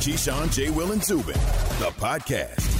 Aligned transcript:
Keyshawn, 0.00 0.50
J. 0.50 0.70
Will, 0.70 0.92
and 0.92 1.04
Zubin, 1.04 1.34
the 1.34 1.92
podcast. 1.98 2.78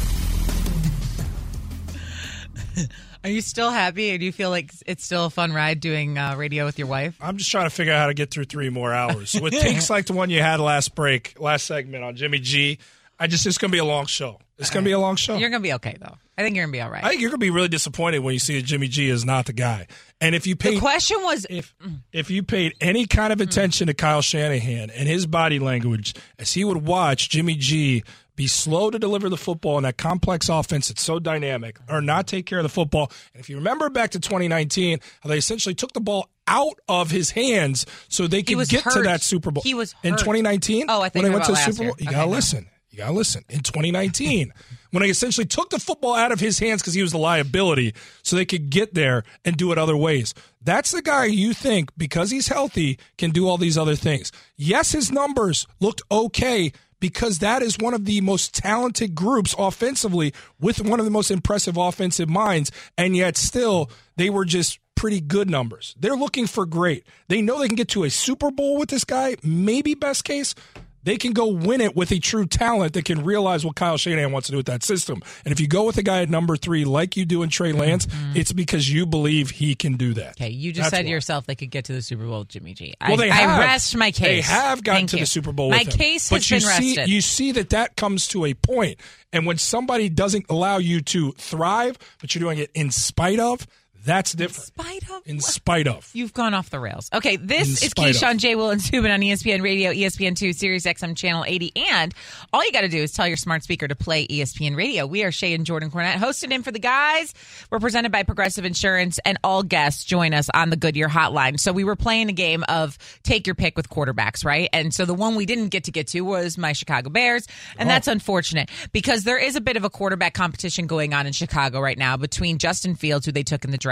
Are 3.24 3.28
you 3.28 3.42
still 3.42 3.70
happy? 3.70 4.14
Or 4.14 4.16
do 4.18 4.24
you 4.24 4.32
feel 4.32 4.48
like 4.48 4.72
it's 4.86 5.04
still 5.04 5.26
a 5.26 5.30
fun 5.30 5.52
ride 5.52 5.80
doing 5.80 6.16
uh, 6.16 6.34
radio 6.36 6.64
with 6.64 6.78
your 6.78 6.88
wife? 6.88 7.18
I'm 7.20 7.36
just 7.36 7.50
trying 7.50 7.66
to 7.66 7.70
figure 7.70 7.92
out 7.92 7.98
how 7.98 8.06
to 8.06 8.14
get 8.14 8.30
through 8.30 8.46
three 8.46 8.70
more 8.70 8.94
hours. 8.94 9.38
With 9.38 9.52
takes 9.52 9.90
like 9.90 10.06
the 10.06 10.14
one 10.14 10.30
you 10.30 10.40
had 10.40 10.60
last 10.60 10.94
break, 10.94 11.38
last 11.38 11.66
segment 11.66 12.04
on 12.04 12.16
Jimmy 12.16 12.38
G, 12.38 12.78
I 13.20 13.26
just 13.26 13.46
it's 13.46 13.58
going 13.58 13.70
to 13.70 13.74
be 13.74 13.78
a 13.78 13.84
long 13.84 14.06
show. 14.06 14.38
It's 14.58 14.70
going 14.70 14.82
to 14.84 14.88
be 14.88 14.92
a 14.92 14.98
long 14.98 15.16
show. 15.16 15.36
You're 15.36 15.50
going 15.50 15.62
to 15.62 15.66
be 15.66 15.72
okay, 15.74 15.96
though. 16.00 16.16
I 16.36 16.42
think 16.42 16.56
you're 16.56 16.64
going 16.64 16.72
to 16.72 16.76
be 16.78 16.80
all 16.82 16.90
right. 16.90 17.04
I 17.04 17.08
think 17.10 17.20
you're 17.20 17.30
going 17.30 17.38
to 17.40 17.44
be 17.44 17.50
really 17.50 17.68
disappointed 17.68 18.18
when 18.20 18.32
you 18.34 18.38
see 18.38 18.56
that 18.56 18.64
Jimmy 18.66 18.88
G 18.88 19.08
is 19.08 19.24
not 19.24 19.46
the 19.46 19.52
guy. 19.52 19.86
And 20.20 20.34
if 20.34 20.46
you 20.46 20.56
paid, 20.56 20.76
the 20.76 20.80
question 20.80 21.18
was 21.22 21.46
if 21.50 21.74
if 22.12 22.30
you 22.30 22.42
paid 22.42 22.74
any 22.80 23.06
kind 23.06 23.32
of 23.32 23.40
attention 23.40 23.86
to 23.88 23.94
Kyle 23.94 24.22
Shanahan 24.22 24.90
and 24.90 25.08
his 25.08 25.26
body 25.26 25.58
language 25.58 26.14
as 26.38 26.52
he 26.52 26.64
would 26.64 26.84
watch 26.86 27.28
Jimmy 27.30 27.54
G 27.56 28.02
be 28.36 28.46
slow 28.46 28.90
to 28.90 28.98
deliver 28.98 29.28
the 29.28 29.36
football 29.36 29.76
in 29.76 29.82
that 29.84 29.98
complex 29.98 30.48
offense 30.48 30.88
that's 30.88 31.02
so 31.02 31.18
dynamic 31.18 31.78
or 31.90 32.00
not 32.00 32.26
take 32.26 32.46
care 32.46 32.58
of 32.58 32.62
the 32.62 32.68
football. 32.70 33.10
And 33.34 33.40
if 33.42 33.50
you 33.50 33.56
remember 33.56 33.90
back 33.90 34.10
to 34.12 34.20
2019, 34.20 34.98
how 35.20 35.28
they 35.28 35.36
essentially 35.36 35.74
took 35.74 35.92
the 35.92 36.00
ball 36.00 36.30
out 36.46 36.78
of 36.88 37.10
his 37.10 37.30
hands 37.32 37.84
so 38.08 38.26
they 38.26 38.42
could 38.42 38.66
get 38.68 38.82
hurt. 38.82 38.94
to 38.94 39.02
that 39.02 39.20
Super 39.20 39.50
Bowl. 39.50 39.62
He 39.62 39.74
was 39.74 39.94
in 40.02 40.12
2019. 40.14 40.86
Oh, 40.88 41.02
I 41.02 41.10
think 41.10 41.22
when 41.22 41.32
they 41.32 41.36
went 41.36 41.44
to 41.46 41.52
the 41.52 41.56
Super 41.58 41.76
Bowl. 41.78 41.84
year. 41.86 41.94
You 41.98 42.06
Okay, 42.08 42.14
gotta 42.16 42.26
no. 42.30 42.32
listen. 42.36 42.66
You 42.90 42.98
gotta 42.98 43.12
listen. 43.12 43.44
In 43.48 43.60
2019, 43.60 44.52
when 44.90 45.02
I 45.02 45.06
essentially 45.06 45.46
took 45.46 45.70
the 45.70 45.78
football 45.78 46.14
out 46.14 46.32
of 46.32 46.40
his 46.40 46.58
hands 46.58 46.82
because 46.82 46.94
he 46.94 47.02
was 47.02 47.12
the 47.12 47.18
liability, 47.18 47.94
so 48.22 48.34
they 48.34 48.44
could 48.44 48.68
get 48.70 48.94
there 48.94 49.22
and 49.44 49.56
do 49.56 49.70
it 49.70 49.78
other 49.78 49.96
ways. 49.96 50.34
That's 50.62 50.90
the 50.90 51.02
guy 51.02 51.26
you 51.26 51.54
think 51.54 51.90
because 51.96 52.30
he's 52.30 52.48
healthy 52.48 52.98
can 53.16 53.30
do 53.30 53.48
all 53.48 53.58
these 53.58 53.78
other 53.78 53.94
things. 53.94 54.32
Yes, 54.56 54.92
his 54.92 55.12
numbers 55.12 55.68
looked 55.78 56.02
okay 56.10 56.72
because 56.98 57.38
that 57.38 57.62
is 57.62 57.78
one 57.78 57.94
of 57.94 58.04
the 58.04 58.20
most 58.20 58.54
talented 58.54 59.14
groups 59.14 59.54
offensively 59.56 60.34
with 60.60 60.80
one 60.80 60.98
of 60.98 61.06
the 61.06 61.10
most 61.10 61.30
impressive 61.30 61.76
offensive 61.76 62.28
minds, 62.28 62.72
and 62.98 63.16
yet 63.16 63.36
still 63.36 63.88
they 64.16 64.30
were 64.30 64.44
just 64.44 64.80
pretty 64.96 65.20
good 65.20 65.48
numbers. 65.48 65.94
They're 65.98 66.16
looking 66.16 66.46
for 66.46 66.66
great. 66.66 67.06
They 67.28 67.40
know 67.40 67.58
they 67.58 67.68
can 67.68 67.76
get 67.76 67.88
to 67.90 68.04
a 68.04 68.10
Super 68.10 68.50
Bowl 68.50 68.76
with 68.76 68.90
this 68.90 69.04
guy, 69.04 69.36
maybe 69.42 69.94
best 69.94 70.24
case. 70.24 70.54
They 71.02 71.16
can 71.16 71.32
go 71.32 71.48
win 71.48 71.80
it 71.80 71.96
with 71.96 72.12
a 72.12 72.18
true 72.18 72.46
talent 72.46 72.92
that 72.94 73.04
can 73.04 73.24
realize 73.24 73.64
what 73.64 73.76
Kyle 73.76 73.96
Shanahan 73.96 74.32
wants 74.32 74.46
to 74.46 74.52
do 74.52 74.56
with 74.58 74.66
that 74.66 74.82
system. 74.82 75.22
And 75.44 75.52
if 75.52 75.60
you 75.60 75.66
go 75.66 75.84
with 75.84 75.96
a 75.98 76.02
guy 76.02 76.22
at 76.22 76.30
number 76.30 76.56
three, 76.56 76.84
like 76.84 77.16
you 77.16 77.24
do 77.24 77.42
in 77.42 77.48
Trey 77.48 77.72
Lance, 77.72 78.06
mm-hmm. 78.06 78.36
it's 78.36 78.52
because 78.52 78.92
you 78.92 79.06
believe 79.06 79.50
he 79.50 79.74
can 79.74 79.96
do 79.96 80.14
that. 80.14 80.32
Okay, 80.32 80.50
you 80.50 80.72
just 80.72 80.90
That's 80.90 80.98
said 80.98 81.06
why. 81.06 81.10
yourself 81.10 81.46
they 81.46 81.54
could 81.54 81.70
get 81.70 81.86
to 81.86 81.92
the 81.92 82.02
Super 82.02 82.26
Bowl 82.26 82.40
with 82.40 82.48
Jimmy 82.48 82.74
G. 82.74 82.94
I, 83.00 83.08
Well, 83.08 83.16
they 83.16 83.30
I 83.30 83.58
rest 83.58 83.96
my 83.96 84.10
case. 84.10 84.46
They 84.46 84.52
have 84.52 84.82
gotten 84.82 85.00
Thank 85.00 85.10
to 85.10 85.16
you. 85.16 85.22
the 85.22 85.26
Super 85.26 85.52
Bowl. 85.52 85.70
My 85.70 85.78
him. 85.78 85.86
case 85.86 86.30
but 86.30 86.36
has 86.36 86.50
you 86.50 86.56
been 86.56 86.60
see, 86.60 86.96
rested. 86.96 87.08
You 87.08 87.20
see 87.20 87.52
that 87.52 87.70
that 87.70 87.96
comes 87.96 88.28
to 88.28 88.44
a 88.44 88.54
point, 88.54 88.98
and 89.32 89.46
when 89.46 89.58
somebody 89.58 90.08
doesn't 90.08 90.46
allow 90.48 90.78
you 90.78 91.00
to 91.00 91.32
thrive, 91.32 91.98
but 92.20 92.34
you're 92.34 92.40
doing 92.40 92.58
it 92.58 92.70
in 92.74 92.90
spite 92.90 93.40
of, 93.40 93.66
that's 94.04 94.32
different. 94.32 94.66
spite 94.66 95.10
of 95.10 95.26
In 95.26 95.40
spite 95.40 95.86
of. 95.86 96.10
You've 96.14 96.32
gone 96.32 96.54
off 96.54 96.70
the 96.70 96.80
rails. 96.80 97.08
Okay, 97.12 97.36
this 97.36 97.82
is 97.82 97.92
Keyshawn 97.94 98.32
of. 98.32 98.36
J. 98.38 98.54
Will 98.54 98.70
and 98.70 98.80
Zubin 98.80 99.10
on 99.10 99.20
ESPN 99.20 99.62
Radio, 99.62 99.92
ESPN2, 99.92 100.54
Sirius 100.54 100.84
XM 100.86 101.16
Channel 101.16 101.44
80. 101.46 101.72
And 101.92 102.14
all 102.52 102.64
you 102.64 102.72
got 102.72 102.80
to 102.82 102.88
do 102.88 102.98
is 103.02 103.12
tell 103.12 103.28
your 103.28 103.36
smart 103.36 103.62
speaker 103.62 103.86
to 103.86 103.94
play 103.94 104.26
ESPN 104.26 104.74
Radio. 104.74 105.06
We 105.06 105.22
are 105.24 105.30
Shae 105.30 105.54
and 105.54 105.66
Jordan 105.66 105.90
Cornette, 105.90 106.14
hosted 106.14 106.50
in 106.50 106.62
for 106.62 106.72
the 106.72 106.78
guys. 106.78 107.34
We're 107.70 107.78
presented 107.78 108.10
by 108.10 108.22
Progressive 108.22 108.64
Insurance, 108.64 109.20
and 109.24 109.38
all 109.44 109.62
guests 109.62 110.04
join 110.04 110.32
us 110.32 110.48
on 110.54 110.70
the 110.70 110.76
Goodyear 110.76 111.08
Hotline. 111.08 111.60
So 111.60 111.70
we 111.72 111.84
were 111.84 111.96
playing 111.96 112.30
a 112.30 112.32
game 112.32 112.64
of 112.70 112.96
take 113.22 113.46
your 113.46 113.54
pick 113.54 113.76
with 113.76 113.90
quarterbacks, 113.90 114.44
right? 114.46 114.70
And 114.72 114.94
so 114.94 115.04
the 115.04 115.14
one 115.14 115.34
we 115.36 115.44
didn't 115.44 115.68
get 115.68 115.84
to 115.84 115.92
get 115.92 116.06
to 116.08 116.22
was 116.22 116.56
my 116.56 116.72
Chicago 116.72 117.10
Bears. 117.10 117.46
And 117.76 117.88
Oh. 117.88 117.92
that's 117.92 118.08
unfortunate 118.08 118.70
because 118.92 119.24
there 119.24 119.38
is 119.38 119.56
a 119.56 119.60
bit 119.60 119.76
of 119.76 119.84
a 119.84 119.90
quarterback 119.90 120.32
competition 120.32 120.86
going 120.86 121.12
on 121.12 121.26
in 121.26 121.34
Chicago 121.34 121.80
right 121.80 121.98
now 121.98 122.16
between 122.16 122.56
Justin 122.56 122.94
Fields, 122.94 123.26
who 123.26 123.32
they 123.32 123.42
took 123.42 123.64
in 123.66 123.70
the 123.70 123.76
draft 123.76 123.89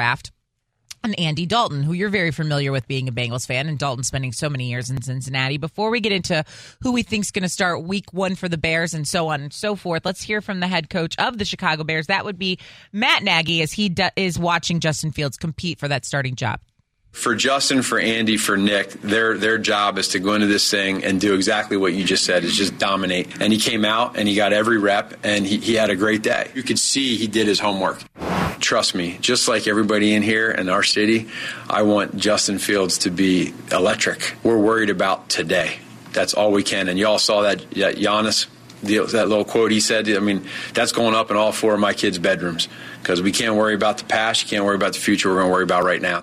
and 1.04 1.18
Andy 1.18 1.46
Dalton, 1.46 1.82
who 1.82 1.92
you're 1.92 2.08
very 2.08 2.30
familiar 2.30 2.72
with 2.72 2.88
being 2.88 3.08
a 3.08 3.12
Bengals 3.12 3.46
fan, 3.46 3.68
and 3.68 3.78
Dalton 3.78 4.04
spending 4.04 4.32
so 4.32 4.48
many 4.50 4.68
years 4.68 4.90
in 4.90 5.00
Cincinnati. 5.00 5.56
Before 5.56 5.90
we 5.90 6.00
get 6.00 6.12
into 6.12 6.44
who 6.82 6.92
we 6.92 7.02
think's 7.02 7.30
going 7.30 7.42
to 7.42 7.48
start 7.48 7.84
week 7.84 8.12
one 8.12 8.34
for 8.34 8.48
the 8.48 8.58
Bears 8.58 8.94
and 8.94 9.06
so 9.06 9.28
on 9.28 9.42
and 9.42 9.52
so 9.52 9.76
forth, 9.76 10.04
let's 10.04 10.22
hear 10.22 10.40
from 10.40 10.60
the 10.60 10.66
head 10.66 10.90
coach 10.90 11.16
of 11.18 11.38
the 11.38 11.44
Chicago 11.44 11.84
Bears. 11.84 12.08
That 12.08 12.24
would 12.24 12.38
be 12.38 12.58
Matt 12.92 13.22
Nagy, 13.22 13.62
as 13.62 13.72
he 13.72 13.88
do- 13.88 14.08
is 14.16 14.38
watching 14.38 14.80
Justin 14.80 15.12
Fields 15.12 15.36
compete 15.36 15.78
for 15.78 15.88
that 15.88 16.04
starting 16.04 16.34
job. 16.34 16.60
For 17.12 17.34
Justin, 17.34 17.82
for 17.82 17.98
Andy, 17.98 18.36
for 18.36 18.56
Nick, 18.56 18.90
their 19.00 19.38
their 19.38 19.56
job 19.56 19.98
is 19.98 20.08
to 20.08 20.18
go 20.18 20.34
into 20.34 20.46
this 20.46 20.70
thing 20.70 21.02
and 21.04 21.18
do 21.20 21.34
exactly 21.34 21.76
what 21.76 21.94
you 21.94 22.04
just 22.04 22.24
said, 22.24 22.44
is 22.44 22.54
just 22.54 22.76
dominate. 22.78 23.40
And 23.40 23.52
he 23.52 23.58
came 23.58 23.84
out 23.84 24.18
and 24.18 24.28
he 24.28 24.34
got 24.34 24.52
every 24.52 24.78
rep 24.78 25.14
and 25.24 25.46
he, 25.46 25.56
he 25.56 25.74
had 25.74 25.88
a 25.88 25.96
great 25.96 26.22
day. 26.22 26.50
You 26.54 26.62
could 26.62 26.78
see 26.78 27.16
he 27.16 27.26
did 27.26 27.46
his 27.46 27.58
homework. 27.58 28.04
Trust 28.68 28.94
me, 28.94 29.16
just 29.22 29.48
like 29.48 29.66
everybody 29.66 30.12
in 30.12 30.20
here 30.20 30.50
in 30.50 30.68
our 30.68 30.82
city, 30.82 31.26
I 31.70 31.84
want 31.84 32.18
Justin 32.18 32.58
Fields 32.58 32.98
to 32.98 33.10
be 33.10 33.54
electric. 33.72 34.34
We're 34.42 34.58
worried 34.58 34.90
about 34.90 35.30
today. 35.30 35.78
That's 36.12 36.34
all 36.34 36.52
we 36.52 36.62
can. 36.62 36.90
And 36.90 36.98
y'all 36.98 37.18
saw 37.18 37.40
that, 37.40 37.60
that 37.70 37.96
Giannis, 37.96 38.46
the, 38.82 38.98
that 38.98 39.26
little 39.26 39.46
quote 39.46 39.70
he 39.70 39.80
said. 39.80 40.06
I 40.10 40.18
mean, 40.18 40.46
that's 40.74 40.92
going 40.92 41.14
up 41.14 41.30
in 41.30 41.38
all 41.38 41.50
four 41.50 41.72
of 41.72 41.80
my 41.80 41.94
kids' 41.94 42.18
bedrooms 42.18 42.68
because 43.00 43.22
we 43.22 43.32
can't 43.32 43.54
worry 43.54 43.72
about 43.72 43.96
the 43.96 44.04
past. 44.04 44.42
You 44.42 44.50
can't 44.50 44.66
worry 44.66 44.76
about 44.76 44.92
the 44.92 45.00
future. 45.00 45.30
We're 45.30 45.36
going 45.36 45.48
to 45.48 45.52
worry 45.54 45.64
about 45.64 45.84
right 45.84 46.02
now. 46.02 46.22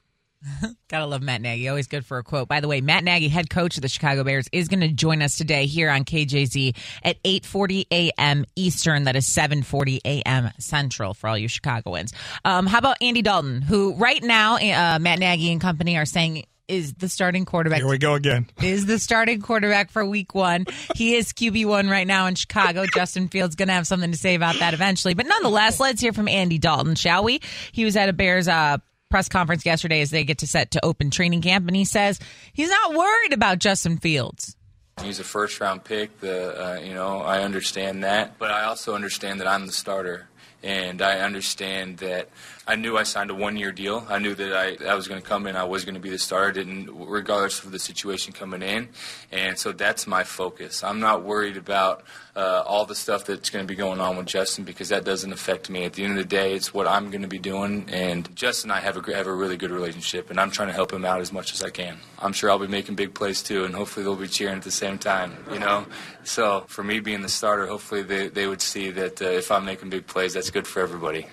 Gotta 0.89 1.06
love 1.06 1.22
Matt 1.22 1.41
Nagy. 1.41 1.67
Always 1.67 1.88
good 1.88 2.06
for 2.06 2.17
a 2.17 2.23
quote. 2.23 2.47
By 2.47 2.59
the 2.59 2.67
way, 2.67 2.81
Matt 2.81 3.03
Nagy, 3.03 3.28
head 3.28 3.50
coach 3.50 3.78
of 3.78 3.81
the 3.81 3.89
Chicago 3.89 4.23
Bears, 4.23 4.47
is 4.51 4.67
going 4.67 4.81
to 4.81 4.88
join 4.89 5.22
us 5.22 5.38
today 5.38 5.66
here 5.66 5.89
on 5.89 6.03
KJZ 6.06 6.75
at 7.03 7.22
8:40 7.23 7.85
a.m. 7.91 8.45
Eastern. 8.55 9.05
That 9.05 9.16
is 9.16 9.28
7:40 9.28 10.00
a.m. 10.05 10.51
Central 10.59 11.13
for 11.13 11.28
all 11.28 11.38
you 11.38 11.47
Chicagoans. 11.47 12.13
Um, 12.44 12.67
how 12.67 12.79
about 12.79 12.97
Andy 13.01 13.22
Dalton, 13.22 13.61
who 13.61 13.94
right 13.95 14.22
now 14.22 14.55
uh, 14.55 15.00
Matt 15.00 15.19
Nagy 15.19 15.51
and 15.51 15.61
company 15.61 15.97
are 15.97 16.05
saying 16.05 16.45
is 16.67 16.94
the 16.94 17.09
starting 17.09 17.45
quarterback 17.45 17.79
Here 17.79 17.88
we 17.88 17.97
go 17.97 18.16
again. 18.16 18.47
is 18.61 18.85
the 18.85 19.00
starting 19.00 19.41
quarterback 19.41 19.91
for 19.91 20.05
week 20.05 20.34
one. 20.34 20.66
He 20.95 21.16
is 21.16 21.31
QB1 21.31 21.89
right 21.89 22.07
now 22.07 22.25
in 22.28 22.35
Chicago. 22.35 22.85
Justin 22.85 23.28
Fields 23.28 23.55
going 23.55 23.67
to 23.67 23.73
have 23.73 23.88
something 23.88 24.11
to 24.11 24.17
say 24.17 24.35
about 24.35 24.57
that 24.59 24.73
eventually. 24.73 25.13
But 25.13 25.28
nonetheless, 25.28 25.79
let's 25.79 26.01
hear 26.01 26.13
from 26.13 26.28
Andy 26.28 26.57
Dalton, 26.57 26.95
shall 26.95 27.23
we? 27.23 27.41
He 27.72 27.85
was 27.85 27.95
at 27.95 28.09
a 28.09 28.13
Bears 28.13 28.47
uh, 28.47 28.78
press 29.15 29.29
conference 29.29 29.65
yesterday 29.65 30.01
as 30.01 30.09
they 30.09 30.25
get 30.25 30.39
to 30.39 30.45
set 30.45 30.71
to 30.71 30.83
open 30.83 31.09
training 31.09 31.41
camp, 31.41 31.65
and 31.67 31.75
he 31.77 31.85
says 31.85 32.19
he's 32.51 32.67
not 32.67 32.95
worried 32.95 33.31
about 33.31 33.59
Justin 33.59 33.97
Fields. 33.97 34.57
He's 35.01 35.21
a 35.21 35.23
first 35.23 35.61
round 35.61 35.85
pick. 35.85 36.19
The 36.19 36.61
uh, 36.61 36.79
you 36.81 36.93
know 36.93 37.21
I 37.21 37.41
understand 37.41 38.03
that, 38.03 38.37
but 38.37 38.51
I 38.51 38.65
also 38.65 38.93
understand 38.93 39.39
that 39.39 39.47
I'm 39.47 39.67
the 39.67 39.71
starter, 39.71 40.27
and 40.61 41.01
I 41.01 41.19
understand 41.19 41.99
that 41.99 42.27
I 42.67 42.75
knew 42.75 42.97
I 42.97 43.03
signed 43.03 43.29
a 43.29 43.35
one 43.35 43.57
year 43.57 43.71
deal. 43.71 44.05
I 44.09 44.17
knew 44.17 44.33
that 44.33 44.53
I, 44.53 44.89
I 44.89 44.95
was 44.95 45.07
going 45.07 45.21
to 45.21 45.27
come 45.27 45.45
in. 45.45 45.55
I 45.55 45.65
was 45.65 45.85
going 45.85 45.95
to 45.95 46.01
be 46.01 46.09
the 46.09 46.17
starter, 46.17 46.51
didn't 46.51 46.89
regardless 46.91 47.63
of 47.63 47.71
the 47.71 47.79
situation 47.79 48.33
coming 48.33 48.61
in, 48.63 48.89
and 49.31 49.57
so 49.57 49.71
that's 49.71 50.07
my 50.07 50.23
focus. 50.23 50.83
I'm 50.83 50.99
not 50.99 51.23
worried 51.23 51.57
about 51.57 52.03
uh, 52.35 52.63
all 52.65 52.85
the 52.85 52.95
stuff 52.95 53.25
that's 53.25 53.49
going 53.49 53.65
to 53.65 53.71
be 53.71 53.75
going 53.75 53.99
on 53.99 54.17
with 54.17 54.25
Justin 54.25 54.63
because 54.63 54.89
that 54.89 55.05
doesn't 55.05 55.31
affect 55.31 55.69
me. 55.69 55.85
At 55.85 55.93
the 55.93 56.03
end 56.03 56.13
of 56.13 56.17
the 56.17 56.25
day, 56.25 56.53
it's 56.53 56.73
what 56.73 56.87
I'm 56.87 57.11
going 57.11 57.21
to 57.21 57.27
be 57.27 57.37
doing, 57.39 57.87
and 57.91 58.35
Justin 58.35 58.71
and 58.71 58.79
I 58.79 58.81
have 58.81 58.97
a 58.97 59.15
have 59.15 59.27
a 59.27 59.33
really 59.33 59.57
good 59.57 59.71
relationship, 59.71 60.31
and 60.31 60.39
I'm 60.39 60.49
trying 60.49 60.69
to 60.69 60.73
help 60.73 60.91
him 60.91 61.05
out 61.05 61.21
as 61.21 61.31
much 61.31 61.53
as 61.53 61.61
I 61.61 61.69
can. 61.69 61.99
I'm 62.17 62.33
sure 62.33 62.49
I'll 62.49 62.57
be 62.57 62.67
making 62.67 62.95
big 62.95 63.13
plays 63.13 63.43
too, 63.43 63.65
and 63.65 63.75
hopefully 63.75 64.03
they'll 64.03 64.15
be 64.15 64.27
cheering 64.27 64.57
at 64.57 64.63
the 64.63 64.71
same 64.71 64.97
time. 64.97 65.37
You 65.51 65.59
know, 65.59 65.85
so 66.23 66.65
for 66.67 66.83
me 66.83 66.99
being 66.99 67.21
the 67.21 67.29
starter, 67.29 67.67
hopefully 67.67 68.01
they 68.01 68.27
they 68.29 68.47
would 68.47 68.61
see 68.61 68.89
that 68.91 69.21
uh, 69.21 69.25
if 69.25 69.51
I'm 69.51 69.65
making 69.65 69.91
big 69.91 70.07
plays, 70.07 70.33
that's 70.33 70.49
good 70.49 70.65
for 70.65 70.81
everybody. 70.81 71.27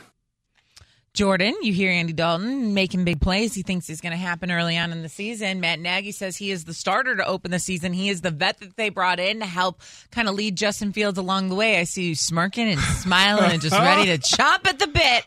Jordan, 1.15 1.55
you 1.61 1.75
hear 1.75 1.91
Andy 1.91 2.15
Dalton 2.15 2.73
making 2.73 3.05
big 3.05 3.21
plays. 3.21 3.53
He 3.55 3.63
thinks 3.63 3.91
it's 3.91 4.01
going 4.01 4.13
to 4.13 4.17
happen 4.17 4.51
early 4.51 4.79
on 4.79 4.93
in 4.93 5.03
the 5.03 5.11
season. 5.11 5.61
Matt 5.61 5.79
Nagy 5.79 6.11
says 6.11 6.37
he 6.39 6.51
is 6.51 6.65
the 6.65 6.73
starter 6.73 7.15
to 7.17 7.27
open 7.27 7.51
the 7.51 7.59
season. 7.59 7.93
He 7.93 8.09
is 8.09 8.23
the 8.23 8.31
vet 8.31 8.59
that 8.61 8.77
they 8.77 8.89
brought 8.89 9.21
in 9.21 9.41
to 9.41 9.47
help 9.47 9.83
kind 10.11 10.27
of 10.27 10.35
lead 10.35 10.57
Justin 10.57 10.93
Fields 10.95 11.19
along 11.19 11.51
the 11.51 11.55
way. 11.55 11.79
I 11.79 11.85
see 11.85 12.05
you 12.09 12.15
smirking 12.15 12.69
and 12.71 12.81
smiling 12.81 13.51
and 13.53 13.61
just 13.61 13.77
ready 13.77 14.07
to 14.07 14.19
chop 14.37 14.67
at 14.67 14.79
the 14.79 14.87
bit. 14.87 15.27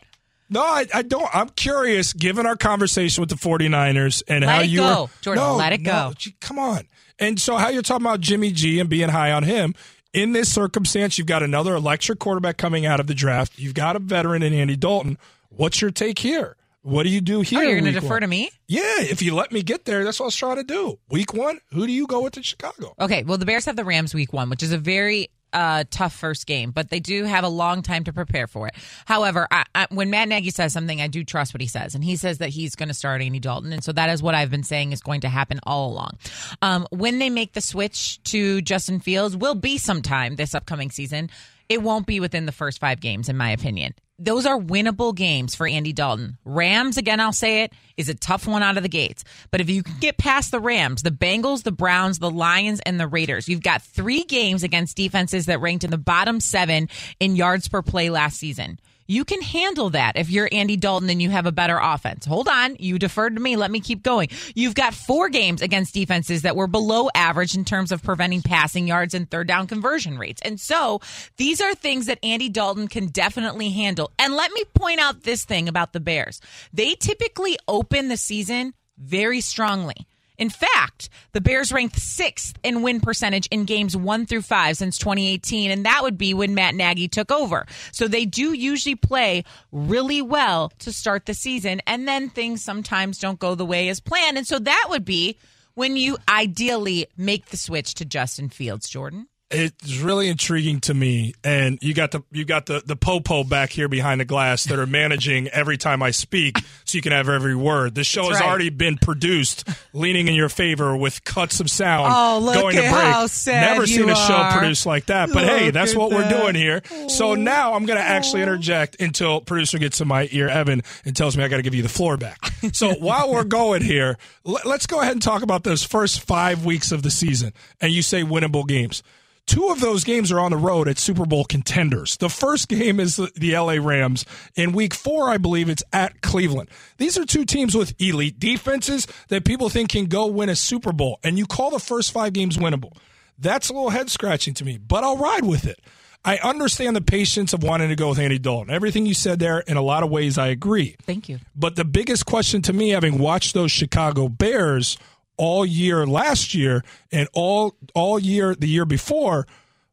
No, 0.50 0.60
I, 0.60 0.86
I 0.92 1.02
don't. 1.02 1.28
I'm 1.32 1.50
curious, 1.50 2.12
given 2.12 2.46
our 2.46 2.56
conversation 2.56 3.20
with 3.22 3.30
the 3.30 3.36
49ers 3.36 4.24
and 4.26 4.44
Let 4.44 4.54
how 4.54 4.60
it 4.62 4.66
you 4.68 4.78
go, 4.78 5.02
were, 5.02 5.08
Jordan, 5.20 5.44
No, 5.44 5.56
let 5.56 5.72
it 5.72 5.80
no, 5.82 5.90
go. 6.08 6.12
gee, 6.16 6.34
come 6.40 6.58
on. 6.58 6.86
And 7.18 7.40
so, 7.40 7.56
how 7.56 7.68
you're 7.68 7.82
talking 7.82 8.04
about 8.06 8.20
Jimmy 8.20 8.50
G 8.50 8.78
and 8.80 8.88
being 8.88 9.08
high 9.08 9.30
on 9.32 9.44
him 9.44 9.74
in 10.12 10.32
this 10.32 10.52
circumstance, 10.52 11.18
you've 11.18 11.26
got 11.26 11.42
another 11.42 11.74
electric 11.74 12.18
quarterback 12.18 12.56
coming 12.56 12.86
out 12.86 13.00
of 13.00 13.06
the 13.06 13.14
draft. 13.14 13.58
You've 13.58 13.74
got 13.74 13.96
a 13.96 13.98
veteran 13.98 14.42
in 14.42 14.52
Andy 14.52 14.74
Dalton. 14.76 15.18
What's 15.56 15.80
your 15.80 15.90
take 15.90 16.18
here? 16.18 16.54
What 16.82 17.04
do 17.04 17.08
you 17.08 17.22
do 17.22 17.40
here? 17.40 17.60
Oh, 17.60 17.62
you're 17.62 17.80
going 17.80 17.92
to 17.92 17.98
defer 17.98 18.16
one? 18.16 18.20
to 18.20 18.26
me? 18.26 18.50
Yeah, 18.68 18.82
if 18.98 19.22
you 19.22 19.34
let 19.34 19.52
me 19.52 19.62
get 19.62 19.86
there, 19.86 20.04
that's 20.04 20.20
what 20.20 20.26
I 20.26 20.28
was 20.28 20.36
trying 20.36 20.56
to 20.56 20.64
do. 20.64 20.98
Week 21.10 21.32
one, 21.32 21.60
who 21.72 21.86
do 21.86 21.92
you 21.92 22.06
go 22.06 22.20
with 22.20 22.36
in 22.36 22.42
Chicago? 22.42 22.94
Okay, 23.00 23.22
well, 23.22 23.38
the 23.38 23.46
Bears 23.46 23.64
have 23.64 23.74
the 23.74 23.84
Rams 23.84 24.14
week 24.14 24.34
one, 24.34 24.50
which 24.50 24.62
is 24.62 24.70
a 24.70 24.78
very 24.78 25.30
a 25.54 25.86
tough 25.90 26.14
first 26.14 26.46
game, 26.46 26.72
but 26.72 26.90
they 26.90 27.00
do 27.00 27.24
have 27.24 27.42
a 27.42 27.48
long 27.48 27.80
time 27.80 28.04
to 28.04 28.12
prepare 28.12 28.46
for 28.46 28.66
it. 28.66 28.74
However, 29.06 29.48
I, 29.50 29.64
I, 29.74 29.86
when 29.90 30.10
Matt 30.10 30.28
Nagy 30.28 30.50
says 30.50 30.74
something, 30.74 31.00
I 31.00 31.06
do 31.06 31.24
trust 31.24 31.54
what 31.54 31.62
he 31.62 31.66
says, 31.66 31.94
and 31.94 32.04
he 32.04 32.16
says 32.16 32.38
that 32.38 32.50
he's 32.50 32.76
going 32.76 32.88
to 32.88 32.94
start 32.94 33.22
Andy 33.22 33.38
Dalton, 33.38 33.72
and 33.72 33.82
so 33.82 33.92
that 33.92 34.10
is 34.10 34.22
what 34.22 34.34
I've 34.34 34.50
been 34.50 34.64
saying 34.64 34.92
is 34.92 35.00
going 35.00 35.22
to 35.22 35.30
happen 35.30 35.58
all 35.62 35.90
along. 35.90 36.18
Um, 36.60 36.86
when 36.90 37.18
they 37.18 37.30
make 37.30 37.54
the 37.54 37.62
switch 37.62 38.22
to 38.24 38.60
Justin 38.60 39.00
Fields, 39.00 39.34
will 39.34 39.54
be 39.54 39.78
sometime 39.78 40.36
this 40.36 40.54
upcoming 40.54 40.90
season. 40.90 41.30
It 41.70 41.82
won't 41.82 42.06
be 42.06 42.20
within 42.20 42.44
the 42.44 42.52
first 42.52 42.78
five 42.78 43.00
games, 43.00 43.30
in 43.30 43.38
my 43.38 43.50
opinion 43.50 43.94
those 44.18 44.46
are 44.46 44.58
winnable 44.58 45.14
games 45.14 45.54
for 45.54 45.66
Andy 45.66 45.92
Dalton. 45.92 46.38
Rams, 46.44 46.96
again, 46.96 47.20
I'll 47.20 47.32
say 47.32 47.62
it, 47.62 47.72
is 47.96 48.08
a 48.08 48.14
tough 48.14 48.46
one 48.46 48.62
out 48.62 48.76
of 48.76 48.82
the 48.82 48.88
gates. 48.88 49.24
But 49.50 49.60
if 49.60 49.68
you 49.68 49.82
can 49.82 49.96
get 50.00 50.16
past 50.16 50.50
the 50.50 50.60
Rams, 50.60 51.02
the 51.02 51.10
Bengals, 51.10 51.62
the 51.62 51.72
Browns, 51.72 52.18
the 52.18 52.30
Lions, 52.30 52.80
and 52.86 52.98
the 52.98 53.06
Raiders, 53.06 53.48
you've 53.48 53.62
got 53.62 53.82
three 53.82 54.24
games 54.24 54.62
against 54.62 54.96
defenses 54.96 55.46
that 55.46 55.60
ranked 55.60 55.84
in 55.84 55.90
the 55.90 55.98
bottom 55.98 56.40
seven 56.40 56.88
in 57.20 57.36
yards 57.36 57.68
per 57.68 57.82
play 57.82 58.08
last 58.10 58.38
season. 58.38 58.78
You 59.06 59.24
can 59.24 59.40
handle 59.40 59.90
that 59.90 60.16
if 60.16 60.30
you're 60.30 60.48
Andy 60.50 60.76
Dalton 60.76 61.10
and 61.10 61.20
you 61.20 61.30
have 61.30 61.46
a 61.46 61.52
better 61.52 61.78
offense. 61.78 62.26
Hold 62.26 62.48
on. 62.48 62.76
You 62.78 62.98
deferred 62.98 63.36
to 63.36 63.42
me. 63.42 63.56
Let 63.56 63.70
me 63.70 63.80
keep 63.80 64.02
going. 64.02 64.28
You've 64.54 64.74
got 64.74 64.94
four 64.94 65.28
games 65.28 65.62
against 65.62 65.94
defenses 65.94 66.42
that 66.42 66.56
were 66.56 66.66
below 66.66 67.08
average 67.14 67.56
in 67.56 67.64
terms 67.64 67.92
of 67.92 68.02
preventing 68.02 68.42
passing 68.42 68.86
yards 68.86 69.14
and 69.14 69.30
third 69.30 69.48
down 69.48 69.66
conversion 69.66 70.18
rates. 70.18 70.42
And 70.44 70.60
so 70.60 71.00
these 71.36 71.60
are 71.60 71.74
things 71.74 72.06
that 72.06 72.18
Andy 72.22 72.48
Dalton 72.48 72.88
can 72.88 73.06
definitely 73.06 73.70
handle. 73.70 74.10
And 74.18 74.34
let 74.34 74.52
me 74.52 74.64
point 74.74 75.00
out 75.00 75.22
this 75.22 75.44
thing 75.44 75.68
about 75.68 75.92
the 75.92 76.00
Bears. 76.00 76.40
They 76.72 76.94
typically 76.94 77.58
open 77.68 78.08
the 78.08 78.16
season 78.16 78.74
very 78.98 79.40
strongly. 79.40 80.06
In 80.38 80.50
fact, 80.50 81.08
the 81.32 81.40
Bears 81.40 81.72
ranked 81.72 81.98
sixth 81.98 82.56
in 82.62 82.82
win 82.82 83.00
percentage 83.00 83.46
in 83.48 83.64
games 83.64 83.96
one 83.96 84.26
through 84.26 84.42
five 84.42 84.76
since 84.76 84.98
2018, 84.98 85.70
and 85.70 85.84
that 85.84 86.00
would 86.02 86.18
be 86.18 86.34
when 86.34 86.54
Matt 86.54 86.74
Nagy 86.74 87.08
took 87.08 87.30
over. 87.30 87.66
So 87.92 88.08
they 88.08 88.24
do 88.24 88.52
usually 88.52 88.94
play 88.94 89.44
really 89.72 90.22
well 90.22 90.72
to 90.80 90.92
start 90.92 91.26
the 91.26 91.34
season, 91.34 91.80
and 91.86 92.06
then 92.06 92.28
things 92.28 92.62
sometimes 92.62 93.18
don't 93.18 93.38
go 93.38 93.54
the 93.54 93.64
way 93.64 93.88
as 93.88 94.00
planned. 94.00 94.36
And 94.36 94.46
so 94.46 94.58
that 94.58 94.86
would 94.88 95.04
be 95.04 95.38
when 95.74 95.96
you 95.96 96.16
ideally 96.28 97.06
make 97.16 97.46
the 97.46 97.56
switch 97.56 97.94
to 97.94 98.04
Justin 98.04 98.48
Fields, 98.48 98.88
Jordan 98.88 99.28
it's 99.50 99.98
really 99.98 100.28
intriguing 100.28 100.80
to 100.80 100.94
me. 100.94 101.32
And 101.44 101.78
you 101.80 101.94
got 101.94 102.10
the 102.10 102.22
you 102.32 102.44
got 102.44 102.66
the 102.66 102.82
the 102.84 102.96
popo 102.96 103.44
back 103.44 103.70
here 103.70 103.88
behind 103.88 104.20
the 104.20 104.24
glass 104.24 104.64
that 104.64 104.78
are 104.78 104.86
managing 104.86 105.48
every 105.48 105.76
time 105.76 106.02
i 106.02 106.10
speak 106.10 106.58
so 106.84 106.96
you 106.96 107.02
can 107.02 107.12
have 107.12 107.28
every 107.28 107.54
word. 107.54 107.94
The 107.94 108.02
show 108.02 108.22
That's 108.22 108.38
has 108.38 108.40
right. 108.40 108.48
already 108.48 108.70
been 108.70 108.98
produced 108.98 109.68
leaning 109.92 110.26
in 110.26 110.34
your 110.34 110.48
favor 110.48 110.96
with 110.96 111.22
cuts 111.22 111.60
of 111.60 111.70
sound 111.70 112.12
oh, 112.14 112.44
look 112.44 112.54
going 112.54 112.76
at 112.76 112.82
to 112.82 112.90
break. 112.90 113.12
how 113.12 113.26
sad 113.28 113.72
never 113.72 113.86
seen 113.86 114.08
a 114.08 114.12
are. 114.12 114.16
show 114.16 114.58
produced 114.58 114.84
like 114.84 115.06
that 115.06 115.28
but 115.28 115.44
look 115.44 115.58
hey 115.58 115.70
that's 115.70 115.94
what 115.94 116.10
that. 116.10 116.16
we're 116.16 116.40
doing 116.40 116.54
here. 116.54 116.82
So 117.08 117.34
now 117.34 117.74
i'm 117.74 117.86
going 117.86 117.98
to 117.98 118.04
actually 118.04 118.42
interject 118.42 119.00
until 119.00 119.40
producer 119.40 119.78
gets 119.78 120.00
in 120.00 120.08
my 120.08 120.28
ear 120.32 120.48
evan 120.48 120.82
and 121.04 121.14
tells 121.14 121.36
me 121.36 121.44
i 121.44 121.48
got 121.48 121.58
to 121.58 121.62
give 121.62 121.74
you 121.74 121.82
the 121.82 121.88
floor 121.88 122.16
back. 122.16 122.38
So 122.72 122.94
while 122.98 123.32
we're 123.32 123.44
going 123.44 123.82
here 123.82 124.18
let's 124.44 124.86
go 124.86 125.00
ahead 125.00 125.12
and 125.12 125.22
talk 125.22 125.42
about 125.42 125.62
those 125.62 125.84
first 125.84 126.20
five 126.20 126.64
weeks 126.64 126.90
of 126.90 127.02
the 127.02 127.10
season 127.10 127.52
and 127.80 127.92
you 127.92 128.02
say 128.02 128.22
winnable 128.22 128.66
games 128.66 129.04
Two 129.46 129.68
of 129.68 129.80
those 129.80 130.02
games 130.02 130.32
are 130.32 130.40
on 130.40 130.50
the 130.50 130.56
road 130.56 130.88
at 130.88 130.98
Super 130.98 131.24
Bowl 131.24 131.44
contenders. 131.44 132.16
The 132.16 132.28
first 132.28 132.68
game 132.68 132.98
is 132.98 133.16
the 133.16 133.56
LA 133.56 133.74
Rams. 133.74 134.24
In 134.56 134.72
week 134.72 134.92
four, 134.92 135.30
I 135.30 135.38
believe 135.38 135.68
it's 135.68 135.84
at 135.92 136.20
Cleveland. 136.20 136.68
These 136.98 137.16
are 137.16 137.24
two 137.24 137.44
teams 137.44 137.74
with 137.74 137.94
elite 138.00 138.40
defenses 138.40 139.06
that 139.28 139.44
people 139.44 139.68
think 139.68 139.90
can 139.90 140.06
go 140.06 140.26
win 140.26 140.48
a 140.48 140.56
Super 140.56 140.90
Bowl. 140.92 141.20
And 141.22 141.38
you 141.38 141.46
call 141.46 141.70
the 141.70 141.78
first 141.78 142.10
five 142.10 142.32
games 142.32 142.56
winnable. 142.56 142.96
That's 143.38 143.68
a 143.68 143.72
little 143.72 143.90
head 143.90 144.10
scratching 144.10 144.54
to 144.54 144.64
me, 144.64 144.78
but 144.78 145.04
I'll 145.04 145.18
ride 145.18 145.44
with 145.44 145.64
it. 145.64 145.80
I 146.24 146.38
understand 146.38 146.96
the 146.96 147.00
patience 147.00 147.52
of 147.52 147.62
wanting 147.62 147.88
to 147.88 147.94
go 147.94 148.08
with 148.08 148.18
Andy 148.18 148.40
Dalton. 148.40 148.74
Everything 148.74 149.06
you 149.06 149.14
said 149.14 149.38
there, 149.38 149.60
in 149.60 149.76
a 149.76 149.82
lot 149.82 150.02
of 150.02 150.10
ways, 150.10 150.38
I 150.38 150.48
agree. 150.48 150.96
Thank 151.02 151.28
you. 151.28 151.38
But 151.54 151.76
the 151.76 151.84
biggest 151.84 152.26
question 152.26 152.62
to 152.62 152.72
me, 152.72 152.88
having 152.88 153.18
watched 153.18 153.54
those 153.54 153.70
Chicago 153.70 154.28
Bears 154.28 154.98
all 155.36 155.64
year 155.64 156.06
last 156.06 156.54
year 156.54 156.84
and 157.12 157.28
all 157.32 157.76
all 157.94 158.18
year 158.18 158.54
the 158.54 158.68
year 158.68 158.84
before. 158.84 159.46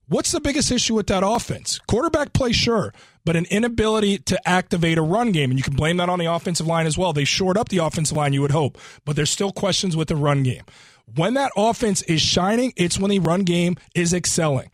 What's 0.07 0.31
the 0.31 0.41
biggest 0.41 0.71
issue 0.71 0.95
with 0.95 1.07
that 1.07 1.23
offense? 1.25 1.79
Quarterback 1.87 2.33
play, 2.33 2.51
sure, 2.51 2.93
but 3.25 3.35
an 3.35 3.45
inability 3.45 4.17
to 4.19 4.47
activate 4.47 4.97
a 4.97 5.01
run 5.01 5.31
game. 5.31 5.49
And 5.49 5.57
you 5.57 5.63
can 5.63 5.75
blame 5.75 5.97
that 5.97 6.09
on 6.09 6.19
the 6.19 6.31
offensive 6.31 6.67
line 6.67 6.85
as 6.85 6.97
well. 6.97 7.13
They 7.13 7.23
shored 7.23 7.57
up 7.57 7.69
the 7.69 7.77
offensive 7.77 8.17
line, 8.17 8.33
you 8.33 8.41
would 8.41 8.51
hope, 8.51 8.77
but 9.05 9.15
there's 9.15 9.29
still 9.29 9.51
questions 9.51 9.95
with 9.95 10.09
the 10.09 10.15
run 10.15 10.43
game. 10.43 10.63
When 11.15 11.33
that 11.35 11.51
offense 11.55 12.01
is 12.03 12.21
shining, 12.21 12.73
it's 12.75 12.99
when 12.99 13.11
the 13.11 13.19
run 13.19 13.41
game 13.41 13.77
is 13.95 14.13
excelling. 14.13 14.71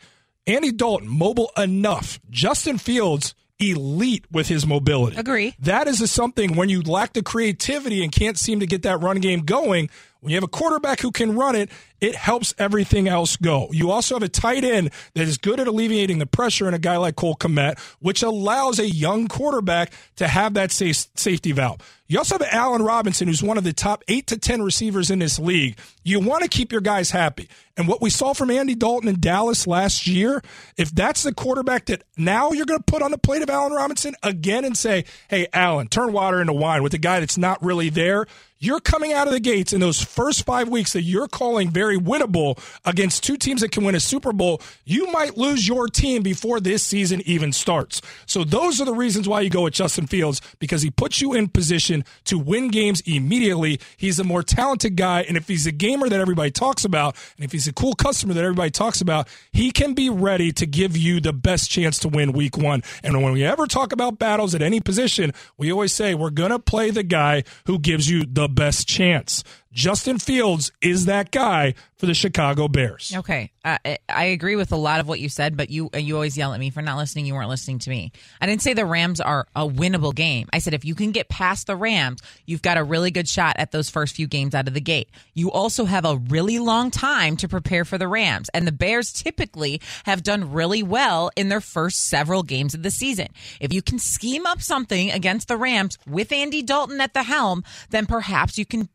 Andy 0.47 0.71
Dalton, 0.71 1.07
mobile 1.07 1.51
enough. 1.57 2.19
Justin 2.29 2.77
Fields, 2.77 3.35
elite 3.59 4.25
with 4.31 4.47
his 4.47 4.65
mobility. 4.65 5.17
Agree. 5.17 5.53
That 5.59 5.87
is 5.87 6.01
a 6.01 6.07
something 6.07 6.55
when 6.55 6.69
you 6.69 6.81
lack 6.81 7.13
the 7.13 7.21
creativity 7.21 8.03
and 8.03 8.11
can't 8.11 8.37
seem 8.37 8.59
to 8.61 8.65
get 8.65 8.83
that 8.83 9.01
run 9.01 9.19
game 9.19 9.41
going, 9.41 9.89
when 10.21 10.31
you 10.31 10.35
have 10.35 10.43
a 10.43 10.47
quarterback 10.47 10.99
who 10.99 11.11
can 11.11 11.35
run 11.37 11.55
it, 11.55 11.69
it 12.01 12.15
helps 12.15 12.53
everything 12.57 13.07
else 13.07 13.35
go. 13.37 13.69
You 13.71 13.91
also 13.91 14.15
have 14.15 14.23
a 14.23 14.29
tight 14.29 14.63
end 14.63 14.91
that 15.15 15.27
is 15.27 15.37
good 15.37 15.59
at 15.59 15.67
alleviating 15.67 16.19
the 16.19 16.25
pressure 16.25 16.67
in 16.67 16.73
a 16.73 16.79
guy 16.79 16.97
like 16.97 17.15
Cole 17.15 17.35
Kmet, 17.35 17.79
which 17.99 18.23
allows 18.23 18.79
a 18.79 18.89
young 18.89 19.27
quarterback 19.27 19.93
to 20.17 20.27
have 20.27 20.53
that 20.55 20.71
safe, 20.71 21.07
safety 21.15 21.51
valve. 21.51 21.79
You 22.07 22.17
also 22.17 22.37
have 22.39 22.47
Allen 22.51 22.81
Robinson, 22.81 23.27
who's 23.27 23.43
one 23.43 23.57
of 23.57 23.63
the 23.63 23.71
top 23.71 24.03
eight 24.07 24.27
to 24.27 24.37
10 24.37 24.63
receivers 24.63 25.11
in 25.11 25.19
this 25.19 25.37
league. 25.37 25.77
You 26.03 26.19
want 26.19 26.41
to 26.43 26.49
keep 26.49 26.71
your 26.71 26.81
guys 26.81 27.11
happy. 27.11 27.47
And 27.77 27.87
what 27.87 28.01
we 28.01 28.09
saw 28.09 28.33
from 28.33 28.49
Andy 28.49 28.75
Dalton 28.75 29.07
in 29.07 29.19
Dallas 29.19 29.67
last 29.67 30.07
year, 30.07 30.41
if 30.75 30.89
that's 30.89 31.23
the 31.23 31.33
quarterback 31.33 31.85
that 31.85 32.03
now 32.17 32.51
you're 32.51 32.65
going 32.65 32.79
to 32.79 32.91
put 32.91 33.03
on 33.03 33.11
the 33.11 33.17
plate 33.17 33.43
of 33.43 33.49
Allen 33.49 33.73
Robinson 33.73 34.15
again 34.23 34.65
and 34.65 34.75
say, 34.75 35.05
hey, 35.29 35.47
Allen, 35.53 35.87
turn 35.87 36.11
water 36.11 36.41
into 36.41 36.53
wine 36.53 36.81
with 36.81 36.93
a 36.95 36.97
guy 36.97 37.19
that's 37.19 37.37
not 37.37 37.63
really 37.63 37.89
there, 37.89 38.25
you're 38.61 38.81
coming 38.81 39.13
out 39.13 39.25
of 39.25 39.31
the 39.31 39.39
gates 39.39 39.71
in 39.71 39.79
those 39.79 40.03
first 40.03 40.45
five 40.45 40.67
weeks 40.67 40.91
that 40.91 41.03
you're 41.03 41.29
calling 41.29 41.69
very 41.69 41.97
winnable 41.97 42.59
against 42.83 43.23
two 43.23 43.37
teams 43.37 43.61
that 43.61 43.71
can 43.71 43.85
win 43.85 43.95
a 43.95 44.01
Super 44.01 44.33
Bowl. 44.33 44.61
You 44.83 45.09
might 45.13 45.37
lose 45.37 45.65
your 45.65 45.87
team 45.87 46.23
before 46.23 46.59
this 46.59 46.83
season 46.83 47.21
even 47.25 47.53
starts. 47.53 48.01
So 48.25 48.43
those 48.43 48.81
are 48.81 48.85
the 48.85 48.93
reasons 48.93 49.29
why 49.29 49.41
you 49.41 49.49
go 49.49 49.63
with 49.63 49.75
Justin 49.75 50.07
Fields 50.07 50.41
because 50.59 50.81
he 50.81 50.91
puts 50.91 51.21
you 51.21 51.33
in 51.33 51.47
position 51.47 52.03
to 52.25 52.37
win 52.37 52.67
games 52.67 53.01
immediately. 53.05 53.79
He's 53.95 54.19
a 54.19 54.25
more 54.25 54.43
talented 54.43 54.97
guy. 54.97 55.21
And 55.21 55.37
if 55.37 55.47
he's 55.47 55.65
a 55.65 55.71
gamer 55.71 56.09
that 56.09 56.19
everybody 56.19 56.51
talks 56.51 56.83
about, 56.83 57.15
and 57.37 57.45
if 57.45 57.53
he's 57.53 57.67
a 57.67 57.73
cool 57.73 57.93
customer 57.93 58.33
that 58.33 58.43
everybody 58.43 58.71
talks 58.71 58.99
about, 58.99 59.29
he 59.53 59.71
can 59.71 59.93
be 59.93 60.09
ready 60.09 60.51
to 60.51 60.65
give 60.65 60.97
you 60.97 61.21
the 61.21 61.31
best 61.31 61.71
chance 61.71 61.97
to 61.99 62.09
win 62.09 62.33
week 62.33 62.57
one. 62.57 62.83
And 63.03 63.23
when 63.23 63.31
we 63.31 63.45
ever 63.45 63.67
talk 63.67 63.93
about 63.93 64.19
battles 64.19 64.53
at 64.53 64.61
any 64.61 64.81
position, 64.81 65.31
we 65.57 65.71
always 65.71 65.93
say 65.93 66.13
we're 66.13 66.29
going 66.29 66.51
to 66.51 66.59
play 66.59 66.89
the 66.89 67.03
guy 67.03 67.45
who 67.65 67.79
gives 67.79 68.09
you 68.09 68.25
the 68.25 68.48
best 68.49 68.87
chance. 68.87 69.43
Justin 69.71 70.17
Fields 70.17 70.71
is 70.81 71.05
that 71.05 71.29
guy 71.29 71.75
for 71.95 72.07
the 72.07 72.15
Chicago 72.15 72.67
Bears. 72.67 73.13
Okay, 73.15 73.51
uh, 73.63 73.77
I 74.07 74.25
agree 74.25 74.55
with 74.55 74.71
a 74.71 74.75
lot 74.75 74.99
of 74.99 75.07
what 75.07 75.19
you 75.19 75.29
said, 75.29 75.55
but 75.55 75.69
you 75.69 75.89
you 75.93 76.15
always 76.15 76.35
yell 76.35 76.53
at 76.53 76.59
me 76.59 76.71
for 76.71 76.81
not 76.81 76.97
listening. 76.97 77.27
You 77.27 77.35
weren't 77.35 77.49
listening 77.49 77.77
to 77.79 77.89
me. 77.91 78.11
I 78.41 78.47
didn't 78.47 78.63
say 78.63 78.73
the 78.73 78.85
Rams 78.85 79.21
are 79.21 79.47
a 79.55 79.67
winnable 79.67 80.15
game. 80.15 80.47
I 80.51 80.59
said 80.59 80.73
if 80.73 80.85
you 80.85 80.95
can 80.95 81.11
get 81.11 81.29
past 81.29 81.67
the 81.67 81.75
Rams, 81.75 82.21
you've 82.47 82.63
got 82.63 82.77
a 82.77 82.83
really 82.83 83.11
good 83.11 83.27
shot 83.27 83.55
at 83.57 83.71
those 83.71 83.89
first 83.89 84.15
few 84.15 84.25
games 84.25 84.55
out 84.55 84.67
of 84.67 84.73
the 84.73 84.81
gate. 84.81 85.09
You 85.35 85.51
also 85.51 85.85
have 85.85 86.05
a 86.05 86.17
really 86.17 86.57
long 86.57 86.89
time 86.89 87.37
to 87.37 87.47
prepare 87.47 87.85
for 87.85 87.99
the 87.99 88.07
Rams, 88.07 88.49
and 88.53 88.65
the 88.65 88.71
Bears 88.71 89.13
typically 89.13 89.81
have 90.05 90.23
done 90.23 90.51
really 90.51 90.81
well 90.81 91.29
in 91.35 91.49
their 91.49 91.61
first 91.61 92.07
several 92.09 92.41
games 92.41 92.73
of 92.73 92.81
the 92.81 92.91
season. 92.91 93.27
If 93.59 93.71
you 93.71 93.83
can 93.83 93.99
scheme 93.99 94.47
up 94.47 94.61
something 94.61 95.11
against 95.11 95.47
the 95.47 95.57
Rams 95.57 95.99
with 96.07 96.31
Andy 96.31 96.63
Dalton 96.63 97.01
at 97.01 97.13
the 97.13 97.23
helm, 97.23 97.63
then 97.91 98.07
perhaps 98.07 98.57
you 98.57 98.65
can 98.65 98.89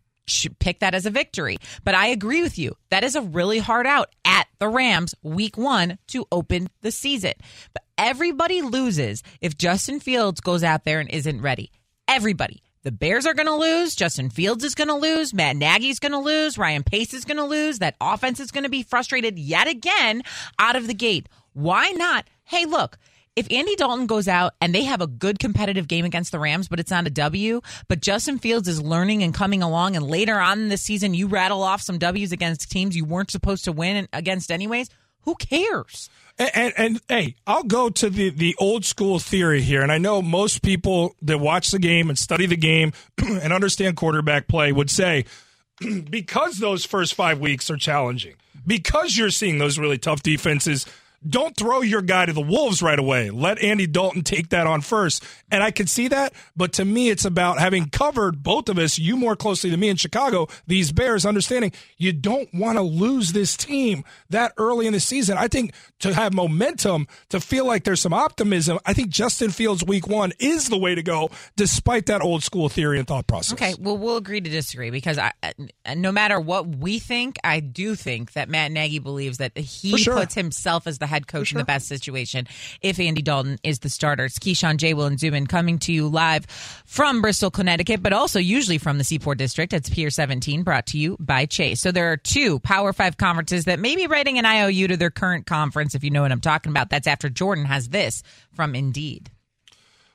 pick 0.58 0.80
that 0.80 0.94
as 0.94 1.06
a 1.06 1.10
victory. 1.10 1.56
But 1.84 1.94
I 1.94 2.08
agree 2.08 2.42
with 2.42 2.58
you. 2.58 2.76
That 2.90 3.04
is 3.04 3.14
a 3.14 3.22
really 3.22 3.58
hard 3.58 3.86
out 3.86 4.14
at 4.24 4.46
the 4.58 4.68
Rams 4.68 5.14
week 5.22 5.56
one 5.56 5.98
to 6.08 6.26
open 6.32 6.68
the 6.80 6.90
season. 6.90 7.34
But 7.72 7.84
everybody 7.98 8.62
loses 8.62 9.22
if 9.40 9.56
Justin 9.56 10.00
Fields 10.00 10.40
goes 10.40 10.64
out 10.64 10.84
there 10.84 11.00
and 11.00 11.10
isn't 11.10 11.40
ready. 11.40 11.70
Everybody. 12.08 12.62
The 12.82 12.92
Bears 12.92 13.24
are 13.24 13.32
going 13.32 13.46
to 13.46 13.54
lose. 13.54 13.94
Justin 13.94 14.28
Fields 14.28 14.62
is 14.62 14.74
going 14.74 14.88
to 14.88 14.94
lose. 14.94 15.32
Matt 15.32 15.56
Nagy's 15.56 15.98
going 15.98 16.12
to 16.12 16.18
lose. 16.18 16.58
Ryan 16.58 16.82
Pace 16.82 17.14
is 17.14 17.24
going 17.24 17.38
to 17.38 17.44
lose. 17.44 17.78
That 17.78 17.96
offense 17.98 18.40
is 18.40 18.50
going 18.50 18.64
to 18.64 18.70
be 18.70 18.82
frustrated 18.82 19.38
yet 19.38 19.66
again 19.68 20.22
out 20.58 20.76
of 20.76 20.86
the 20.86 20.92
gate. 20.92 21.30
Why 21.54 21.92
not? 21.92 22.28
Hey, 22.44 22.66
look, 22.66 22.98
if 23.36 23.50
Andy 23.50 23.74
Dalton 23.74 24.06
goes 24.06 24.28
out 24.28 24.54
and 24.60 24.74
they 24.74 24.84
have 24.84 25.00
a 25.00 25.06
good 25.06 25.38
competitive 25.38 25.88
game 25.88 26.04
against 26.04 26.30
the 26.32 26.38
Rams, 26.38 26.68
but 26.68 26.78
it's 26.78 26.90
not 26.90 27.06
a 27.06 27.10
W, 27.10 27.60
but 27.88 28.00
Justin 28.00 28.38
Fields 28.38 28.68
is 28.68 28.80
learning 28.80 29.22
and 29.22 29.34
coming 29.34 29.62
along, 29.62 29.96
and 29.96 30.06
later 30.06 30.38
on 30.38 30.60
in 30.60 30.68
the 30.68 30.76
season, 30.76 31.14
you 31.14 31.26
rattle 31.26 31.62
off 31.62 31.82
some 31.82 31.98
W's 31.98 32.32
against 32.32 32.70
teams 32.70 32.96
you 32.96 33.04
weren't 33.04 33.30
supposed 33.30 33.64
to 33.64 33.72
win 33.72 34.08
against 34.12 34.52
anyways, 34.52 34.88
who 35.22 35.34
cares? 35.34 36.10
And, 36.38 36.50
and, 36.54 36.74
and, 36.76 37.00
hey, 37.08 37.36
I'll 37.46 37.62
go 37.62 37.88
to 37.88 38.10
the, 38.10 38.30
the 38.30 38.54
old 38.58 38.84
school 38.84 39.18
theory 39.18 39.62
here. 39.62 39.82
And 39.82 39.90
I 39.90 39.98
know 39.98 40.20
most 40.20 40.62
people 40.62 41.14
that 41.22 41.38
watch 41.38 41.70
the 41.70 41.78
game 41.78 42.08
and 42.08 42.18
study 42.18 42.46
the 42.46 42.56
game 42.56 42.92
and 43.18 43.52
understand 43.52 43.96
quarterback 43.96 44.48
play 44.48 44.70
would 44.72 44.90
say, 44.90 45.24
because 46.10 46.58
those 46.58 46.84
first 46.84 47.14
five 47.14 47.38
weeks 47.38 47.70
are 47.70 47.76
challenging, 47.76 48.34
because 48.66 49.16
you're 49.16 49.30
seeing 49.30 49.58
those 49.58 49.78
really 49.78 49.98
tough 49.98 50.22
defenses 50.22 50.86
don't 51.28 51.56
throw 51.56 51.80
your 51.80 52.02
guy 52.02 52.26
to 52.26 52.32
the 52.32 52.40
wolves 52.40 52.82
right 52.82 52.98
away. 52.98 53.30
Let 53.30 53.62
Andy 53.62 53.86
Dalton 53.86 54.22
take 54.22 54.50
that 54.50 54.66
on 54.66 54.80
first. 54.80 55.24
And 55.50 55.62
I 55.62 55.70
can 55.70 55.86
see 55.86 56.08
that, 56.08 56.32
but 56.56 56.72
to 56.74 56.84
me, 56.84 57.10
it's 57.10 57.24
about 57.24 57.58
having 57.58 57.88
covered 57.88 58.42
both 58.42 58.68
of 58.68 58.78
us, 58.78 58.98
you 58.98 59.16
more 59.16 59.36
closely 59.36 59.70
than 59.70 59.80
me 59.80 59.88
in 59.88 59.96
Chicago, 59.96 60.48
these 60.66 60.92
Bears, 60.92 61.24
understanding 61.24 61.72
you 61.96 62.12
don't 62.12 62.52
want 62.52 62.76
to 62.76 62.82
lose 62.82 63.32
this 63.32 63.56
team 63.56 64.04
that 64.30 64.52
early 64.56 64.86
in 64.86 64.92
the 64.92 65.00
season. 65.00 65.38
I 65.38 65.48
think 65.48 65.74
to 66.00 66.12
have 66.12 66.34
momentum, 66.34 67.06
to 67.30 67.40
feel 67.40 67.66
like 67.66 67.84
there's 67.84 68.00
some 68.00 68.12
optimism, 68.12 68.78
I 68.84 68.92
think 68.92 69.10
Justin 69.10 69.50
Fields 69.50 69.84
week 69.84 70.06
one 70.06 70.32
is 70.38 70.68
the 70.68 70.78
way 70.78 70.94
to 70.94 71.02
go, 71.02 71.30
despite 71.56 72.06
that 72.06 72.22
old 72.22 72.42
school 72.42 72.68
theory 72.68 72.98
and 72.98 73.06
thought 73.06 73.26
process. 73.26 73.54
Okay, 73.54 73.74
well, 73.78 73.96
we'll 73.96 74.16
agree 74.16 74.40
to 74.40 74.50
disagree 74.50 74.90
because 74.90 75.18
I, 75.18 75.32
uh, 75.42 75.94
no 75.94 76.12
matter 76.12 76.38
what 76.40 76.66
we 76.66 76.98
think, 76.98 77.36
I 77.44 77.60
do 77.60 77.94
think 77.94 78.32
that 78.32 78.48
Matt 78.48 78.72
Nagy 78.72 78.98
believes 78.98 79.38
that 79.38 79.56
he 79.56 79.96
sure. 79.96 80.16
puts 80.16 80.34
himself 80.34 80.86
as 80.86 80.98
the 80.98 81.06
head 81.14 81.26
coach 81.26 81.48
sure. 81.48 81.58
in 81.58 81.60
the 81.60 81.64
best 81.64 81.86
situation 81.86 82.46
if 82.82 82.98
Andy 82.98 83.22
Dalton 83.22 83.58
is 83.62 83.78
the 83.78 83.88
starter. 83.88 84.24
It's 84.24 84.38
Keyshawn 84.38 84.76
J. 84.76 84.94
Will 84.94 85.06
and 85.06 85.18
Zubin 85.18 85.46
coming 85.46 85.78
to 85.80 85.92
you 85.92 86.08
live 86.08 86.46
from 86.84 87.22
Bristol, 87.22 87.50
Connecticut, 87.50 88.02
but 88.02 88.12
also 88.12 88.38
usually 88.38 88.78
from 88.78 88.98
the 88.98 89.04
Seaport 89.04 89.38
District. 89.38 89.72
It's 89.72 89.88
Pier 89.88 90.10
17, 90.10 90.62
brought 90.62 90.86
to 90.88 90.98
you 90.98 91.16
by 91.20 91.46
Chase. 91.46 91.80
So 91.80 91.92
there 91.92 92.10
are 92.12 92.16
two 92.16 92.58
Power 92.60 92.92
Five 92.92 93.16
conferences 93.16 93.64
that 93.64 93.78
may 93.78 93.96
be 93.96 94.06
writing 94.06 94.38
an 94.38 94.46
IOU 94.46 94.88
to 94.88 94.96
their 94.96 95.10
current 95.10 95.46
conference, 95.46 95.94
if 95.94 96.02
you 96.04 96.10
know 96.10 96.22
what 96.22 96.32
I'm 96.32 96.40
talking 96.40 96.70
about. 96.70 96.90
That's 96.90 97.06
after 97.06 97.28
Jordan 97.28 97.64
has 97.64 97.88
this 97.88 98.22
from 98.52 98.74
Indeed. 98.74 99.30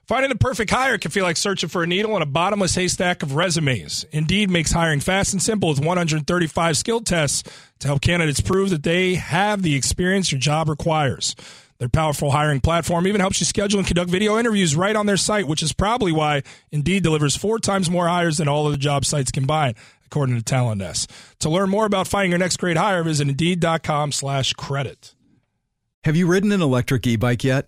Finding 0.09 0.29
the 0.29 0.35
perfect 0.35 0.71
hire 0.71 0.97
can 0.97 1.11
feel 1.11 1.23
like 1.23 1.37
searching 1.37 1.69
for 1.69 1.83
a 1.83 1.85
needle 1.85 2.15
in 2.15 2.23
a 2.23 2.25
bottomless 2.25 2.73
haystack 2.73 3.21
of 3.21 3.35
resumes. 3.35 4.07
Indeed 4.11 4.49
makes 4.49 4.71
hiring 4.71 5.01
fast 5.01 5.33
and 5.33 5.39
simple 5.39 5.69
with 5.69 5.79
135 5.79 6.77
skill 6.77 7.01
tests 7.01 7.43
to 7.77 7.87
help 7.87 8.01
candidates 8.01 8.41
prove 8.41 8.71
that 8.71 8.81
they 8.81 9.13
have 9.13 9.61
the 9.61 9.75
experience 9.75 10.31
your 10.31 10.41
job 10.41 10.67
requires. 10.67 11.35
Their 11.77 11.89
powerful 11.89 12.31
hiring 12.31 12.59
platform 12.59 13.05
even 13.05 13.21
helps 13.21 13.39
you 13.39 13.45
schedule 13.45 13.77
and 13.77 13.85
conduct 13.87 14.09
video 14.09 14.39
interviews 14.39 14.75
right 14.75 14.95
on 14.95 15.05
their 15.05 15.15
site, 15.15 15.47
which 15.47 15.61
is 15.61 15.73
probably 15.73 16.11
why 16.11 16.41
Indeed 16.71 17.03
delivers 17.03 17.35
four 17.35 17.59
times 17.59 17.87
more 17.87 18.07
hires 18.07 18.37
than 18.37 18.47
all 18.47 18.65
of 18.65 18.71
the 18.71 18.79
job 18.79 19.05
sites 19.05 19.29
combined, 19.29 19.75
according 20.07 20.37
to 20.37 20.41
Talent 20.41 20.79
Nest. 20.79 21.11
To 21.41 21.51
learn 21.51 21.69
more 21.69 21.85
about 21.85 22.07
finding 22.07 22.31
your 22.31 22.39
next 22.39 22.57
great 22.57 22.77
hire, 22.77 23.03
visit 23.03 23.27
Indeed.com 23.27 24.11
slash 24.11 24.53
credit. 24.53 25.13
Have 26.03 26.15
you 26.15 26.25
ridden 26.25 26.51
an 26.51 26.63
electric 26.63 27.05
e-bike 27.05 27.43
yet? 27.43 27.67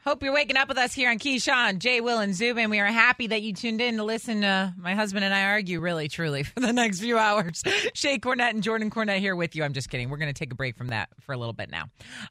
Hope 0.03 0.23
you're 0.23 0.33
waking 0.33 0.57
up 0.57 0.67
with 0.67 0.79
us 0.79 0.95
here 0.95 1.11
on 1.11 1.19
Keyshawn, 1.19 1.77
Jay, 1.77 2.01
Will, 2.01 2.17
and 2.17 2.33
Zubin. 2.33 2.71
We 2.71 2.79
are 2.79 2.87
happy 2.87 3.27
that 3.27 3.43
you 3.43 3.53
tuned 3.53 3.81
in 3.81 3.97
to 3.97 4.03
listen 4.03 4.41
to 4.41 4.73
my 4.75 4.95
husband 4.95 5.23
and 5.23 5.31
I 5.31 5.43
argue 5.43 5.79
really, 5.79 6.07
truly 6.07 6.41
for 6.43 6.59
the 6.59 6.73
next 6.73 7.01
few 7.01 7.19
hours. 7.19 7.61
Shae 7.93 8.19
Cornette 8.19 8.49
and 8.49 8.63
Jordan 8.63 8.89
Cornette 8.89 9.19
here 9.19 9.35
with 9.35 9.55
you. 9.55 9.63
I'm 9.63 9.73
just 9.73 9.91
kidding. 9.91 10.09
We're 10.09 10.17
going 10.17 10.33
to 10.33 10.37
take 10.37 10.51
a 10.51 10.55
break 10.55 10.75
from 10.75 10.87
that 10.87 11.09
for 11.19 11.33
a 11.33 11.37
little 11.37 11.53
bit 11.53 11.69
now. 11.69 11.85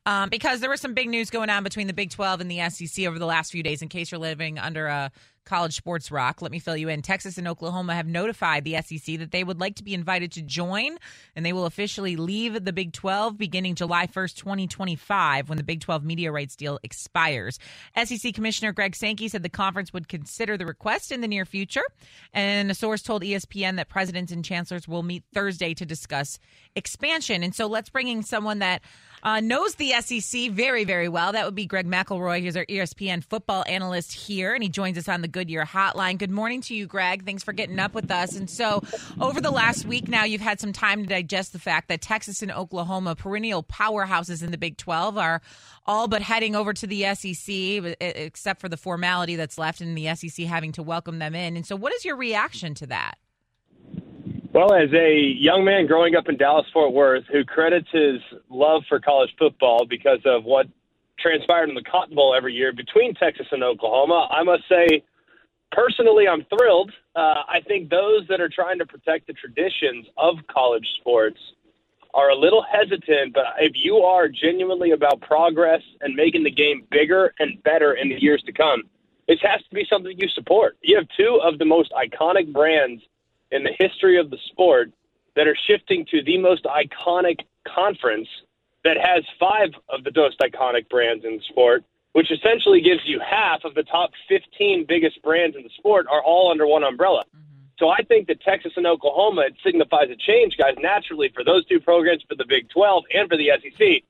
Um, 0.04 0.30
because 0.30 0.58
there 0.58 0.68
was 0.68 0.80
some 0.80 0.94
big 0.94 1.08
news 1.08 1.30
going 1.30 1.48
on 1.48 1.62
between 1.62 1.86
the 1.86 1.92
Big 1.92 2.10
12 2.10 2.40
and 2.40 2.50
the 2.50 2.68
SEC 2.70 3.06
over 3.06 3.20
the 3.20 3.26
last 3.26 3.52
few 3.52 3.62
days, 3.62 3.82
in 3.82 3.88
case 3.88 4.10
you're 4.10 4.18
living 4.18 4.58
under 4.58 4.88
a 4.88 5.12
college 5.44 5.74
sports 5.74 6.10
rock. 6.10 6.42
Let 6.42 6.52
me 6.52 6.58
fill 6.58 6.76
you 6.76 6.88
in. 6.88 7.02
Texas 7.02 7.38
and 7.38 7.48
Oklahoma 7.48 7.94
have 7.94 8.06
notified 8.06 8.64
the 8.64 8.80
SEC 8.82 9.18
that 9.18 9.32
they 9.32 9.44
would 9.44 9.60
like 9.60 9.76
to 9.76 9.84
be 9.84 9.94
invited 9.94 10.32
to 10.32 10.42
join, 10.42 10.96
and 11.34 11.44
they 11.44 11.52
will 11.52 11.66
officially 11.66 12.16
leave 12.16 12.64
the 12.64 12.72
Big 12.72 12.92
12 12.92 13.36
beginning 13.36 13.74
July 13.74 14.06
1st, 14.06 14.36
2025, 14.36 15.48
when 15.48 15.58
the 15.58 15.64
Big 15.64 15.80
12 15.80 16.04
media 16.04 16.30
rights 16.30 16.56
deal 16.56 16.78
expires. 16.82 17.58
SEC 18.02 18.34
Commissioner 18.34 18.72
Greg 18.72 18.94
Sankey 18.94 19.28
said 19.28 19.42
the 19.42 19.48
conference 19.48 19.92
would 19.92 20.08
consider 20.08 20.56
the 20.56 20.66
request 20.66 21.12
in 21.12 21.20
the 21.20 21.28
near 21.28 21.44
future, 21.44 21.84
and 22.32 22.70
a 22.70 22.74
source 22.74 23.02
told 23.02 23.22
ESPN 23.22 23.76
that 23.76 23.88
presidents 23.88 24.32
and 24.32 24.44
chancellors 24.44 24.86
will 24.86 25.02
meet 25.02 25.24
Thursday 25.32 25.74
to 25.74 25.86
discuss 25.86 26.38
expansion. 26.74 27.42
And 27.42 27.54
so 27.54 27.66
let's 27.66 27.90
bring 27.90 28.08
in 28.08 28.22
someone 28.22 28.60
that 28.60 28.82
uh, 29.22 29.40
knows 29.40 29.74
the 29.74 29.92
SEC 30.00 30.50
very, 30.50 30.84
very 30.84 31.08
well. 31.08 31.32
That 31.32 31.44
would 31.44 31.54
be 31.54 31.66
Greg 31.66 31.86
McElroy. 31.86 32.40
He's 32.40 32.56
our 32.56 32.64
ESPN 32.66 33.22
football 33.22 33.64
analyst 33.66 34.12
here, 34.12 34.54
and 34.54 34.62
he 34.62 34.68
joins 34.68 34.96
us 34.98 35.08
on 35.08 35.22
the 35.22 35.28
Goodyear 35.28 35.64
Hotline. 35.64 36.18
Good 36.18 36.30
morning 36.30 36.60
to 36.62 36.74
you, 36.74 36.86
Greg. 36.86 37.24
Thanks 37.24 37.42
for 37.42 37.52
getting 37.52 37.78
up 37.78 37.94
with 37.94 38.10
us. 38.10 38.36
And 38.36 38.48
so, 38.48 38.82
over 39.20 39.40
the 39.40 39.50
last 39.50 39.84
week 39.84 40.08
now, 40.08 40.24
you've 40.24 40.40
had 40.40 40.60
some 40.60 40.72
time 40.72 41.02
to 41.02 41.08
digest 41.08 41.52
the 41.52 41.58
fact 41.58 41.88
that 41.88 42.00
Texas 42.00 42.42
and 42.42 42.50
Oklahoma, 42.50 43.14
perennial 43.14 43.62
powerhouses 43.62 44.42
in 44.42 44.50
the 44.50 44.58
Big 44.58 44.76
12, 44.76 45.18
are 45.18 45.42
all 45.86 46.08
but 46.08 46.22
heading 46.22 46.54
over 46.54 46.72
to 46.72 46.86
the 46.86 47.14
SEC, 47.14 47.96
except 48.00 48.60
for 48.60 48.68
the 48.68 48.76
formality 48.76 49.36
that's 49.36 49.58
left 49.58 49.80
in 49.80 49.94
the 49.94 50.14
SEC 50.14 50.46
having 50.46 50.72
to 50.72 50.82
welcome 50.82 51.18
them 51.18 51.34
in. 51.34 51.56
And 51.56 51.66
so, 51.66 51.76
what 51.76 51.92
is 51.92 52.04
your 52.04 52.16
reaction 52.16 52.74
to 52.74 52.86
that? 52.86 53.16
Well, 54.52 54.74
as 54.74 54.92
a 54.92 55.14
young 55.14 55.64
man 55.64 55.86
growing 55.86 56.16
up 56.16 56.28
in 56.28 56.36
Dallas 56.36 56.66
Fort 56.72 56.92
Worth 56.92 57.22
who 57.30 57.44
credits 57.44 57.86
his 57.92 58.20
love 58.48 58.82
for 58.88 58.98
college 58.98 59.30
football 59.38 59.86
because 59.88 60.18
of 60.24 60.42
what 60.42 60.66
transpired 61.20 61.68
in 61.68 61.76
the 61.76 61.84
Cotton 61.84 62.16
Bowl 62.16 62.34
every 62.34 62.52
year 62.52 62.72
between 62.72 63.14
Texas 63.14 63.46
and 63.52 63.62
Oklahoma, 63.62 64.26
I 64.28 64.42
must 64.42 64.64
say, 64.68 65.04
personally, 65.70 66.26
I'm 66.26 66.44
thrilled. 66.46 66.90
Uh, 67.14 67.46
I 67.48 67.60
think 67.68 67.90
those 67.90 68.26
that 68.28 68.40
are 68.40 68.48
trying 68.48 68.80
to 68.80 68.86
protect 68.86 69.28
the 69.28 69.34
traditions 69.34 70.06
of 70.16 70.38
college 70.48 70.88
sports 71.00 71.38
are 72.12 72.30
a 72.30 72.36
little 72.36 72.64
hesitant, 72.68 73.32
but 73.32 73.44
if 73.60 73.74
you 73.76 73.98
are 73.98 74.26
genuinely 74.28 74.90
about 74.90 75.20
progress 75.20 75.82
and 76.00 76.16
making 76.16 76.42
the 76.42 76.50
game 76.50 76.84
bigger 76.90 77.34
and 77.38 77.62
better 77.62 77.92
in 77.92 78.08
the 78.08 78.20
years 78.20 78.42
to 78.46 78.52
come, 78.52 78.82
this 79.28 79.38
has 79.42 79.60
to 79.68 79.74
be 79.76 79.86
something 79.88 80.18
you 80.18 80.26
support. 80.26 80.76
You 80.82 80.96
have 80.96 81.06
two 81.16 81.38
of 81.40 81.60
the 81.60 81.64
most 81.64 81.92
iconic 81.92 82.52
brands 82.52 83.00
in 83.50 83.64
the 83.64 83.72
history 83.78 84.18
of 84.18 84.30
the 84.30 84.38
sport 84.50 84.90
that 85.36 85.46
are 85.46 85.56
shifting 85.66 86.06
to 86.10 86.22
the 86.22 86.38
most 86.38 86.64
iconic 86.64 87.40
conference 87.66 88.28
that 88.84 88.96
has 88.96 89.24
five 89.38 89.70
of 89.88 90.04
the 90.04 90.12
most 90.14 90.38
iconic 90.40 90.88
brands 90.88 91.24
in 91.24 91.36
the 91.36 91.42
sport, 91.48 91.84
which 92.12 92.30
essentially 92.30 92.80
gives 92.80 93.02
you 93.04 93.20
half 93.20 93.64
of 93.64 93.74
the 93.74 93.82
top 93.82 94.10
15 94.28 94.86
biggest 94.88 95.22
brands 95.22 95.56
in 95.56 95.62
the 95.62 95.70
sport 95.76 96.06
are 96.10 96.22
all 96.22 96.50
under 96.50 96.66
one 96.66 96.82
umbrella. 96.82 97.24
Mm-hmm. 97.28 97.50
So 97.78 97.88
I 97.88 98.02
think 98.02 98.28
that 98.28 98.42
Texas 98.42 98.72
and 98.76 98.86
Oklahoma, 98.86 99.42
it 99.46 99.54
signifies 99.64 100.10
a 100.10 100.16
change, 100.16 100.56
guys, 100.58 100.74
naturally 100.78 101.30
for 101.34 101.44
those 101.44 101.64
two 101.66 101.80
programs, 101.80 102.22
for 102.28 102.34
the 102.34 102.44
Big 102.46 102.68
12 102.68 103.04
and 103.14 103.28
for 103.28 103.36
the 103.36 103.50
SEC. 103.62 104.02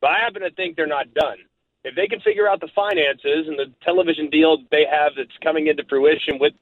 But 0.00 0.10
I 0.10 0.18
happen 0.20 0.42
to 0.42 0.50
think 0.50 0.76
they're 0.76 0.86
not 0.86 1.12
done. 1.12 1.36
If 1.84 1.94
they 1.94 2.06
can 2.06 2.20
figure 2.20 2.48
out 2.48 2.60
the 2.60 2.68
finances 2.74 3.46
and 3.46 3.58
the 3.58 3.70
television 3.84 4.30
deal 4.30 4.58
they 4.70 4.86
have 4.90 5.12
that's 5.16 5.36
coming 5.42 5.66
into 5.66 5.84
fruition 5.84 6.38
with 6.38 6.54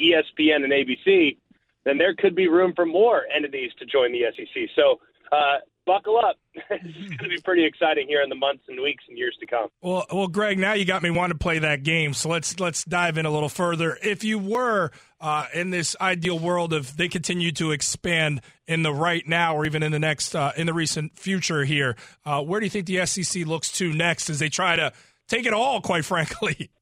ESPN 0.00 0.64
and 0.64 0.72
ABC, 0.72 1.36
then 1.84 1.98
there 1.98 2.14
could 2.14 2.34
be 2.34 2.48
room 2.48 2.72
for 2.74 2.86
more 2.86 3.22
entities 3.34 3.70
to 3.78 3.86
join 3.86 4.12
the 4.12 4.22
SEC. 4.36 4.68
So 4.76 5.00
uh, 5.32 5.58
buckle 5.86 6.18
up. 6.18 6.36
it's 6.54 7.16
going 7.16 7.18
to 7.18 7.28
be 7.28 7.40
pretty 7.42 7.64
exciting 7.64 8.06
here 8.06 8.22
in 8.22 8.28
the 8.28 8.34
months 8.34 8.64
and 8.68 8.80
weeks 8.80 9.04
and 9.08 9.16
years 9.16 9.36
to 9.40 9.46
come. 9.46 9.68
Well, 9.80 10.06
well, 10.12 10.28
Greg, 10.28 10.58
now 10.58 10.74
you 10.74 10.84
got 10.84 11.02
me 11.02 11.10
wanting 11.10 11.36
to 11.36 11.42
play 11.42 11.58
that 11.58 11.82
game. 11.82 12.14
So 12.14 12.28
let's 12.28 12.60
let's 12.60 12.84
dive 12.84 13.18
in 13.18 13.26
a 13.26 13.30
little 13.30 13.48
further. 13.48 13.98
If 14.02 14.22
you 14.24 14.38
were 14.38 14.90
uh, 15.20 15.46
in 15.54 15.70
this 15.70 15.96
ideal 16.00 16.38
world 16.38 16.72
if 16.74 16.96
they 16.96 17.08
continue 17.08 17.52
to 17.52 17.70
expand 17.70 18.40
in 18.66 18.82
the 18.82 18.92
right 18.92 19.26
now 19.26 19.56
or 19.56 19.64
even 19.64 19.82
in 19.82 19.92
the 19.92 19.98
next 19.98 20.34
uh, 20.34 20.52
in 20.56 20.66
the 20.66 20.74
recent 20.74 21.18
future 21.18 21.64
here. 21.64 21.96
Uh, 22.24 22.42
where 22.42 22.60
do 22.60 22.66
you 22.66 22.70
think 22.70 22.86
the 22.86 23.04
SEC 23.06 23.46
looks 23.46 23.70
to 23.72 23.92
next 23.92 24.28
as 24.28 24.38
they 24.38 24.48
try 24.48 24.76
to 24.76 24.92
take 25.28 25.46
it 25.46 25.54
all? 25.54 25.80
Quite 25.80 26.04
frankly. 26.04 26.70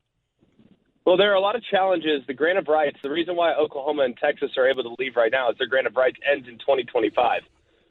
Well, 1.10 1.16
there 1.16 1.32
are 1.32 1.34
a 1.34 1.40
lot 1.40 1.56
of 1.56 1.64
challenges. 1.64 2.22
The 2.28 2.34
grant 2.34 2.56
of 2.56 2.68
rights, 2.68 2.96
the 3.02 3.10
reason 3.10 3.34
why 3.34 3.52
Oklahoma 3.54 4.04
and 4.04 4.16
Texas 4.16 4.52
are 4.56 4.68
able 4.68 4.84
to 4.84 4.94
leave 5.00 5.16
right 5.16 5.32
now 5.32 5.50
is 5.50 5.58
their 5.58 5.66
grant 5.66 5.88
of 5.88 5.96
rights 5.96 6.16
ends 6.22 6.46
in 6.46 6.54
2025. 6.58 7.42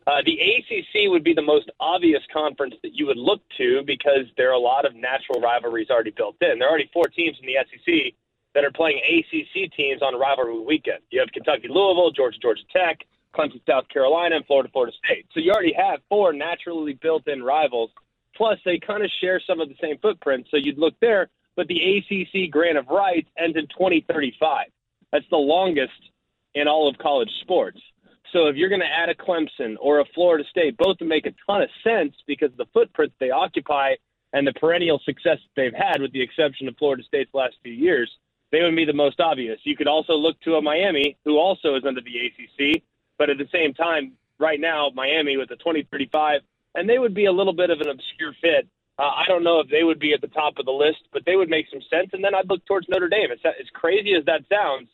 Uh, 0.07 0.11
the 0.25 0.39
ACC 0.39 1.11
would 1.11 1.21
be 1.21 1.33
the 1.33 1.41
most 1.41 1.69
obvious 1.81 2.21
conference 2.31 2.75
that 2.81 2.95
you 2.95 3.05
would 3.07 3.17
look 3.17 3.41
to 3.57 3.83
because 3.85 4.23
there 4.37 4.47
are 4.47 4.53
a 4.53 4.57
lot 4.57 4.85
of 4.85 4.95
natural 4.95 5.41
rivalries 5.41 5.89
already 5.89 6.11
built 6.11 6.37
in. 6.39 6.59
There 6.59 6.67
are 6.69 6.71
already 6.71 6.89
four 6.93 7.09
teams 7.13 7.35
in 7.41 7.45
the 7.45 7.59
SEC 7.67 8.15
that 8.55 8.63
are 8.63 8.71
playing 8.71 9.01
ACC 9.03 9.69
teams 9.75 10.01
on 10.01 10.17
rivalry 10.17 10.57
weekend. 10.57 10.99
You 11.11 11.19
have 11.19 11.27
Kentucky, 11.33 11.67
Louisville, 11.67 12.11
Georgia, 12.11 12.39
Georgia 12.41 12.63
Tech, 12.71 12.99
Clemson, 13.35 13.59
South 13.67 13.89
Carolina, 13.89 14.37
and 14.37 14.45
Florida, 14.45 14.69
Florida 14.71 14.95
State. 15.03 15.25
So 15.33 15.41
you 15.41 15.51
already 15.51 15.73
have 15.73 15.99
four 16.07 16.31
naturally 16.31 16.93
built 16.93 17.27
in 17.27 17.43
rivals. 17.43 17.91
Plus, 18.37 18.59
they 18.63 18.79
kind 18.79 19.03
of 19.03 19.11
share 19.19 19.41
some 19.45 19.59
of 19.59 19.67
the 19.67 19.75
same 19.81 19.97
footprint. 19.97 20.47
So 20.49 20.55
you'd 20.55 20.77
look 20.77 20.93
there, 21.01 21.27
but 21.59 21.67
the 21.67 21.97
ACC 21.97 22.49
grant 22.49 22.77
of 22.77 22.87
rights 22.87 23.27
ends 23.37 23.57
in 23.57 23.67
2035. 23.67 24.67
That's 25.11 25.25
the 25.29 25.35
longest 25.35 25.91
in 26.55 26.69
all 26.69 26.87
of 26.87 26.97
college 26.97 27.31
sports. 27.41 27.81
So 28.31 28.47
if 28.47 28.55
you're 28.55 28.69
going 28.69 28.79
to 28.79 28.87
add 28.87 29.09
a 29.09 29.15
Clemson 29.15 29.75
or 29.81 29.99
a 29.99 30.05
Florida 30.15 30.45
State, 30.49 30.77
both 30.77 30.95
would 31.01 31.09
make 31.09 31.25
a 31.25 31.33
ton 31.45 31.63
of 31.63 31.69
sense 31.83 32.15
because 32.27 32.51
of 32.51 32.57
the 32.57 32.67
footprint 32.73 33.11
they 33.19 33.31
occupy 33.31 33.95
and 34.31 34.47
the 34.47 34.53
perennial 34.53 35.01
success 35.03 35.39
they've 35.57 35.73
had, 35.73 36.01
with 36.01 36.13
the 36.13 36.21
exception 36.21 36.69
of 36.69 36.77
Florida 36.77 37.03
State's 37.03 37.33
last 37.33 37.55
few 37.61 37.73
years 37.73 38.09
they 38.51 38.61
would 38.61 38.75
be 38.75 38.85
the 38.85 38.93
most 38.93 39.19
obvious. 39.19 39.59
You 39.63 39.75
could 39.75 39.87
also 39.87 40.13
look 40.13 40.39
to 40.41 40.55
a 40.55 40.61
Miami, 40.61 41.17
who 41.25 41.37
also 41.37 41.75
is 41.75 41.83
under 41.85 42.01
the 42.01 42.27
ACC, 42.27 42.81
but 43.17 43.29
at 43.29 43.37
the 43.37 43.47
same 43.51 43.73
time, 43.73 44.13
right 44.39 44.59
now, 44.59 44.89
Miami 44.95 45.37
with 45.37 45.49
the 45.49 45.55
2035, 45.57 46.41
and 46.75 46.89
they 46.89 46.97
would 46.97 47.13
be 47.13 47.25
a 47.25 47.31
little 47.31 47.53
bit 47.53 47.69
of 47.69 47.79
an 47.81 47.89
obscure 47.89 48.33
fit. 48.41 48.67
Uh, 48.99 49.03
I 49.15 49.23
don't 49.27 49.43
know 49.43 49.61
if 49.61 49.69
they 49.69 49.83
would 49.83 49.99
be 49.99 50.13
at 50.13 50.21
the 50.21 50.27
top 50.27 50.57
of 50.57 50.65
the 50.65 50.71
list, 50.71 51.07
but 51.13 51.23
they 51.25 51.37
would 51.37 51.49
make 51.49 51.67
some 51.71 51.81
sense. 51.89 52.09
And 52.11 52.23
then 52.23 52.35
I'd 52.35 52.49
look 52.49 52.65
towards 52.65 52.87
Notre 52.89 53.07
Dame. 53.07 53.31
It's, 53.31 53.41
as 53.45 53.69
crazy 53.73 54.13
as 54.13 54.25
that 54.25 54.41
sounds, 54.51 54.89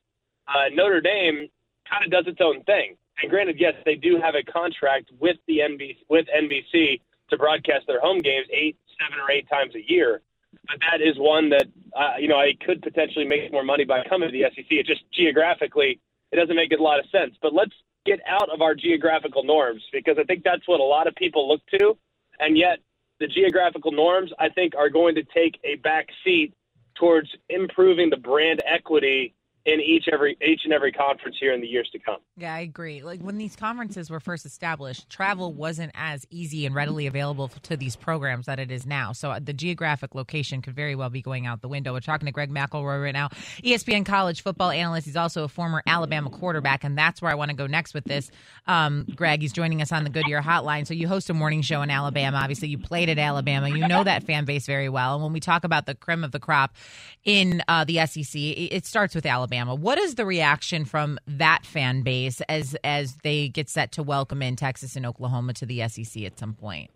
uh, 0.47 0.69
Notre 0.71 1.01
Dame 1.01 1.49
kind 1.89 2.05
of 2.05 2.11
does 2.11 2.27
its 2.27 2.39
own 2.39 2.63
thing. 2.63 2.95
And 3.21 3.31
granted, 3.31 3.55
yes, 3.59 3.73
they 3.83 3.95
do 3.95 4.19
have 4.21 4.35
a 4.35 4.43
contract 4.43 5.09
with 5.19 5.37
the 5.47 5.59
NBC 5.59 5.97
with 6.09 6.27
NBC 6.29 7.01
to 7.31 7.37
broadcast 7.37 7.87
their 7.87 7.99
home 7.99 8.19
games 8.19 8.45
eight, 8.53 8.77
seven, 9.01 9.17
or 9.19 9.31
eight 9.31 9.49
times 9.49 9.73
a 9.73 9.91
year 9.91 10.21
but 10.67 10.77
that 10.91 11.01
is 11.01 11.15
one 11.17 11.49
that 11.49 11.67
uh, 11.95 12.17
you 12.19 12.27
know 12.27 12.37
I 12.37 12.53
could 12.65 12.81
potentially 12.81 13.25
make 13.25 13.51
more 13.51 13.63
money 13.63 13.85
by 13.85 14.03
coming 14.07 14.29
to 14.29 14.33
the 14.33 14.45
SEC. 14.55 14.65
It 14.69 14.85
just 14.85 15.01
geographically 15.13 15.99
it 16.31 16.35
doesn't 16.35 16.55
make 16.55 16.71
a 16.71 16.81
lot 16.81 16.99
of 16.99 17.05
sense. 17.11 17.35
But 17.41 17.53
let's 17.53 17.73
get 18.05 18.19
out 18.27 18.49
of 18.49 18.61
our 18.61 18.75
geographical 18.75 19.43
norms 19.43 19.81
because 19.91 20.17
I 20.19 20.23
think 20.23 20.43
that's 20.43 20.67
what 20.67 20.79
a 20.79 20.83
lot 20.83 21.07
of 21.07 21.15
people 21.15 21.47
look 21.47 21.61
to, 21.79 21.97
and 22.39 22.57
yet 22.57 22.79
the 23.19 23.27
geographical 23.27 23.91
norms 23.91 24.31
I 24.39 24.49
think 24.49 24.73
are 24.75 24.89
going 24.89 25.15
to 25.15 25.23
take 25.23 25.59
a 25.63 25.75
back 25.75 26.07
seat 26.23 26.53
towards 26.95 27.29
improving 27.49 28.09
the 28.09 28.17
brand 28.17 28.61
equity 28.65 29.33
in 29.65 29.81
each 29.81 30.05
every 30.11 30.37
each 30.47 30.61
and 30.63 30.73
every 30.73 30.91
conference 30.91 31.37
here 31.39 31.51
in 31.51 31.59
the 31.59 31.67
years 31.67 31.89
to 31.91 31.99
come. 31.99 32.17
Yeah, 32.37 32.53
I 32.53 32.59
agree. 32.59 33.01
Like 33.01 33.21
when 33.21 33.37
these 33.37 33.55
conferences 33.55 34.11
were 34.11 34.19
first 34.19 34.45
established, 34.45 35.09
travel 35.09 35.53
wasn't 35.53 35.91
as 35.95 36.25
easy 36.29 36.67
and 36.67 36.75
readily 36.75 37.07
available 37.07 37.47
to 37.47 37.75
these 37.75 37.95
programs 37.95 38.45
that 38.45 38.59
it 38.59 38.69
is 38.69 38.85
now. 38.85 39.11
So 39.11 39.31
uh, 39.31 39.39
the 39.43 39.53
geographic 39.53 40.13
location 40.13 40.61
could 40.61 40.75
very 40.75 40.95
well 40.95 41.09
be 41.09 41.21
going 41.21 41.47
out 41.47 41.61
the 41.61 41.67
window. 41.67 41.93
We're 41.93 42.01
talking 42.01 42.27
to 42.27 42.31
Greg 42.31 42.51
McElroy 42.51 43.01
right 43.01 43.13
now, 43.13 43.29
ESPN 43.63 44.05
college 44.05 44.43
football 44.43 44.69
analyst. 44.69 45.07
He's 45.07 45.15
also 45.15 45.45
a 45.45 45.47
former 45.47 45.81
Alabama 45.87 46.29
quarterback, 46.29 46.83
and 46.83 46.95
that's 46.95 47.21
where 47.21 47.31
I 47.31 47.35
want 47.35 47.49
to 47.49 47.57
go 47.57 47.65
next 47.65 47.95
with 47.95 48.05
this. 48.05 48.29
Um, 48.67 49.07
Greg, 49.15 49.41
he's 49.41 49.53
joining 49.53 49.81
us 49.81 49.91
on 49.91 50.03
the 50.03 50.11
Goodyear 50.11 50.41
Hotline. 50.41 50.85
So 50.85 50.93
you 50.93 51.07
host 51.07 51.29
a 51.31 51.33
morning 51.33 51.63
show 51.63 51.81
in 51.81 51.89
Alabama. 51.89 52.37
Obviously, 52.37 52.67
you 52.67 52.77
played 52.77 53.09
at 53.09 53.17
Alabama. 53.17 53.69
You 53.69 53.87
know 53.87 54.03
that 54.03 54.23
fan 54.23 54.45
base 54.45 54.67
very 54.67 54.89
well. 54.89 55.15
And 55.15 55.23
when 55.23 55.33
we 55.33 55.39
talk 55.39 55.63
about 55.63 55.87
the 55.87 55.95
creme 55.95 56.23
of 56.23 56.31
the 56.31 56.39
crop 56.39 56.75
in 57.23 57.63
uh, 57.67 57.83
the 57.83 58.05
SEC, 58.05 58.35
it 58.35 58.85
starts 58.85 59.15
with 59.15 59.25
Alabama. 59.25 59.54
Alabama. 59.55 59.75
What 59.75 59.97
is 59.97 60.15
the 60.15 60.25
reaction 60.25 60.85
from 60.85 61.19
that 61.27 61.65
fan 61.65 62.01
base 62.01 62.41
as 62.49 62.75
as 62.83 63.15
they 63.23 63.47
get 63.47 63.69
set 63.69 63.91
to 63.93 64.03
welcome 64.03 64.41
in 64.41 64.55
Texas 64.55 64.95
and 64.95 65.05
Oklahoma 65.05 65.53
to 65.53 65.65
the 65.65 65.87
SEC 65.87 66.23
at 66.23 66.37
some 66.37 66.53
point? 66.53 66.91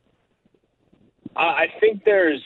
I 1.36 1.68
think 1.80 2.04
there's 2.06 2.44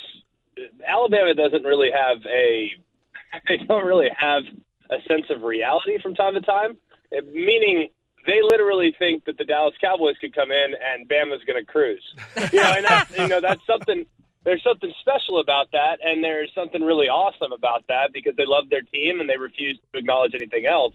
Alabama 0.88 1.34
doesn't 1.34 1.64
really 1.64 1.92
have 1.92 2.18
a 2.26 2.72
they 3.48 3.58
don't 3.58 3.86
really 3.86 4.10
have 4.16 4.44
a 4.90 4.98
sense 5.08 5.26
of 5.30 5.42
reality 5.42 6.00
from 6.02 6.14
time 6.14 6.34
to 6.36 6.42
time, 6.42 6.78
meaning 7.12 7.90
they 8.26 8.42
literally 8.42 8.96
think 8.98 9.26
that 9.26 9.38
the 9.38 9.44
Dallas 9.44 9.74
Cowboys 9.82 10.16
could 10.22 10.34
come 10.34 10.52
in 10.52 10.74
and 10.74 11.10
Bama's 11.10 11.44
going 11.46 11.60
to 11.60 11.66
cruise. 11.66 12.04
You 12.54 12.62
know, 12.62 12.74
and 12.78 12.86
that's 12.86 13.18
you 13.18 13.28
know 13.28 13.42
that's 13.42 13.66
something 13.66 14.06
there's 14.46 14.64
something 14.64 14.92
special 15.00 15.40
about 15.40 15.72
that, 15.72 16.00
and 16.04 16.24
there's 16.24 16.52
something 16.54 16.82
really 16.82 17.08
awesome 17.08 17.52
about 17.52 17.86
that 17.88 18.12
because 18.14 18.36
they 18.36 18.46
love 18.46 18.70
their 18.70 18.82
team 18.82 19.20
and 19.20 19.30
they 19.30 19.38
refuse 19.38 19.80
to 19.92 20.00
acknowledge 20.00 20.34
anything 20.36 20.66
else. 20.66 20.94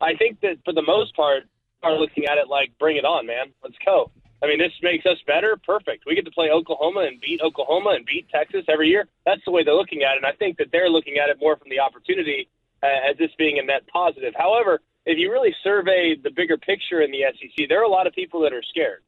I 0.00 0.14
think 0.16 0.40
that 0.40 0.58
for 0.64 0.72
the 0.72 0.82
most 0.82 1.14
part, 1.14 1.44
are 1.82 1.98
looking 1.98 2.26
at 2.26 2.38
it 2.38 2.48
like, 2.48 2.72
bring 2.78 2.96
it 2.96 3.04
on, 3.04 3.26
man. 3.26 3.52
Let's 3.62 3.76
go. 3.84 4.10
I 4.42 4.46
mean, 4.46 4.58
this 4.58 4.72
makes 4.82 5.04
us 5.06 5.18
better. 5.26 5.58
Perfect. 5.64 6.04
We 6.06 6.14
get 6.14 6.24
to 6.24 6.30
play 6.30 6.50
Oklahoma 6.50 7.00
and 7.00 7.20
beat 7.20 7.40
Oklahoma 7.42 7.90
and 7.90 8.04
beat 8.06 8.28
Texas 8.28 8.64
every 8.68 8.88
year. 8.88 9.06
That's 9.26 9.44
the 9.44 9.50
way 9.50 9.64
they're 9.64 9.74
looking 9.74 10.02
at 10.02 10.14
it. 10.14 10.24
And 10.24 10.26
I 10.26 10.32
think 10.32 10.56
that 10.58 10.68
they're 10.72 10.88
looking 10.88 11.18
at 11.18 11.28
it 11.28 11.38
more 11.40 11.56
from 11.56 11.68
the 11.68 11.80
opportunity 11.80 12.48
uh, 12.82 13.10
as 13.10 13.18
this 13.18 13.30
being 13.36 13.58
a 13.58 13.62
net 13.62 13.86
positive. 13.92 14.32
However, 14.36 14.80
if 15.04 15.18
you 15.18 15.30
really 15.30 15.54
survey 15.62 16.16
the 16.22 16.30
bigger 16.30 16.56
picture 16.56 17.00
in 17.02 17.10
the 17.10 17.24
SEC, 17.32 17.68
there 17.68 17.80
are 17.80 17.84
a 17.84 17.88
lot 17.88 18.06
of 18.06 18.14
people 18.14 18.40
that 18.40 18.52
are 18.52 18.62
scared, 18.62 19.02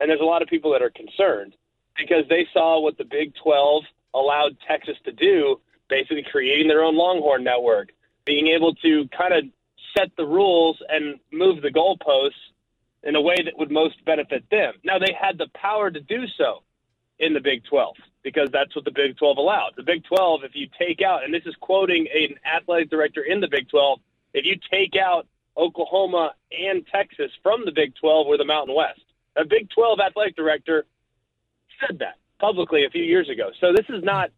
and 0.00 0.08
there's 0.08 0.20
a 0.20 0.24
lot 0.24 0.42
of 0.42 0.48
people 0.48 0.72
that 0.72 0.82
are 0.82 0.90
concerned 0.90 1.54
because 1.98 2.24
they 2.28 2.46
saw 2.52 2.80
what 2.80 2.96
the 2.96 3.04
Big 3.04 3.34
12 3.42 3.82
allowed 4.14 4.56
Texas 4.66 4.96
to 5.04 5.12
do, 5.12 5.60
basically 5.88 6.24
creating 6.30 6.68
their 6.68 6.82
own 6.82 6.96
Longhorn 6.96 7.44
network, 7.44 7.90
being 8.24 8.48
able 8.48 8.74
to 8.76 9.08
kind 9.16 9.34
of 9.34 9.44
set 9.96 10.10
the 10.16 10.24
rules 10.24 10.78
and 10.88 11.18
move 11.32 11.62
the 11.62 11.70
goalposts 11.70 12.30
in 13.02 13.16
a 13.16 13.20
way 13.20 13.36
that 13.44 13.56
would 13.58 13.70
most 13.70 14.02
benefit 14.04 14.44
them. 14.50 14.74
Now, 14.84 14.98
they 14.98 15.16
had 15.18 15.38
the 15.38 15.48
power 15.54 15.90
to 15.90 16.00
do 16.00 16.26
so 16.36 16.62
in 17.18 17.34
the 17.34 17.40
Big 17.40 17.64
12 17.64 17.96
because 18.22 18.48
that's 18.52 18.74
what 18.74 18.84
the 18.84 18.90
Big 18.90 19.16
12 19.16 19.38
allowed. 19.38 19.72
The 19.76 19.82
Big 19.82 20.04
12, 20.04 20.44
if 20.44 20.52
you 20.54 20.68
take 20.78 21.00
out, 21.00 21.24
and 21.24 21.32
this 21.32 21.44
is 21.46 21.54
quoting 21.60 22.06
an 22.12 22.34
athletic 22.44 22.90
director 22.90 23.22
in 23.22 23.40
the 23.40 23.48
Big 23.48 23.68
12, 23.68 24.00
if 24.34 24.44
you 24.44 24.56
take 24.70 24.94
out 24.96 25.26
Oklahoma 25.56 26.32
and 26.52 26.86
Texas 26.92 27.30
from 27.42 27.64
the 27.64 27.72
Big 27.72 27.94
12, 28.00 28.26
we're 28.26 28.36
the 28.36 28.44
Mountain 28.44 28.74
West. 28.74 29.00
A 29.36 29.44
Big 29.44 29.70
12 29.70 29.98
athletic 30.00 30.36
director 30.36 30.84
said 31.80 31.98
that 32.00 32.16
publicly 32.38 32.84
a 32.84 32.90
few 32.90 33.02
years 33.02 33.28
ago. 33.28 33.50
So 33.60 33.72
this 33.72 33.86
is 33.88 34.02
not 34.02 34.30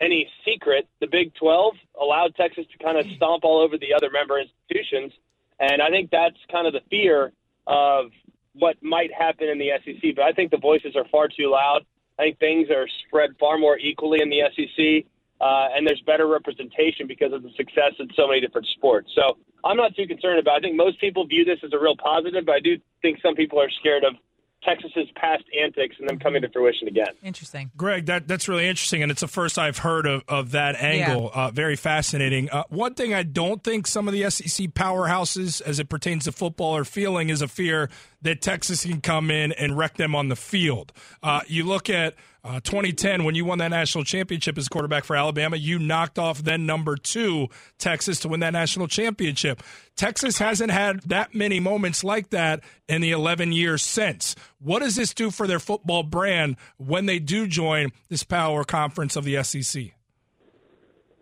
any 0.00 0.28
secret. 0.44 0.88
The 1.00 1.06
Big 1.06 1.34
12 1.34 1.74
allowed 2.00 2.34
Texas 2.36 2.64
to 2.72 2.84
kind 2.84 2.98
of 2.98 3.06
stomp 3.16 3.44
all 3.44 3.60
over 3.60 3.76
the 3.76 3.92
other 3.94 4.10
member 4.10 4.38
institutions. 4.40 5.12
And 5.58 5.82
I 5.82 5.90
think 5.90 6.10
that's 6.10 6.36
kind 6.50 6.66
of 6.66 6.72
the 6.72 6.82
fear 6.90 7.32
of 7.66 8.06
what 8.54 8.76
might 8.82 9.12
happen 9.12 9.48
in 9.48 9.58
the 9.58 9.70
SEC. 9.84 10.14
But 10.16 10.24
I 10.24 10.32
think 10.32 10.50
the 10.50 10.58
voices 10.58 10.96
are 10.96 11.04
far 11.10 11.28
too 11.28 11.50
loud. 11.50 11.84
I 12.18 12.24
think 12.24 12.38
things 12.38 12.70
are 12.70 12.86
spread 13.06 13.30
far 13.38 13.58
more 13.58 13.78
equally 13.78 14.20
in 14.22 14.30
the 14.30 14.42
SEC. 14.54 15.06
Uh, 15.40 15.68
and 15.74 15.86
there's 15.86 16.02
better 16.04 16.26
representation 16.26 17.06
because 17.06 17.32
of 17.32 17.42
the 17.42 17.50
success 17.56 17.92
in 17.98 18.08
so 18.14 18.28
many 18.28 18.40
different 18.40 18.66
sports. 18.76 19.10
So 19.14 19.38
I'm 19.64 19.76
not 19.76 19.94
too 19.96 20.06
concerned 20.06 20.38
about. 20.38 20.56
It. 20.56 20.58
I 20.58 20.60
think 20.60 20.76
most 20.76 21.00
people 21.00 21.26
view 21.26 21.44
this 21.44 21.58
as 21.64 21.72
a 21.72 21.78
real 21.78 21.96
positive, 21.96 22.44
but 22.44 22.56
I 22.56 22.60
do 22.60 22.76
think 23.00 23.20
some 23.22 23.34
people 23.34 23.58
are 23.60 23.70
scared 23.70 24.04
of 24.04 24.14
Texas's 24.62 25.08
past 25.14 25.44
antics 25.58 25.96
and 25.98 26.08
them 26.08 26.18
coming 26.18 26.42
to 26.42 26.48
fruition 26.50 26.86
again. 26.86 27.06
Interesting, 27.22 27.70
Greg. 27.76 28.06
That 28.06 28.28
that's 28.28 28.48
really 28.48 28.68
interesting, 28.68 29.02
and 29.02 29.10
it's 29.10 29.22
the 29.22 29.28
first 29.28 29.58
I've 29.58 29.78
heard 29.78 30.06
of, 30.06 30.22
of 30.28 30.50
that 30.50 30.76
angle. 30.76 31.30
Yeah. 31.34 31.46
Uh, 31.46 31.50
very 31.50 31.76
fascinating. 31.76 32.50
Uh, 32.50 32.64
one 32.68 32.94
thing 32.94 33.14
I 33.14 33.22
don't 33.22 33.64
think 33.64 33.86
some 33.86 34.06
of 34.06 34.12
the 34.12 34.28
SEC 34.30 34.68
powerhouses, 34.68 35.62
as 35.62 35.78
it 35.78 35.88
pertains 35.88 36.24
to 36.24 36.32
football, 36.32 36.76
are 36.76 36.84
feeling 36.84 37.30
is 37.30 37.40
a 37.40 37.48
fear 37.48 37.88
that 38.22 38.42
Texas 38.42 38.84
can 38.84 39.00
come 39.00 39.30
in 39.30 39.52
and 39.52 39.76
wreck 39.76 39.96
them 39.96 40.14
on 40.14 40.28
the 40.28 40.36
field. 40.36 40.92
Uh, 41.22 41.40
you 41.46 41.64
look 41.64 41.88
at 41.88 42.14
uh, 42.42 42.60
2010, 42.60 43.24
when 43.24 43.34
you 43.34 43.44
won 43.44 43.58
that 43.58 43.68
national 43.68 44.02
championship 44.04 44.56
as 44.56 44.68
quarterback 44.68 45.04
for 45.04 45.14
Alabama, 45.14 45.56
you 45.56 45.78
knocked 45.78 46.18
off 46.18 46.38
then 46.38 46.64
number 46.64 46.96
two 46.96 47.48
Texas 47.78 48.20
to 48.20 48.28
win 48.28 48.40
that 48.40 48.52
national 48.52 48.88
championship. 48.88 49.62
Texas 49.94 50.38
hasn't 50.38 50.70
had 50.70 51.00
that 51.02 51.34
many 51.34 51.60
moments 51.60 52.02
like 52.02 52.30
that 52.30 52.60
in 52.88 53.02
the 53.02 53.10
11 53.10 53.52
years 53.52 53.82
since. 53.82 54.34
What 54.58 54.80
does 54.80 54.96
this 54.96 55.12
do 55.12 55.30
for 55.30 55.46
their 55.46 55.58
football 55.58 56.02
brand 56.02 56.56
when 56.78 57.04
they 57.04 57.18
do 57.18 57.46
join 57.46 57.90
this 58.08 58.22
power 58.22 58.64
conference 58.64 59.16
of 59.16 59.24
the 59.24 59.42
SEC? 59.42 59.92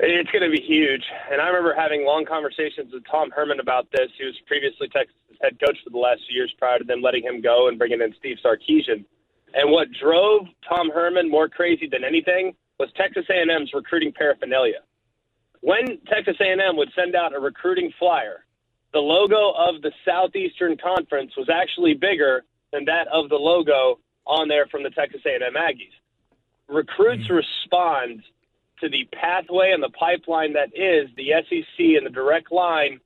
It's 0.01 0.31
going 0.31 0.49
to 0.49 0.51
be 0.51 0.63
huge. 0.63 1.03
And 1.33 1.41
I 1.41 1.49
remember 1.49 1.75
having 1.77 2.05
long 2.05 2.25
conversations 2.25 2.93
with 2.93 3.03
Tom 3.11 3.31
Herman 3.35 3.59
about 3.59 3.89
this. 3.91 4.09
He 4.17 4.25
was 4.25 4.37
previously 4.47 4.89
Texas 4.89 5.17
head 5.43 5.59
coach 5.65 5.79
for 5.85 5.91
the 5.91 5.99
last 5.99 6.23
few 6.29 6.37
years 6.37 6.53
prior 6.59 6.79
to 6.79 6.85
them 6.85 7.01
letting 7.03 7.23
him 7.23 7.41
go 7.41 7.69
and 7.69 7.79
bringing 7.79 8.01
in 8.01 8.15
Steve 8.19 8.39
Sarkisian. 8.45 9.05
And 9.55 9.71
what 9.71 9.89
drove 10.01 10.47
Tom 10.69 10.91
Herman 10.91 11.31
more 11.31 11.49
crazy 11.49 11.89
than 11.91 12.05
anything 12.05 12.55
was 12.79 12.91
Texas 12.97 13.25
A&M's 13.31 13.71
recruiting 13.75 14.13
paraphernalia. 14.13 14.81
When 15.61 15.99
Texas 16.07 16.37
A&M 16.41 16.77
would 16.77 16.91
send 16.95 17.17
out 17.17 17.35
a 17.35 17.41
recruiting 17.41 17.93
flyer, 17.99 18.45
the 18.93 19.01
logo 19.01 19.51
of 19.51 19.83
the 19.83 19.93
Southeastern 20.05 20.77
Conference 20.77 21.33
was 21.37 21.49
actually 21.49 21.95
bigger 21.95 22.45
than 22.73 22.85
that 22.85 23.09
of 23.09 23.29
the 23.29 23.37
logo 23.37 23.99
on 24.27 24.49
there 24.49 24.67
from 24.67 24.83
the 24.83 24.91
Texas 24.91 25.21
A&M 25.27 25.55
Aggies. 25.55 25.95
Recruits 26.69 27.25
mm-hmm. 27.25 27.35
respond 27.35 28.23
to 28.81 28.89
the 28.89 29.09
pathway 29.13 29.73
and 29.73 29.83
the 29.83 29.91
pipeline 29.91 30.53
that 30.53 30.69
is 30.75 31.09
the 31.17 31.33
SEC 31.49 31.79
and 31.79 32.07
the 32.07 32.11
direct 32.11 32.53
line 32.53 33.01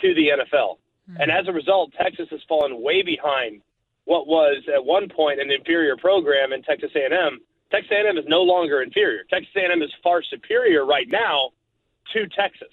to 0.00 0.14
the 0.14 0.28
NFL. 0.28 0.78
And 1.18 1.30
as 1.30 1.48
a 1.48 1.52
result, 1.52 1.92
Texas 2.00 2.28
has 2.30 2.40
fallen 2.48 2.80
way 2.80 3.02
behind 3.02 3.60
what 4.04 4.26
was 4.26 4.62
at 4.72 4.84
one 4.84 5.08
point 5.08 5.40
an 5.40 5.50
inferior 5.50 5.96
program 5.96 6.52
in 6.52 6.62
Texas 6.62 6.90
A&M. 6.94 7.38
Texas 7.70 7.90
A&M 7.92 8.18
is 8.18 8.24
no 8.28 8.42
longer 8.42 8.82
inferior. 8.82 9.22
Texas 9.30 9.52
A&M 9.56 9.82
is 9.82 9.90
far 10.02 10.22
superior 10.22 10.84
right 10.84 11.08
now 11.08 11.50
to 12.12 12.26
Texas 12.28 12.72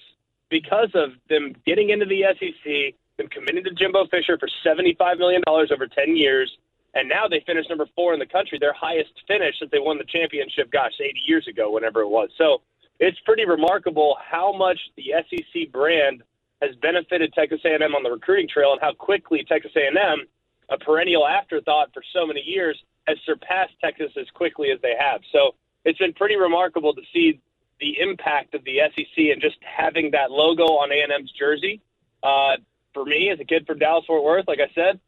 because 0.49 0.89
of 0.95 1.11
them 1.29 1.55
getting 1.65 1.89
into 1.89 2.05
the 2.05 2.23
SEC, 2.39 2.95
them 3.17 3.27
committing 3.27 3.63
to 3.63 3.71
Jimbo 3.71 4.07
Fisher 4.07 4.37
for 4.37 4.49
$75 4.65 5.19
million 5.19 5.41
over 5.47 5.87
10 5.87 6.15
years, 6.15 6.51
and 6.95 7.07
now 7.07 7.27
they 7.27 7.43
finished 7.45 7.69
number 7.69 7.85
four 7.95 8.13
in 8.13 8.19
the 8.19 8.25
country, 8.25 8.57
their 8.59 8.73
highest 8.73 9.11
finish 9.27 9.55
since 9.59 9.69
they 9.71 9.79
won 9.79 9.97
the 9.97 10.05
championship, 10.05 10.71
gosh, 10.71 10.93
80 10.99 11.19
years 11.27 11.47
ago, 11.47 11.71
whenever 11.71 12.01
it 12.01 12.09
was. 12.09 12.29
So 12.37 12.61
it's 12.99 13.19
pretty 13.25 13.45
remarkable 13.45 14.17
how 14.19 14.51
much 14.51 14.79
the 14.97 15.13
SEC 15.29 15.71
brand 15.71 16.23
has 16.61 16.75
benefited 16.81 17.33
Texas 17.33 17.61
A&M 17.65 17.95
on 17.95 18.03
the 18.03 18.11
recruiting 18.11 18.47
trail 18.47 18.71
and 18.73 18.81
how 18.81 18.93
quickly 18.93 19.45
Texas 19.47 19.71
A&M, 19.75 20.25
a 20.69 20.77
perennial 20.77 21.27
afterthought 21.27 21.93
for 21.93 22.03
so 22.13 22.27
many 22.27 22.41
years, 22.41 22.77
has 23.07 23.17
surpassed 23.25 23.73
Texas 23.83 24.11
as 24.19 24.27
quickly 24.33 24.71
as 24.71 24.79
they 24.81 24.93
have. 24.99 25.21
So 25.31 25.55
it's 25.85 25.99
been 25.99 26.13
pretty 26.13 26.35
remarkable 26.35 26.93
to 26.93 27.01
see 27.13 27.39
the 27.79 27.99
impact 27.99 28.53
of 28.53 28.63
the 28.65 28.79
SEC 28.95 29.17
and 29.17 29.41
just 29.41 29.57
having 29.63 30.11
that 30.11 30.31
logo 30.31 30.63
on 30.63 30.91
A&M's 30.91 31.31
jersey. 31.31 31.81
Uh, 32.21 32.57
for 32.93 33.05
me, 33.05 33.29
as 33.29 33.39
a 33.39 33.45
kid 33.45 33.65
from 33.65 33.79
Dallas 33.79 34.05
Fort 34.05 34.23
Worth, 34.23 34.47
like 34.47 34.59
I 34.59 34.69
said, 34.75 34.99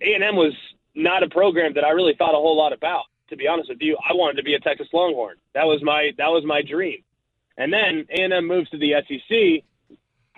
A&M 0.00 0.36
was 0.36 0.54
not 0.94 1.22
a 1.22 1.28
program 1.28 1.74
that 1.74 1.84
I 1.84 1.90
really 1.90 2.14
thought 2.14 2.34
a 2.34 2.38
whole 2.38 2.56
lot 2.56 2.72
about. 2.72 3.04
To 3.30 3.36
be 3.36 3.46
honest 3.46 3.68
with 3.68 3.78
you, 3.80 3.96
I 4.08 4.14
wanted 4.14 4.38
to 4.38 4.42
be 4.42 4.54
a 4.54 4.60
Texas 4.60 4.88
Longhorn. 4.92 5.36
That 5.54 5.64
was 5.64 5.82
my 5.82 6.12
that 6.16 6.28
was 6.28 6.44
my 6.46 6.62
dream. 6.62 7.02
And 7.58 7.72
then 7.72 8.06
A&M 8.08 8.46
moves 8.46 8.70
to 8.70 8.78
the 8.78 8.94
SEC. 9.06 9.64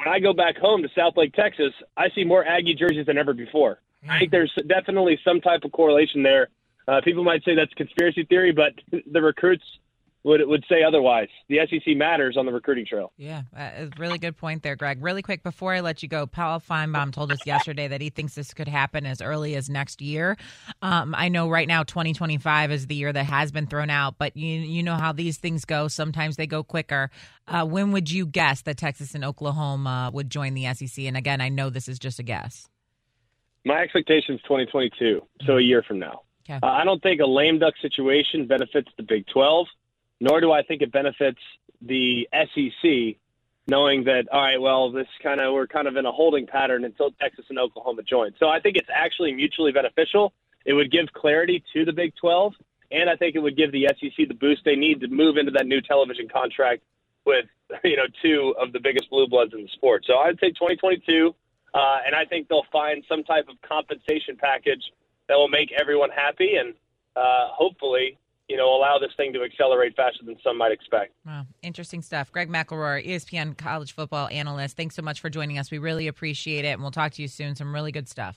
When 0.03 0.09
I 0.09 0.19
go 0.19 0.33
back 0.33 0.57
home 0.57 0.83
to 0.83 0.89
Southlake, 0.89 1.35
Texas, 1.35 1.75
I 1.95 2.09
see 2.15 2.25
more 2.25 2.43
Aggie 2.43 2.75
jerseys 2.75 3.05
than 3.05 3.19
ever 3.19 3.35
before. 3.35 3.81
I 4.09 4.21
think 4.21 4.31
there's 4.31 4.53
definitely 4.67 5.21
some 5.23 5.43
type 5.43 5.63
of 5.63 5.73
correlation 5.73 6.23
there. 6.23 6.49
Uh, 6.89 7.03
people 7.05 7.23
might 7.23 7.45
say 7.45 7.55
that's 7.55 7.73
conspiracy 7.75 8.25
theory, 8.25 8.51
but 8.51 8.73
the 9.13 9.21
recruits 9.21 9.65
would 10.23 10.47
would 10.47 10.65
say 10.69 10.83
otherwise. 10.83 11.29
The 11.49 11.59
SEC 11.69 11.97
matters 11.97 12.37
on 12.37 12.47
the 12.47 12.53
recruiting 12.53 12.85
trail. 12.87 13.13
Yeah, 13.17 13.43
uh, 13.57 13.87
really 13.99 14.19
good 14.19 14.37
point 14.37 14.63
there, 14.63 14.77
Greg. 14.77 15.03
Really 15.03 15.23
quick 15.23 15.43
before 15.43 15.73
I 15.73 15.81
let 15.81 16.03
you 16.03 16.09
go, 16.09 16.27
Paul 16.27 16.61
Finebaum 16.61 17.13
told 17.13 17.33
us 17.33 17.39
yesterday 17.47 17.89
that 17.89 18.01
he 18.01 18.11
thinks 18.11 18.35
this 18.35 18.53
could 18.53 18.69
happen 18.69 19.07
as 19.07 19.23
early 19.23 19.55
as 19.57 19.71
next 19.71 20.03
year. 20.03 20.37
Um, 20.83 21.15
I 21.17 21.29
know 21.29 21.49
right 21.49 21.67
now 21.67 21.83
2025 21.83 22.71
is 22.71 22.87
the 22.87 22.95
year 22.95 23.13
that 23.13 23.25
has 23.25 23.51
been 23.51 23.67
thrown 23.67 23.91
out, 23.91 24.17
but 24.19 24.37
you 24.37 24.61
you 24.61 24.83
know 24.83 24.97
how 24.97 25.13
these 25.13 25.39
things 25.39 25.65
go. 25.65 25.89
Sometimes 25.89 26.37
they 26.37 26.47
go 26.47 26.63
quicker. 26.63 27.11
Uh, 27.49 27.65
when 27.65 27.91
would 27.93 28.11
you 28.11 28.27
guess 28.27 28.63
that 28.63 28.77
Texas 28.77 29.15
and 29.15 29.25
Oklahoma 29.25 30.11
would 30.13 30.31
join 30.31 30.55
the 30.55 30.73
SEC? 30.75 31.05
And 31.05 31.17
again, 31.17 31.41
I 31.41 31.49
know 31.49 31.71
this 31.71 31.89
is 31.89 31.99
just 31.99 32.19
a 32.19 32.23
guess. 32.23 32.69
My 33.65 33.81
expectation 33.81 34.37
is 34.37 34.43
2022, 34.43 35.23
so 35.47 35.57
a 35.57 35.61
year 35.61 35.83
from 35.83 35.99
now. 35.99 36.23
Okay. 36.49 36.59
Uh, 36.63 36.67
I 36.67 36.85
don't 36.85 37.03
think 37.03 37.21
a 37.21 37.27
lame 37.27 37.59
duck 37.59 37.75
situation 37.83 38.47
benefits 38.47 38.89
the 38.97 39.03
Big 39.03 39.27
12 39.33 39.67
nor 40.21 40.41
do 40.41 40.53
I 40.53 40.63
think 40.63 40.83
it 40.83 40.93
benefits 40.93 41.41
the 41.81 42.29
SEC 42.33 43.17
knowing 43.67 44.05
that 44.05 44.25
all 44.33 44.41
right, 44.41 44.61
well, 44.61 44.91
this 44.91 45.07
kind 45.23 45.41
of 45.41 45.55
we're 45.55 45.67
kind 45.67 45.87
of 45.87 45.97
in 45.97 46.05
a 46.05 46.13
holding 46.13 46.47
pattern 46.47 46.85
until 46.85 47.11
Texas 47.21 47.47
and 47.49 47.59
Oklahoma 47.59 48.03
join. 48.03 48.33
So 48.39 48.49
I 48.49 48.61
think 48.61 48.77
it's 48.77 48.89
actually 48.93 49.33
mutually 49.33 49.73
beneficial. 49.73 50.33
It 50.67 50.75
would 50.75 50.91
give 50.91 51.07
clarity 51.15 51.63
to 51.73 51.85
the 51.85 51.93
Big 51.93 52.13
12, 52.21 52.53
and 52.91 53.09
I 53.09 53.17
think 53.17 53.35
it 53.37 53.39
would 53.39 53.57
give 53.57 53.73
the 53.73 53.89
SEC 53.99 54.29
the 54.29 54.35
boost 54.35 54.63
they 54.65 54.77
need 54.77 55.01
to 55.01 55.09
move 55.09 55.37
into 55.37 55.53
that 55.53 55.67
new 55.67 55.81
television 55.81 56.29
contract 56.29 56.83
with 57.25 57.47
you 57.85 57.97
know 57.97 58.07
two 58.23 58.55
of 58.61 58.73
the 58.73 58.81
biggest 58.81 59.09
blue 59.09 59.27
bloods 59.27 59.55
in 59.55 59.63
the 59.63 59.69
sport. 59.69 60.05
So 60.07 60.19
I'd 60.19 60.39
say 60.41 60.51
2022, 60.51 61.35
uh, 61.73 61.99
and 62.05 62.15
I 62.15 62.25
think 62.25 62.49
they'll 62.49 62.67
find 62.73 63.05
some 63.09 63.23
type 63.25 63.47
of 63.49 63.57
compensation 63.63 64.37
package 64.37 64.83
that 65.29 65.37
will 65.37 65.49
make 65.49 65.71
everyone 65.73 66.11
happy 66.11 66.57
and 66.57 66.75
uh, 67.15 67.49
hopefully 67.53 68.19
you 68.51 68.57
know, 68.57 68.75
allow 68.75 68.99
this 68.99 69.13
thing 69.17 69.33
to 69.33 69.45
accelerate 69.45 69.95
faster 69.95 70.25
than 70.25 70.37
some 70.43 70.59
might 70.59 70.73
expect. 70.73 71.13
Wow, 71.25 71.47
interesting 71.63 72.03
stuff. 72.03 72.33
Greg 72.33 72.51
McElroy, 72.51 73.07
ESPN 73.07 73.57
college 73.57 73.95
football 73.95 74.27
analyst. 74.27 74.77
Thanks 74.77 74.97
so 74.97 75.03
much 75.03 75.21
for 75.21 75.31
joining 75.31 75.57
us. 75.57 75.71
We 75.71 75.79
really 75.79 76.09
appreciate 76.09 76.65
it, 76.65 76.71
and 76.71 76.83
we'll 76.83 76.91
talk 76.91 77.13
to 77.13 77.23
you 77.23 77.29
soon. 77.29 77.55
Some 77.55 77.73
really 77.73 77.93
good 77.93 78.09
stuff. 78.09 78.37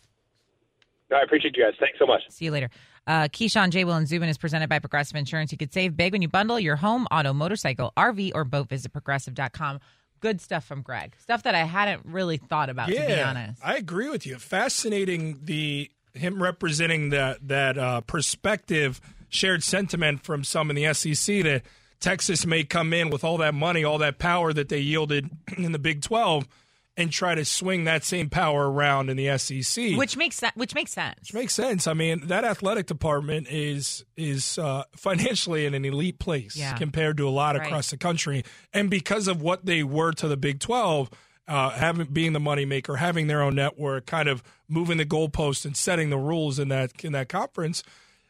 I 1.12 1.23
appreciate 1.23 1.58
you 1.58 1.63
guys. 1.63 1.73
Thanks 1.80 1.97
so 1.97 2.06
much. 2.06 2.21
See 2.30 2.45
you 2.45 2.52
later. 2.52 2.69
Uh, 3.08 3.23
Keyshawn, 3.23 3.71
J. 3.71 3.86
Will, 3.86 3.95
and 3.95 4.08
Zubin 4.08 4.30
is 4.30 4.38
presented 4.38 4.69
by 4.69 4.78
Progressive 4.78 5.15
Insurance. 5.15 5.52
You 5.52 5.58
could 5.58 5.73
save 5.73 5.97
big 5.97 6.13
when 6.13 6.21
you 6.21 6.28
bundle 6.28 6.60
your 6.60 6.76
home, 6.76 7.08
auto, 7.10 7.34
motorcycle, 7.34 7.91
RV, 7.97 8.34
or 8.36 8.43
boat. 8.43 8.69
Visit 8.69 8.93
progressive.com. 8.93 9.80
Good 10.19 10.41
stuff 10.41 10.63
from 10.63 10.84
Greg. 10.84 11.15
Stuff 11.19 11.41
that 11.43 11.56
I 11.56 11.63
hadn't 11.63 12.06
really 12.06 12.38
thought 12.38 12.69
about, 12.69 12.89
yeah, 12.89 13.08
to 13.08 13.15
be 13.15 13.19
honest. 13.19 13.65
I 13.65 13.78
agree 13.78 14.10
with 14.10 14.28
you. 14.28 14.38
Fascinating 14.38 15.39
the 15.43 15.89
him 16.13 16.41
representing 16.41 17.10
that 17.10 17.47
that 17.47 17.80
uh, 17.80 18.02
perspective– 18.02 19.02
shared 19.34 19.63
sentiment 19.63 20.24
from 20.24 20.43
some 20.43 20.69
in 20.69 20.76
the 20.76 20.93
SEC 20.93 21.43
that 21.43 21.63
Texas 22.00 22.46
may 22.46 22.63
come 22.63 22.93
in 22.93 23.10
with 23.10 23.24
all 23.24 23.38
that 23.38 23.54
money, 23.54 23.84
all 23.84 23.98
that 24.00 24.19
power 24.19 24.52
that 24.54 24.69
they 24.69 24.80
yielded 24.80 25.30
in 25.58 25.72
the 25.72 25.80
Big 25.80 26.02
12 26.02 26.48
and 26.96 27.12
try 27.12 27.34
to 27.34 27.43
swing 27.43 27.86
that 27.86 28.04
same 28.04 28.30
power 28.30 28.69
around 28.69 29.10
in 29.10 29.17
the 29.17 29.36
SEC. 29.38 29.98
Which 29.98 30.15
makes 30.15 30.36
sense. 30.36 30.56
Which 30.56 30.76
makes 30.76 30.91
sense. 30.91 31.19
Which 31.22 31.34
makes 31.34 31.54
sense. 31.54 31.88
I 31.88 31.93
mean, 31.93 32.28
that 32.28 32.43
athletic 32.43 32.86
department 32.86 33.48
is 33.50 34.06
is 34.15 34.60
uh, 34.60 34.84
financially 34.96 35.65
in 35.65 35.74
an 35.74 35.86
elite 35.86 36.19
place 36.19 36.56
yeah. 36.56 36.76
compared 36.76 37.17
to 37.17 37.28
a 37.28 37.32
lot 37.32 37.56
right. 37.56 37.65
across 37.65 37.89
the 37.89 37.98
country, 37.98 38.43
and 38.74 38.89
because 38.89 39.28
of 39.28 39.41
what 39.41 39.65
they 39.65 39.84
were 39.84 40.12
to 40.13 40.28
the 40.28 40.38
Big 40.38 40.60
12. 40.60 41.10
Uh, 41.46 41.72
having 41.72 42.08
being 42.08 42.32
the 42.32 42.39
moneymaker, 42.39 42.98
having 42.98 43.28
their 43.28 43.41
own 43.41 43.54
network, 43.54 44.06
kind 44.06 44.30
of 44.30 44.41
moving 44.69 44.96
the 44.96 45.06
goalposts 45.06 45.65
and 45.65 45.76
setting 45.76 46.10
the 46.10 46.17
rules 46.17 46.58
in 46.58 46.69
that 46.69 47.04
in 47.04 47.12
that 47.12 47.28
conference, 47.28 47.84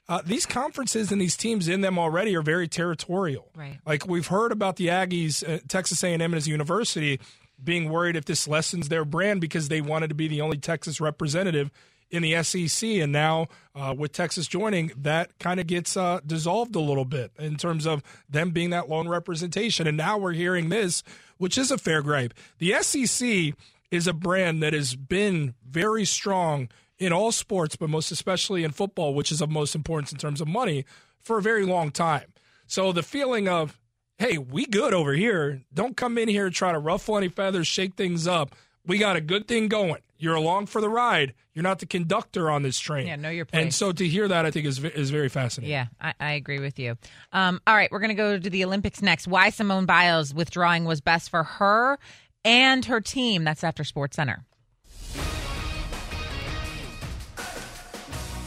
uh, 0.09 0.21
these 0.25 0.45
conferences 0.45 1.11
and 1.11 1.21
these 1.21 1.37
teams 1.37 1.67
in 1.67 1.81
them 1.81 1.97
already 1.97 2.35
are 2.35 2.41
very 2.41 2.67
territorial. 2.67 3.49
Right. 3.55 3.79
Like 3.85 4.07
we've 4.07 4.27
heard 4.27 4.51
about 4.51 4.75
the 4.75 4.87
Aggies, 4.87 5.47
uh, 5.47 5.59
Texas 5.67 6.03
A&M 6.03 6.33
as 6.33 6.47
a 6.47 6.49
university 6.49 7.19
being 7.63 7.89
worried 7.89 8.15
if 8.15 8.25
this 8.25 8.47
lessens 8.47 8.89
their 8.89 9.05
brand 9.05 9.39
because 9.39 9.69
they 9.69 9.79
wanted 9.79 10.09
to 10.09 10.15
be 10.15 10.27
the 10.27 10.41
only 10.41 10.57
Texas 10.57 10.99
representative 10.99 11.71
in 12.13 12.21
the 12.21 12.43
SEC, 12.43 12.87
and 12.87 13.11
now 13.11 13.47
uh, 13.73 13.93
with 13.97 14.11
Texas 14.11 14.45
joining, 14.45 14.91
that 14.95 15.37
kind 15.39 15.59
of 15.59 15.65
gets 15.65 15.97
uh, 15.97 16.19
dissolved 16.23 16.75
a 16.75 16.79
little 16.79 17.05
bit 17.05 17.31
in 17.39 17.57
terms 17.57 17.87
of 17.87 18.03
them 18.29 18.51
being 18.51 18.69
that 18.69 18.87
lone 18.87 19.07
representation. 19.07 19.87
And 19.87 19.97
now 19.97 20.19
we're 20.19 20.33
hearing 20.33 20.69
this, 20.69 21.01
which 21.37 21.57
is 21.57 21.71
a 21.71 21.77
fair 21.77 22.03
gripe. 22.03 22.35
The 22.59 22.75
SEC 22.81 23.55
is 23.89 24.05
a 24.05 24.13
brand 24.13 24.61
that 24.61 24.73
has 24.73 24.95
been 24.95 25.55
very 25.67 26.05
strong 26.05 26.69
in 26.99 27.11
all 27.11 27.31
sports, 27.31 27.75
but 27.75 27.89
most 27.89 28.11
especially 28.11 28.63
in 28.63 28.71
football, 28.71 29.13
which 29.13 29.31
is 29.31 29.41
of 29.41 29.49
most 29.49 29.75
importance 29.75 30.11
in 30.11 30.17
terms 30.17 30.41
of 30.41 30.47
money, 30.47 30.85
for 31.19 31.37
a 31.37 31.41
very 31.41 31.65
long 31.65 31.91
time. 31.91 32.33
So 32.67 32.91
the 32.91 33.03
feeling 33.03 33.47
of, 33.47 33.79
hey, 34.17 34.37
we 34.37 34.65
good 34.65 34.93
over 34.93 35.13
here. 35.13 35.61
Don't 35.73 35.97
come 35.97 36.17
in 36.17 36.29
here 36.29 36.45
and 36.45 36.55
try 36.55 36.71
to 36.71 36.79
ruffle 36.79 37.17
any 37.17 37.29
feathers, 37.29 37.67
shake 37.67 37.95
things 37.95 38.27
up. 38.27 38.55
We 38.85 38.97
got 38.97 39.15
a 39.15 39.21
good 39.21 39.47
thing 39.47 39.67
going. 39.69 40.01
You're 40.17 40.35
along 40.35 40.67
for 40.67 40.79
the 40.79 40.89
ride. 40.89 41.33
You're 41.53 41.63
not 41.63 41.79
the 41.79 41.85
conductor 41.85 42.49
on 42.49 42.63
this 42.63 42.79
train. 42.79 43.07
Yeah, 43.07 43.15
know 43.17 43.29
your 43.29 43.45
place. 43.45 43.61
And 43.61 43.73
so 43.73 43.91
to 43.91 44.07
hear 44.07 44.27
that, 44.27 44.45
I 44.45 44.51
think 44.51 44.65
is 44.65 44.83
is 44.83 45.09
very 45.09 45.29
fascinating. 45.29 45.71
Yeah, 45.71 45.87
I, 45.99 46.13
I 46.19 46.31
agree 46.33 46.59
with 46.59 46.79
you. 46.79 46.97
Um, 47.31 47.61
all 47.67 47.75
right, 47.75 47.91
we're 47.91 47.99
going 47.99 48.09
to 48.09 48.15
go 48.15 48.39
to 48.39 48.49
the 48.49 48.63
Olympics 48.63 49.01
next. 49.01 49.27
Why 49.27 49.49
Simone 49.49 49.85
Biles 49.85 50.33
withdrawing 50.33 50.85
was 50.85 51.01
best 51.01 51.29
for 51.29 51.43
her 51.43 51.99
and 52.45 52.85
her 52.85 53.01
team. 53.01 53.43
That's 53.43 53.63
after 53.63 53.83
SportsCenter. 53.83 54.43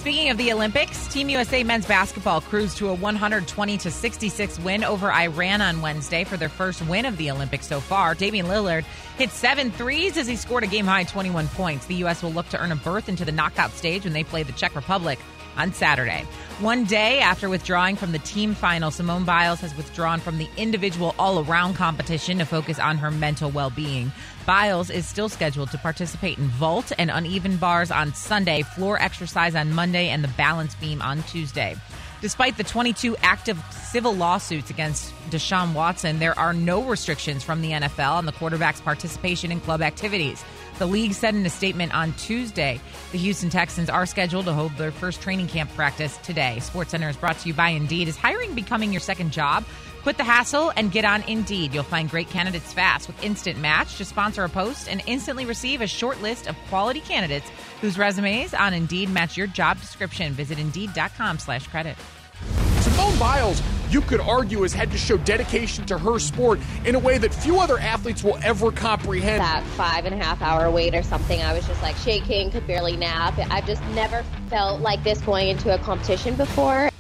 Speaking 0.07 0.31
of 0.31 0.37
the 0.37 0.53
Olympics, 0.53 1.09
Team 1.09 1.29
USA 1.31 1.65
men's 1.65 1.85
basketball 1.85 2.41
cruised 2.41 2.77
to 2.77 2.91
a 2.91 2.95
120 2.95 3.77
to 3.77 3.91
66 3.91 4.59
win 4.61 4.85
over 4.85 5.11
Iran 5.11 5.61
on 5.61 5.83
Wednesday 5.83 6.23
for 6.23 6.37
their 6.37 6.49
first 6.49 6.81
win 6.87 7.07
of 7.07 7.17
the 7.17 7.29
Olympics 7.29 7.67
so 7.67 7.81
far. 7.81 8.15
Damian 8.15 8.47
Lillard 8.47 8.85
hit 9.19 9.31
seven 9.31 9.73
threes 9.73 10.17
as 10.17 10.29
he 10.29 10.37
scored 10.37 10.63
a 10.63 10.69
game 10.69 10.87
high 10.87 11.03
21 11.03 11.49
points. 11.49 11.87
The 11.87 11.97
U.S. 11.97 12.23
will 12.23 12.31
look 12.31 12.49
to 12.51 12.63
earn 12.63 12.71
a 12.71 12.77
berth 12.77 13.09
into 13.09 13.25
the 13.25 13.33
knockout 13.33 13.73
stage 13.73 14.05
when 14.05 14.13
they 14.13 14.23
play 14.23 14.45
the 14.45 14.53
Czech 14.53 14.77
Republic 14.77 15.19
on 15.57 15.73
Saturday. 15.73 16.27
One 16.61 16.85
day 16.85 17.21
after 17.21 17.49
withdrawing 17.49 17.97
from 17.97 18.13
the 18.13 18.19
team 18.21 18.55
final, 18.55 18.91
Simone 18.91 19.25
Biles 19.25 19.61
has 19.61 19.77
withdrawn 19.77 20.21
from 20.21 20.39
the 20.39 20.49
individual 20.57 21.15
all 21.19 21.45
around 21.45 21.75
competition 21.75 22.39
to 22.39 22.45
focus 22.45 22.79
on 22.79 22.97
her 22.99 23.11
mental 23.11 23.51
well 23.51 23.71
being. 23.71 24.11
Biles 24.47 24.89
is 24.89 25.07
still 25.07 25.29
scheduled 25.29 25.71
to 25.73 25.79
participate 25.79 26.39
in 26.39 26.49
vault 26.49 26.93
and 26.99 27.11
uneven 27.11 27.57
bars 27.57 27.91
on 27.91 28.15
Sunday, 28.15 28.63
floor 28.63 29.01
exercise 29.01 29.55
on 29.55 29.73
Monday, 29.73 30.09
and 30.09 30.25
the 30.25 30.29
balance 30.29 30.75
beam 30.77 31.03
on 31.03 31.23
Tuesday. 31.25 31.77
Despite 32.23 32.57
the 32.57 32.65
22 32.65 33.17
active 33.23 33.63
civil 33.71 34.15
lawsuits 34.15 34.71
against 34.71 35.13
Deshaun 35.31 35.75
Watson, 35.75 36.19
there 36.19 36.39
are 36.39 36.55
no 36.55 36.83
restrictions 36.83 37.45
from 37.45 37.61
the 37.61 37.73
NFL 37.73 38.13
on 38.13 38.25
the 38.25 38.33
quarterback's 38.33 38.81
participation 38.81 39.53
in 39.53 39.61
club 39.61 39.83
activities. 39.83 40.43
The 40.79 40.87
league 40.87 41.15
said 41.15 41.35
in 41.35 41.47
a 41.47 41.51
statement 41.51 41.95
on 41.95 42.13
Tuesday 42.15 42.81
the 43.13 43.19
Houston 43.19 43.49
Texans 43.49 43.89
are 43.89 44.05
scheduled 44.05 44.45
to 44.45 44.53
hold 44.53 44.77
their 44.77 44.91
first 44.91 45.23
training 45.23 45.49
camp 45.49 45.75
practice 45.75 46.19
today. 46.19 46.57
SportsCenter 46.59 47.09
is 47.09 47.17
brought 47.17 47.39
to 47.39 47.49
you 47.49 47.55
by 47.55 47.71
Indeed. 47.71 48.09
Is 48.09 48.17
hiring 48.17 48.55
becoming 48.55 48.93
your 48.93 49.01
second 49.01 49.33
job? 49.33 49.65
Quit 50.03 50.19
the 50.19 50.25
hassle 50.25 50.73
and 50.77 50.93
get 50.93 51.05
on 51.05 51.23
Indeed. 51.23 51.75
You'll 51.75 51.83
find 51.83 52.09
great 52.09 52.29
candidates 52.29 52.73
fast 52.73 53.09
with 53.09 53.25
Instant 53.25 53.59
Match. 53.59 53.97
Just 53.97 54.11
sponsor 54.11 54.45
a 54.45 54.49
post 54.49 54.89
and 54.89 55.03
instantly 55.07 55.47
receive 55.47 55.81
a 55.81 55.87
short 55.87 56.21
list 56.23 56.47
of 56.47 56.57
quality 56.69 57.01
candidates 57.01 57.49
whose 57.81 57.99
resumes 57.99 58.55
on 58.55 58.73
Indeed 58.75 59.11
match 59.11 59.37
your 59.37 59.47
job 59.47 59.81
description. 59.81 60.33
Visit 60.35 60.59
Indeed.com 60.59 61.39
slash 61.39 61.67
credit. 61.69 61.97
Simone 62.81 63.19
Biles, 63.19 63.61
you 63.91 64.01
could 64.01 64.21
argue, 64.21 64.63
has 64.63 64.73
had 64.73 64.91
to 64.93 64.99
show 64.99 65.17
dedication 65.19 65.85
to 65.87 65.99
her 65.99 66.19
sport 66.19 66.61
in 66.85 66.95
a 66.95 66.99
way 66.99 67.19
that 67.19 67.35
few 67.35 67.59
other 67.59 67.79
athletes 67.79 68.23
will 68.23 68.39
ever 68.43 68.71
comprehend. 68.73 69.41
That 69.41 69.65
five 69.77 70.05
and 70.05 70.15
a 70.15 70.19
half 70.19 70.43
hour 70.43 70.71
wait 70.71 70.95
or 70.95 71.03
something, 71.03 71.41
I 71.43 71.53
was 71.53 71.67
just 71.67 71.83
like 71.83 71.97
shaking, 71.97 72.51
could 72.51 72.67
barely 72.67 72.97
nap. 72.97 73.35
I've 73.51 73.67
just 73.67 73.83
never 73.89 74.23
felt 74.49 74.81
like 74.81 75.03
this 75.05 75.21
going 75.21 75.49
into 75.49 75.75
a 75.75 75.79
competition 75.79 76.35
before. 76.37 76.91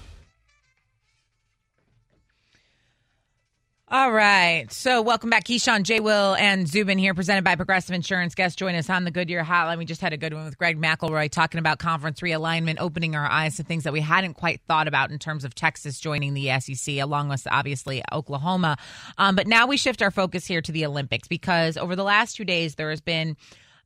All 3.96 4.12
right. 4.12 4.70
So, 4.70 5.00
welcome 5.00 5.30
back. 5.30 5.44
Keyshawn, 5.44 5.82
J. 5.82 6.00
Will, 6.00 6.35
and 6.35 6.68
Zubin 6.68 6.98
here, 6.98 7.14
presented 7.14 7.44
by 7.44 7.54
Progressive 7.54 7.94
Insurance. 7.94 8.35
Guests 8.35 8.54
join 8.54 8.74
us 8.74 8.90
on 8.90 9.04
the 9.04 9.11
Goodyear 9.11 9.42
Hotline. 9.42 9.78
We 9.78 9.87
just 9.87 10.02
had 10.02 10.12
a 10.12 10.18
good 10.18 10.35
one 10.35 10.44
with 10.44 10.59
Greg 10.59 10.78
McElroy 10.78 11.30
talking 11.30 11.59
about 11.59 11.78
conference 11.78 12.20
realignment, 12.20 12.76
opening 12.78 13.16
our 13.16 13.24
eyes 13.24 13.56
to 13.56 13.62
things 13.62 13.85
that 13.85 13.94
we 13.94 14.02
hadn't 14.02 14.35
quite 14.35 14.61
thought 14.68 14.87
about 14.87 15.12
in 15.12 15.18
terms 15.18 15.46
of 15.46 15.54
Texas 15.54 15.98
joining 15.98 16.35
the 16.35 16.61
SEC, 16.61 16.98
along 16.98 17.30
with 17.30 17.46
obviously 17.50 18.02
Oklahoma. 18.12 18.76
Um, 19.16 19.35
but 19.35 19.46
now 19.46 19.66
we 19.66 19.78
shift 19.78 20.02
our 20.02 20.11
focus 20.11 20.44
here 20.44 20.61
to 20.61 20.72
the 20.72 20.85
Olympics 20.85 21.26
because 21.26 21.78
over 21.78 21.96
the 21.96 22.04
last 22.04 22.37
two 22.37 22.44
days, 22.44 22.74
there 22.74 22.90
has 22.90 23.00
been 23.00 23.35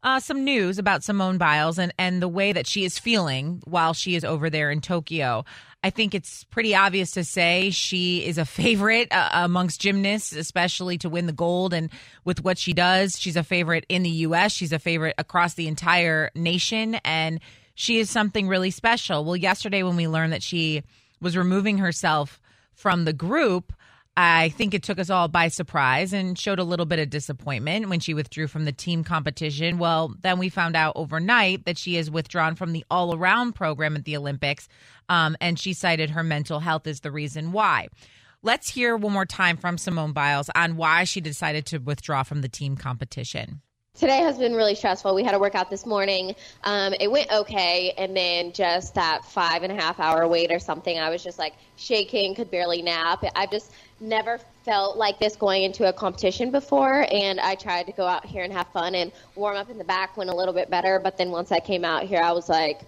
uh, 0.03 0.19
some 0.19 0.45
news 0.45 0.79
about 0.79 1.05
Simone 1.05 1.39
Biles 1.39 1.79
and, 1.79 1.93
and 1.99 2.23
the 2.23 2.29
way 2.29 2.53
that 2.53 2.67
she 2.67 2.85
is 2.85 2.99
feeling 2.99 3.63
while 3.65 3.93
she 3.93 4.15
is 4.15 4.25
over 4.25 4.51
there 4.51 4.71
in 4.71 4.81
Tokyo. 4.81 5.45
I 5.83 5.91
think 5.91 6.15
it's 6.15 6.45
pretty 6.45 6.75
obvious 6.75 7.13
to 7.13 7.25
say 7.25 7.71
she 7.71 8.25
is 8.27 8.37
a 8.37 8.45
favorite 8.45 9.09
uh, 9.11 9.31
amongst 9.33 9.81
gymnasts, 9.81 10.33
especially 10.33 10.99
to 10.99 11.09
win 11.09 11.27
the 11.27 11.33
gold. 11.33 11.73
And 11.73 11.91
with 12.25 12.45
what 12.45 12.59
she 12.59 12.75
does, 12.75 13.19
she's 13.19 13.37
a 13.37 13.43
favorite 13.43 13.87
in 13.89 14.03
the 14.03 14.11
U.S., 14.11 14.53
she's 14.53 14.73
a 14.73 14.79
favorite 14.79 15.15
across 15.17 15.55
the 15.55 15.69
entire 15.69 16.31
nation. 16.35 16.97
And 16.97 17.41
she 17.75 17.99
is 17.99 18.11
something 18.11 18.47
really 18.47 18.71
special. 18.71 19.25
Well, 19.25 19.37
yesterday, 19.37 19.83
when 19.83 19.97
we 19.97 20.07
learned 20.07 20.35
that 20.35 20.43
she 20.43 20.83
was 21.21 21.37
removing 21.37 21.79
herself 21.79 22.41
from 22.75 23.05
the 23.05 23.13
group, 23.15 23.73
I 24.23 24.51
think 24.51 24.75
it 24.75 24.83
took 24.83 24.99
us 24.99 25.09
all 25.09 25.29
by 25.29 25.49
surprise 25.49 26.13
and 26.13 26.39
showed 26.39 26.59
a 26.59 26.65
little 26.65 26.85
bit 26.85 26.99
of 26.99 27.09
disappointment 27.09 27.89
when 27.89 28.01
she 28.01 28.13
withdrew 28.13 28.49
from 28.49 28.67
the 28.67 28.73
team 28.73 29.03
competition. 29.03 29.79
Well, 29.79 30.15
then 30.21 30.39
we 30.39 30.51
found 30.51 30.77
out 30.77 30.93
overnight 30.95 31.65
that 31.65 31.79
she 31.79 31.97
is 31.97 32.11
withdrawn 32.11 32.55
from 32.55 32.75
the 32.75 32.85
all 32.91 33.15
around 33.15 33.55
program 33.55 33.97
at 33.97 34.05
the 34.05 34.19
Olympics, 34.19 34.69
um, 35.09 35.39
and 35.41 35.59
she 35.59 35.73
cited 35.73 36.11
her 36.11 36.23
mental 36.23 36.61
health 36.61 36.87
as 36.87 37.01
the 37.01 37.11
reason 37.11 37.53
why. 37.53 37.89
Let's 38.43 38.69
hear 38.69 38.95
one 38.95 39.15
more 39.15 39.25
time 39.25 39.57
from 39.57 39.79
Simone 39.79 40.13
Biles 40.13 40.51
on 40.55 40.77
why 40.77 41.05
she 41.05 41.23
decided 41.23 41.65
to 41.67 41.79
withdraw 41.79 42.23
from 42.23 42.43
the 42.43 42.49
team 42.51 42.77
competition. 42.77 43.63
Today 44.01 44.21
has 44.21 44.39
been 44.39 44.55
really 44.55 44.75
stressful. 44.75 45.15
We 45.15 45.25
had 45.25 45.35
a 45.35 45.39
workout 45.39 45.69
this 45.69 45.85
morning. 45.85 46.35
Um, 46.65 46.95
it 46.99 47.11
went 47.11 47.31
okay, 47.31 47.93
and 47.99 48.17
then 48.17 48.51
just 48.51 48.95
that 48.95 49.27
five 49.27 49.63
and 49.63 49.71
a 49.71 49.75
half 49.75 50.01
hour 50.01 50.27
wait 50.27 50.51
or 50.51 50.59
something, 50.59 50.99
I 50.99 51.11
was 51.11 51.23
just 51.23 51.39
like 51.39 51.53
shaking, 51.77 52.35
could 52.35 52.51
barely 52.51 52.81
nap. 52.81 53.23
I've 53.37 53.51
just 53.51 53.73
never 54.01 54.41
felt 54.65 54.97
like 54.97 55.19
this 55.19 55.37
going 55.37 55.65
into 55.65 55.87
a 55.87 55.93
competition 55.93 56.51
before, 56.51 57.07
and 57.13 57.39
I 57.41 57.57
tried 57.57 57.89
to 57.89 57.93
go 57.93 58.07
out 58.07 58.25
here 58.25 58.43
and 58.43 58.55
have 58.55 58.69
fun 58.69 58.95
and 58.95 59.13
warm 59.35 59.59
up 59.59 59.69
in 59.69 59.77
the 59.77 59.85
back 59.85 60.17
went 60.17 60.31
a 60.31 60.35
little 60.35 60.55
bit 60.55 60.71
better. 60.71 60.99
But 60.99 61.19
then 61.19 61.31
once 61.31 61.53
I 61.53 61.61
came 61.61 61.85
out 61.85 62.05
here, 62.05 62.23
I 62.23 62.33
was 62.33 62.49
like, 62.49 62.81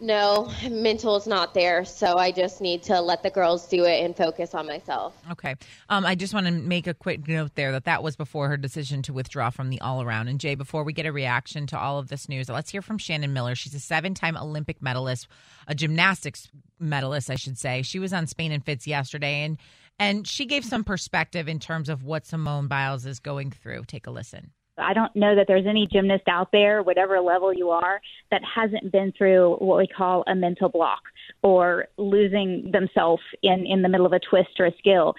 no, 0.00 0.50
mental 0.70 1.16
is 1.16 1.26
not 1.26 1.54
there. 1.54 1.84
So 1.84 2.18
I 2.18 2.32
just 2.32 2.60
need 2.60 2.82
to 2.84 3.00
let 3.00 3.22
the 3.22 3.30
girls 3.30 3.68
do 3.68 3.84
it 3.84 4.04
and 4.04 4.16
focus 4.16 4.54
on 4.54 4.66
myself. 4.66 5.16
Okay. 5.30 5.54
Um, 5.88 6.04
I 6.04 6.14
just 6.14 6.34
want 6.34 6.46
to 6.46 6.52
make 6.52 6.86
a 6.86 6.94
quick 6.94 7.26
note 7.28 7.54
there 7.54 7.72
that 7.72 7.84
that 7.84 8.02
was 8.02 8.16
before 8.16 8.48
her 8.48 8.56
decision 8.56 9.02
to 9.02 9.12
withdraw 9.12 9.50
from 9.50 9.70
the 9.70 9.80
all 9.80 10.02
around. 10.02 10.28
And 10.28 10.40
Jay, 10.40 10.54
before 10.54 10.84
we 10.84 10.92
get 10.92 11.06
a 11.06 11.12
reaction 11.12 11.66
to 11.68 11.78
all 11.78 11.98
of 11.98 12.08
this 12.08 12.28
news, 12.28 12.48
let's 12.48 12.70
hear 12.70 12.82
from 12.82 12.98
Shannon 12.98 13.32
Miller. 13.32 13.54
She's 13.54 13.74
a 13.74 13.80
seven 13.80 14.14
time 14.14 14.36
Olympic 14.36 14.82
medalist, 14.82 15.28
a 15.68 15.74
gymnastics 15.74 16.48
medalist, 16.78 17.30
I 17.30 17.36
should 17.36 17.58
say. 17.58 17.82
She 17.82 17.98
was 17.98 18.12
on 18.12 18.26
Spain 18.26 18.52
and 18.52 18.64
Fitz 18.64 18.86
yesterday 18.86 19.44
and 19.44 19.58
and 19.98 20.26
she 20.26 20.46
gave 20.46 20.64
some 20.64 20.82
perspective 20.82 21.46
in 21.48 21.60
terms 21.60 21.88
of 21.88 22.02
what 22.02 22.26
Simone 22.26 22.66
Biles 22.66 23.06
is 23.06 23.20
going 23.20 23.52
through. 23.52 23.84
Take 23.86 24.08
a 24.08 24.10
listen. 24.10 24.50
I 24.78 24.92
don't 24.92 25.14
know 25.14 25.34
that 25.36 25.46
there's 25.46 25.66
any 25.66 25.86
gymnast 25.90 26.24
out 26.28 26.50
there, 26.52 26.82
whatever 26.82 27.20
level 27.20 27.52
you 27.52 27.70
are, 27.70 28.00
that 28.30 28.42
hasn't 28.42 28.90
been 28.90 29.12
through 29.16 29.56
what 29.56 29.78
we 29.78 29.86
call 29.86 30.24
a 30.26 30.34
mental 30.34 30.68
block 30.68 31.02
or 31.42 31.86
losing 31.96 32.70
themselves 32.72 33.22
in, 33.42 33.66
in 33.66 33.82
the 33.82 33.88
middle 33.88 34.06
of 34.06 34.12
a 34.12 34.20
twist 34.20 34.58
or 34.58 34.66
a 34.66 34.76
skill. 34.78 35.14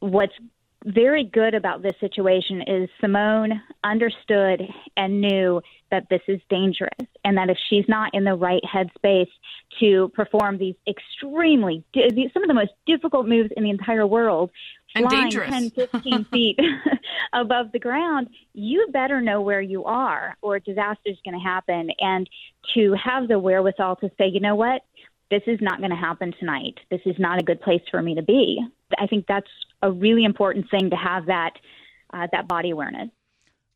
What's 0.00 0.32
very 0.84 1.24
good 1.24 1.54
about 1.54 1.82
this 1.82 1.94
situation 2.00 2.62
is 2.62 2.88
Simone 3.00 3.60
understood 3.82 4.62
and 4.96 5.20
knew 5.20 5.60
that 5.90 6.08
this 6.08 6.20
is 6.28 6.40
dangerous 6.48 6.92
and 7.24 7.36
that 7.36 7.50
if 7.50 7.58
she's 7.68 7.84
not 7.88 8.14
in 8.14 8.24
the 8.24 8.34
right 8.34 8.62
headspace 8.62 9.28
to 9.80 10.08
perform 10.14 10.56
these 10.56 10.76
extremely 10.86 11.84
some 11.94 12.42
of 12.42 12.48
the 12.48 12.54
most 12.54 12.72
difficult 12.86 13.26
moves 13.26 13.50
in 13.56 13.64
the 13.64 13.70
entire 13.70 14.06
world 14.06 14.50
and 14.94 15.08
flying 15.08 15.24
dangerous. 15.24 15.50
10 15.50 15.70
15 15.70 16.24
feet 16.32 16.58
above 17.32 17.72
the 17.72 17.78
ground 17.78 18.28
you 18.58 18.88
better 18.92 19.20
know 19.20 19.40
where 19.40 19.60
you 19.60 19.84
are 19.84 20.36
or 20.42 20.56
a 20.56 20.60
disaster 20.60 21.00
is 21.06 21.16
going 21.24 21.38
to 21.38 21.44
happen. 21.44 21.90
And 22.00 22.28
to 22.74 22.94
have 23.02 23.28
the 23.28 23.38
wherewithal 23.38 23.96
to 23.96 24.10
say 24.18 24.26
you 24.26 24.40
know 24.40 24.56
what? 24.56 24.82
This 25.30 25.42
is 25.46 25.58
not 25.60 25.78
going 25.78 25.90
to 25.90 25.96
happen 25.96 26.34
tonight. 26.38 26.78
This 26.90 27.02
is 27.04 27.14
not 27.18 27.38
a 27.38 27.44
good 27.44 27.60
place 27.60 27.82
for 27.90 28.02
me 28.02 28.14
to 28.14 28.22
be. 28.22 28.60
I 28.98 29.06
think 29.06 29.26
that's 29.28 29.50
a 29.82 29.92
really 29.92 30.24
important 30.24 30.70
thing 30.70 30.90
to 30.90 30.96
have 30.96 31.26
that 31.26 31.52
uh, 32.12 32.26
that 32.32 32.48
body 32.48 32.70
awareness. 32.70 33.10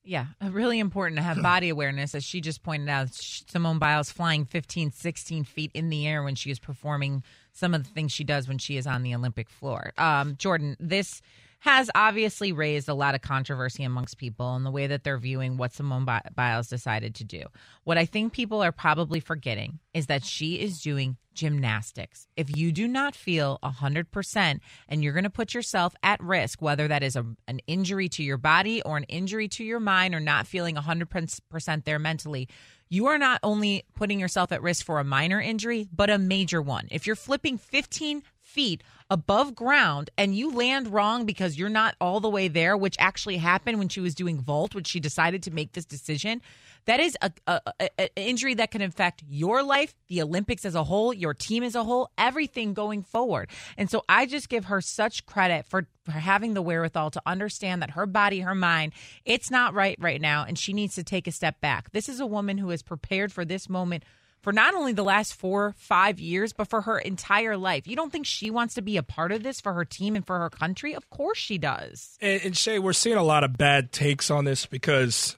Yeah, 0.05 0.27
really 0.41 0.81
important 0.81 1.19
to 1.19 1.23
have 1.23 1.43
body 1.43 1.69
awareness. 1.69 2.15
As 2.15 2.25
she 2.25 2.41
just 2.41 2.63
pointed 2.63 2.89
out, 2.89 3.11
Simone 3.13 3.79
Biles 3.79 4.11
flying 4.11 4.47
15, 4.47 4.91
16 4.93 5.45
feet 5.45 5.71
in 5.75 5.91
the 5.91 6.09
air 6.09 6.23
when 6.23 6.35
she 6.35 6.49
was 6.49 6.59
performing 6.59 7.23
some 7.53 7.75
of 7.75 7.85
the 7.85 7.91
things 7.91 8.13
she 8.13 8.25
does 8.25 8.49
when 8.49 8.59
she 8.59 8.77
is 8.77 8.87
on 8.87 9.03
the 9.03 9.15
Olympic 9.15 9.49
floor. 9.49 9.93
Um, 9.99 10.37
Jordan, 10.37 10.77
this 10.81 11.23
has 11.63 11.89
obviously 11.95 12.51
raised 12.51 12.89
a 12.89 12.95
lot 12.95 13.15
of 13.15 13.21
controversy 13.21 13.85
amongst 13.85 14.19
people 14.19 14.57
in 14.57 14.65
the 14.65 14.71
way 14.71 14.89
that 14.89 15.05
they're 15.05 15.17
viewing 15.17 15.57
what 15.57 15.73
Simone 15.73 16.05
Bi- 16.05 16.21
Biles 16.35 16.67
decided 16.67 17.15
to 17.15 17.25
do. 17.25 17.45
What 17.85 17.99
I 17.99 18.05
think 18.05 18.33
people 18.33 18.65
are 18.65 18.73
probably 18.73 19.21
forgetting 19.21 19.79
is 19.95 20.09
that 20.09 20.25
she 20.25 20.55
is 20.57 20.81
doing 20.81 21.19
gymnastics. 21.35 22.27
If 22.37 22.57
you 22.57 22.73
do 22.73 22.89
not 22.89 23.15
feel 23.15 23.61
100% 23.63 24.61
and 24.89 25.05
you're 25.05 25.13
going 25.13 25.23
to 25.23 25.31
put 25.31 25.55
yourself 25.55 25.95
at 26.03 26.21
risk, 26.21 26.61
whether 26.61 26.89
that 26.89 27.05
is 27.05 27.15
a, 27.15 27.25
an 27.47 27.61
injury 27.69 28.09
to 28.09 28.25
your 28.25 28.39
body 28.39 28.83
or 28.83 28.97
an 28.97 29.05
injury 29.05 29.47
to 29.51 29.63
your 29.63 29.79
mind 29.81 30.17
or 30.17 30.21
not 30.21 30.49
feeling 30.49 30.75
100% 30.75 31.85
there 31.85 31.99
mentally, 32.01 32.49
you 32.93 33.07
are 33.07 33.17
not 33.17 33.41
only 33.43 33.87
putting 33.95 34.21
yourself 34.21 34.53
at 34.53 34.61
risk 34.61 34.85
for 34.85 35.01
a 35.01 35.05
minor 35.05 35.41
injury, 35.41 35.89
but 35.97 36.11
a 36.11 36.19
major 36.19 36.61
one. 36.61 36.89
If 36.91 37.07
you're 37.07 37.17
flipping 37.17 37.57
15 37.57 38.23
feet 38.43 38.83
above 39.09 39.55
ground 39.55 40.11
and 40.19 40.37
you 40.37 40.55
land 40.55 40.89
wrong 40.89 41.25
because 41.25 41.59
you're 41.59 41.71
not 41.71 41.95
all 42.03 42.21
the 42.21 42.29
way 42.29 42.49
there, 42.49 42.77
which 42.77 42.97
actually 42.99 43.39
happened 43.39 43.79
when 43.79 43.89
she 43.89 44.01
was 44.01 44.15
doing 44.15 44.39
vault, 44.39 44.75
when 44.75 44.85
she 44.85 45.01
decided 45.01 45.43
to 45.45 45.51
make 45.51 45.73
this 45.73 45.87
decision, 45.87 46.43
that 46.87 47.01
is 47.01 47.17
a, 47.21 47.31
a, 47.47 47.61
a, 47.99 48.09
injury 48.17 48.55
that 48.55 48.71
can 48.71 48.83
affect 48.83 49.23
your 49.29 49.63
life, 49.63 49.95
the 50.09 50.23
Olympics 50.23 50.65
as 50.65 50.75
a 50.75 50.85
whole, 50.85 51.13
your 51.13 51.35
team 51.35 51.63
as 51.63 51.75
a 51.75 51.85
whole, 51.85 52.11
everything 52.19 52.75
going 52.75 53.03
forward. 53.03 53.51
And 53.77 53.91
so 53.91 54.05
I 54.09 54.27
just 54.27 54.49
give 54.49 54.67
her 54.67 54.81
such 54.81 55.27
credit 55.27 55.67
for, 55.67 55.87
for 56.05 56.13
having 56.13 56.55
the 56.55 56.63
wherewithal 56.63 57.11
to 57.13 57.23
understand 57.27 57.83
that 57.83 57.91
her 57.91 58.07
body, 58.07 58.41
her 58.41 58.55
mind, 58.55 58.93
it's 59.25 59.51
not 59.51 59.75
right 59.75 59.97
right 60.01 60.21
now, 60.21 60.45
and 60.47 60.59
she 60.59 60.73
needs 60.73 60.95
to 60.97 61.05
take 61.05 61.27
a 61.27 61.33
step 61.33 61.61
back. 61.61 61.91
This 61.93 62.09
is 62.09 62.21
a 62.21 62.27
woman 62.27 62.59
who 62.59 62.71
is 62.71 62.83
prepared 62.83 63.33
for 63.33 63.45
this 63.45 63.69
moment 63.69 64.05
for 64.43 64.53
not 64.53 64.75
only 64.75 64.93
the 64.93 65.05
last 65.05 65.35
four, 65.35 65.73
five 65.79 66.19
years, 66.19 66.53
but 66.53 66.69
for 66.69 66.81
her 66.83 66.99
entire 66.99 67.57
life. 67.57 67.87
You 67.87 67.95
don't 67.95 68.11
think 68.11 68.27
she 68.27 68.51
wants 68.51 68.75
to 68.75 68.83
be 68.83 68.97
a 68.97 69.03
part 69.03 69.31
of 69.31 69.43
this 69.43 69.61
for 69.61 69.73
her 69.73 69.85
team 69.85 70.17
and 70.17 70.27
for 70.27 70.39
her 70.41 70.51
country? 70.51 70.95
Of 70.95 71.09
course 71.11 71.39
she 71.39 71.59
does. 71.59 72.19
And, 72.21 72.43
and 72.43 72.55
Shae, 72.55 72.81
we're 72.81 72.93
seeing 72.93 73.17
a 73.17 73.23
lot 73.23 73.45
of 73.45 73.57
bad 73.57 73.93
takes 73.93 74.31
on 74.31 74.45
this 74.45 74.67
because 74.67 75.37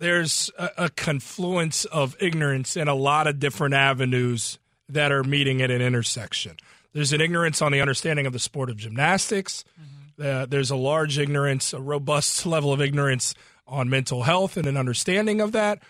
there's 0.00 0.50
a, 0.58 0.70
a 0.76 0.88
confluence 0.88 1.84
of 1.84 2.16
ignorance 2.20 2.76
in 2.76 2.88
a 2.88 2.94
lot 2.94 3.26
of 3.26 3.38
different 3.38 3.74
avenues 3.74 4.58
that 4.88 5.12
are 5.12 5.22
meeting 5.22 5.62
at 5.62 5.70
an 5.70 5.80
intersection. 5.80 6.56
There's 6.92 7.12
an 7.12 7.20
ignorance 7.20 7.62
on 7.62 7.70
the 7.70 7.80
understanding 7.80 8.26
of 8.26 8.32
the 8.32 8.38
sport 8.40 8.70
of 8.70 8.76
gymnastics. 8.76 9.64
Uh, 10.20 10.46
there's 10.46 10.70
a 10.70 10.76
large 10.76 11.18
ignorance, 11.18 11.72
a 11.72 11.80
robust 11.80 12.44
level 12.46 12.72
of 12.72 12.80
ignorance 12.80 13.34
on 13.68 13.88
mental 13.88 14.24
health 14.24 14.56
and 14.56 14.66
an 14.66 14.76
understanding 14.76 15.40
of 15.40 15.52
that. 15.52 15.80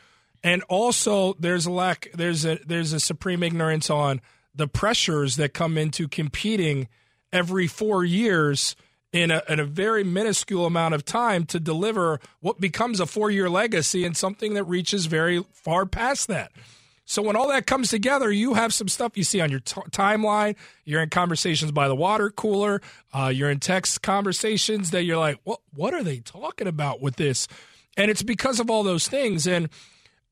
And 0.42 0.62
also, 0.64 1.34
there's 1.34 1.66
a 1.66 1.70
lack. 1.70 2.10
There's 2.14 2.46
a 2.46 2.58
there's 2.66 2.94
a 2.94 3.00
supreme 3.00 3.42
ignorance 3.42 3.90
on 3.90 4.22
the 4.54 4.66
pressures 4.66 5.36
that 5.36 5.52
come 5.52 5.76
into 5.76 6.08
competing 6.08 6.88
every 7.30 7.66
four 7.66 8.04
years 8.04 8.74
in 9.12 9.30
a, 9.30 9.42
in 9.48 9.58
a 9.58 9.64
very 9.64 10.04
minuscule 10.04 10.66
amount 10.66 10.94
of 10.94 11.04
time 11.04 11.44
to 11.46 11.58
deliver 11.58 12.20
what 12.40 12.60
becomes 12.60 13.00
a 13.00 13.06
four 13.06 13.30
year 13.30 13.50
legacy 13.50 14.04
and 14.04 14.16
something 14.16 14.54
that 14.54 14.64
reaches 14.64 15.06
very 15.06 15.44
far 15.52 15.86
past 15.86 16.28
that. 16.28 16.52
So 17.10 17.22
when 17.22 17.34
all 17.34 17.48
that 17.48 17.66
comes 17.66 17.90
together, 17.90 18.30
you 18.30 18.54
have 18.54 18.72
some 18.72 18.86
stuff 18.86 19.16
you 19.16 19.24
see 19.24 19.40
on 19.40 19.50
your 19.50 19.58
t- 19.58 19.80
timeline. 19.90 20.54
You're 20.84 21.02
in 21.02 21.10
conversations 21.10 21.72
by 21.72 21.88
the 21.88 21.94
water 21.96 22.30
cooler. 22.30 22.80
Uh, 23.12 23.32
you're 23.34 23.50
in 23.50 23.58
text 23.58 24.00
conversations 24.02 24.92
that 24.92 25.02
you're 25.02 25.18
like, 25.18 25.40
what? 25.42 25.58
What 25.74 25.92
are 25.92 26.04
they 26.04 26.18
talking 26.18 26.68
about 26.68 27.00
with 27.00 27.16
this? 27.16 27.48
And 27.96 28.12
it's 28.12 28.22
because 28.22 28.60
of 28.60 28.70
all 28.70 28.84
those 28.84 29.08
things. 29.08 29.48
And 29.48 29.70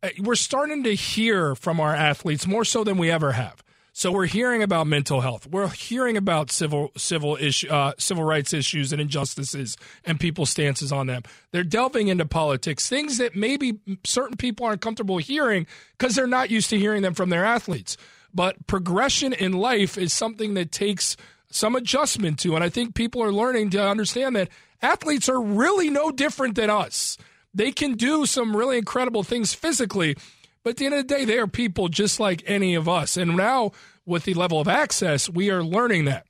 uh, 0.04 0.10
we're 0.20 0.36
starting 0.36 0.84
to 0.84 0.94
hear 0.94 1.56
from 1.56 1.80
our 1.80 1.96
athletes 1.96 2.46
more 2.46 2.64
so 2.64 2.84
than 2.84 2.96
we 2.96 3.10
ever 3.10 3.32
have. 3.32 3.60
So 3.98 4.12
we're 4.12 4.26
hearing 4.26 4.62
about 4.62 4.86
mental 4.86 5.22
health. 5.22 5.48
We're 5.48 5.66
hearing 5.70 6.16
about 6.16 6.52
civil 6.52 6.92
civil 6.96 7.34
issue, 7.34 7.68
uh, 7.68 7.94
civil 7.98 8.22
rights 8.22 8.52
issues 8.52 8.92
and 8.92 9.02
injustices 9.02 9.76
and 10.04 10.20
people's 10.20 10.50
stances 10.50 10.92
on 10.92 11.08
them. 11.08 11.24
They're 11.50 11.64
delving 11.64 12.06
into 12.06 12.24
politics, 12.24 12.88
things 12.88 13.18
that 13.18 13.34
maybe 13.34 13.80
certain 14.04 14.36
people 14.36 14.66
aren't 14.66 14.82
comfortable 14.82 15.18
hearing 15.18 15.66
because 15.98 16.14
they're 16.14 16.28
not 16.28 16.48
used 16.48 16.70
to 16.70 16.78
hearing 16.78 17.02
them 17.02 17.12
from 17.12 17.30
their 17.30 17.44
athletes. 17.44 17.96
But 18.32 18.68
progression 18.68 19.32
in 19.32 19.54
life 19.54 19.98
is 19.98 20.12
something 20.12 20.54
that 20.54 20.70
takes 20.70 21.16
some 21.50 21.74
adjustment 21.74 22.38
to, 22.38 22.54
and 22.54 22.62
I 22.62 22.68
think 22.68 22.94
people 22.94 23.20
are 23.20 23.32
learning 23.32 23.70
to 23.70 23.84
understand 23.84 24.36
that 24.36 24.48
athletes 24.80 25.28
are 25.28 25.40
really 25.42 25.90
no 25.90 26.12
different 26.12 26.54
than 26.54 26.70
us. 26.70 27.18
They 27.52 27.72
can 27.72 27.94
do 27.94 28.26
some 28.26 28.56
really 28.56 28.78
incredible 28.78 29.24
things 29.24 29.54
physically 29.54 30.16
but 30.62 30.70
at 30.70 30.76
the 30.76 30.86
end 30.86 30.94
of 30.94 31.06
the 31.06 31.14
day, 31.14 31.24
they 31.24 31.38
are 31.38 31.46
people 31.46 31.88
just 31.88 32.20
like 32.20 32.42
any 32.46 32.74
of 32.74 32.88
us. 32.88 33.16
And 33.16 33.36
now, 33.36 33.72
with 34.04 34.24
the 34.24 34.34
level 34.34 34.60
of 34.60 34.68
access, 34.68 35.28
we 35.28 35.50
are 35.50 35.62
learning 35.62 36.06
that. 36.06 36.26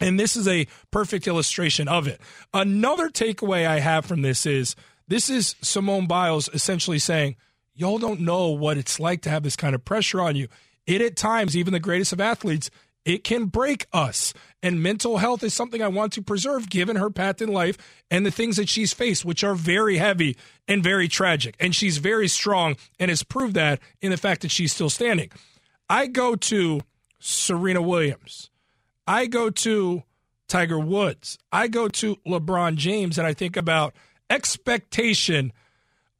And 0.00 0.18
this 0.18 0.36
is 0.36 0.48
a 0.48 0.66
perfect 0.90 1.26
illustration 1.26 1.86
of 1.86 2.08
it. 2.08 2.20
Another 2.54 3.10
takeaway 3.10 3.66
I 3.66 3.80
have 3.80 4.06
from 4.06 4.22
this 4.22 4.46
is 4.46 4.74
this 5.08 5.28
is 5.28 5.56
Simone 5.60 6.06
Biles 6.06 6.48
essentially 6.54 6.98
saying, 6.98 7.36
Y'all 7.74 7.98
don't 7.98 8.20
know 8.20 8.48
what 8.48 8.76
it's 8.76 9.00
like 9.00 9.22
to 9.22 9.30
have 9.30 9.42
this 9.42 9.56
kind 9.56 9.74
of 9.74 9.84
pressure 9.84 10.20
on 10.20 10.36
you. 10.36 10.48
It 10.86 11.00
at 11.00 11.16
times, 11.16 11.56
even 11.56 11.72
the 11.72 11.80
greatest 11.80 12.12
of 12.12 12.20
athletes, 12.20 12.70
it 13.04 13.24
can 13.24 13.46
break 13.46 13.86
us. 13.92 14.32
And 14.62 14.82
mental 14.82 15.18
health 15.18 15.42
is 15.42 15.54
something 15.54 15.82
I 15.82 15.88
want 15.88 16.12
to 16.14 16.22
preserve 16.22 16.68
given 16.68 16.96
her 16.96 17.10
path 17.10 17.40
in 17.40 17.50
life 17.50 17.78
and 18.10 18.26
the 18.26 18.30
things 18.30 18.56
that 18.56 18.68
she's 18.68 18.92
faced, 18.92 19.24
which 19.24 19.42
are 19.42 19.54
very 19.54 19.96
heavy 19.96 20.36
and 20.68 20.82
very 20.82 21.08
tragic. 21.08 21.56
And 21.58 21.74
she's 21.74 21.98
very 21.98 22.28
strong 22.28 22.76
and 22.98 23.08
has 23.08 23.22
proved 23.22 23.54
that 23.54 23.80
in 24.02 24.10
the 24.10 24.16
fact 24.16 24.42
that 24.42 24.50
she's 24.50 24.72
still 24.72 24.90
standing. 24.90 25.30
I 25.88 26.06
go 26.06 26.36
to 26.36 26.80
Serena 27.18 27.82
Williams. 27.82 28.50
I 29.06 29.26
go 29.26 29.50
to 29.50 30.02
Tiger 30.46 30.78
Woods. 30.78 31.38
I 31.50 31.68
go 31.68 31.88
to 31.88 32.16
LeBron 32.26 32.76
James 32.76 33.18
and 33.18 33.26
I 33.26 33.34
think 33.34 33.56
about 33.56 33.94
expectation 34.28 35.52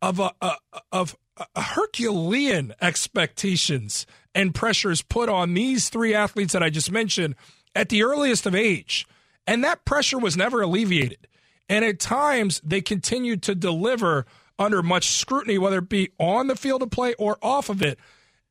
of 0.03 0.19
a, 0.19 0.33
a 0.41 0.57
of 0.93 1.17
a 1.55 1.63
Herculean 1.63 2.75
expectations 2.81 4.07
and 4.35 4.55
pressures 4.55 5.03
put 5.03 5.29
on 5.29 5.55
these 5.55 5.89
three 5.89 6.15
athletes 6.15 6.53
that 6.53 6.63
I 6.63 6.71
just 6.71 6.91
mentioned 6.91 7.35
at 7.75 7.89
the 7.89 8.03
earliest 8.03 8.47
of 8.47 8.55
age. 8.55 9.07
And 9.47 9.65
that 9.65 9.85
pressure 9.85 10.19
was 10.19 10.37
never 10.37 10.63
alleviated. 10.63 11.27
And 11.69 11.85
at 11.85 12.01
times, 12.01 12.61
they 12.65 12.81
continued 12.81 13.43
to 13.45 13.55
deliver 13.55 14.27
under 14.59 14.83
much 14.83 15.09
scrutiny, 15.09 15.59
whether 15.59 15.79
it 15.79 15.89
be 15.89 16.11
on 16.19 16.47
the 16.47 16.57
field 16.57 16.83
of 16.83 16.91
play 16.91 17.15
or 17.15 17.39
off 17.43 17.69
of 17.69 17.83
it. 17.83 17.99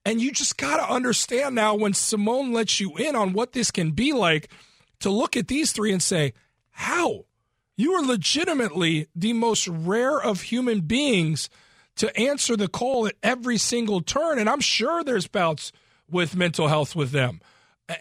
And 0.06 0.22
you 0.22 0.32
just 0.32 0.58
got 0.58 0.78
to 0.78 0.94
understand 0.94 1.56
now 1.56 1.76
when 1.76 1.94
Simone 1.94 2.52
lets 2.54 2.80
you 2.80 2.96
in 2.98 3.16
on 3.16 3.34
what 3.34 3.52
this 3.52 3.72
can 3.72 3.92
be 3.92 4.14
like 4.14 4.50
to 5.02 5.10
look 5.10 5.38
at 5.38 5.48
these 5.48 5.72
three 5.72 5.92
and 5.92 6.02
say, 6.02 6.34
how? 6.72 7.26
You 7.76 7.94
are 7.94 8.06
legitimately 8.06 9.08
the 9.16 9.34
most 9.34 9.68
rare 9.68 10.20
of 10.20 10.42
human 10.42 10.82
beings 10.82 11.50
to 12.00 12.18
answer 12.18 12.56
the 12.56 12.68
call 12.68 13.08
at 13.08 13.16
every 13.22 13.58
single 13.58 14.02
turn. 14.02 14.40
And 14.40 14.50
I'm 14.50 14.62
sure 14.62 15.04
there's 15.04 15.28
bouts 15.28 15.72
with 16.10 16.36
mental 16.36 16.68
health 16.68 16.96
with 16.96 17.12
them. 17.12 17.42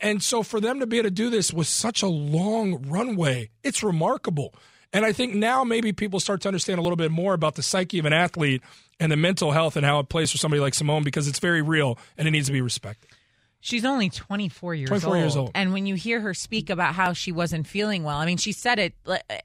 And 0.01 0.23
so 0.23 0.43
for 0.43 0.61
them 0.61 0.81
to 0.81 0.87
be 0.87 0.99
able 0.99 1.09
to 1.09 1.15
do 1.15 1.31
this 1.31 1.53
with 1.53 1.67
such 1.67 2.03
a 2.03 2.07
long 2.07 2.87
runway, 2.89 3.51
it's 3.65 3.83
remarkable. 3.83 4.55
And 4.93 5.05
I 5.05 5.13
think 5.13 5.35
now 5.35 5.65
maybe 5.65 5.93
people 5.93 6.21
start 6.21 6.43
to 6.43 6.49
understand 6.49 6.79
a 6.79 6.83
little 6.83 6.97
bit 6.97 7.11
more 7.11 7.35
about 7.35 7.57
the 7.57 7.63
psyche 7.63 7.99
of 7.99 8.05
an 8.05 8.13
athlete 8.13 8.63
and 9.01 9.11
the 9.11 9.17
mental 9.17 9.51
health 9.51 9.77
and 9.77 9.85
how 9.85 9.99
it 9.99 10.09
plays 10.09 10.31
for 10.31 10.39
somebody 10.39 10.61
like 10.61 10.75
Simone 10.75 11.03
because 11.03 11.27
it's 11.27 11.41
very 11.41 11.61
real 11.61 11.99
and 12.17 12.29
it 12.29 12.31
needs 12.31 12.47
to 12.47 12.53
be 12.53 12.61
respected. 12.61 13.08
She's 13.61 13.85
only 13.85 14.09
24 14.09 14.75
years 14.75 14.89
24 14.89 15.09
old. 15.09 15.19
years 15.19 15.37
old. 15.37 15.51
And 15.55 15.73
when 15.73 15.85
you 15.85 15.97
hear 15.97 16.21
her 16.21 16.33
speak 16.33 16.71
about 16.71 16.95
how 16.95 17.13
she 17.13 17.33
wasn't 17.33 17.67
feeling 17.67 18.05
well, 18.05 18.19
I 18.19 18.25
mean, 18.25 18.37
she 18.37 18.53
said 18.53 18.79
it 18.79 18.95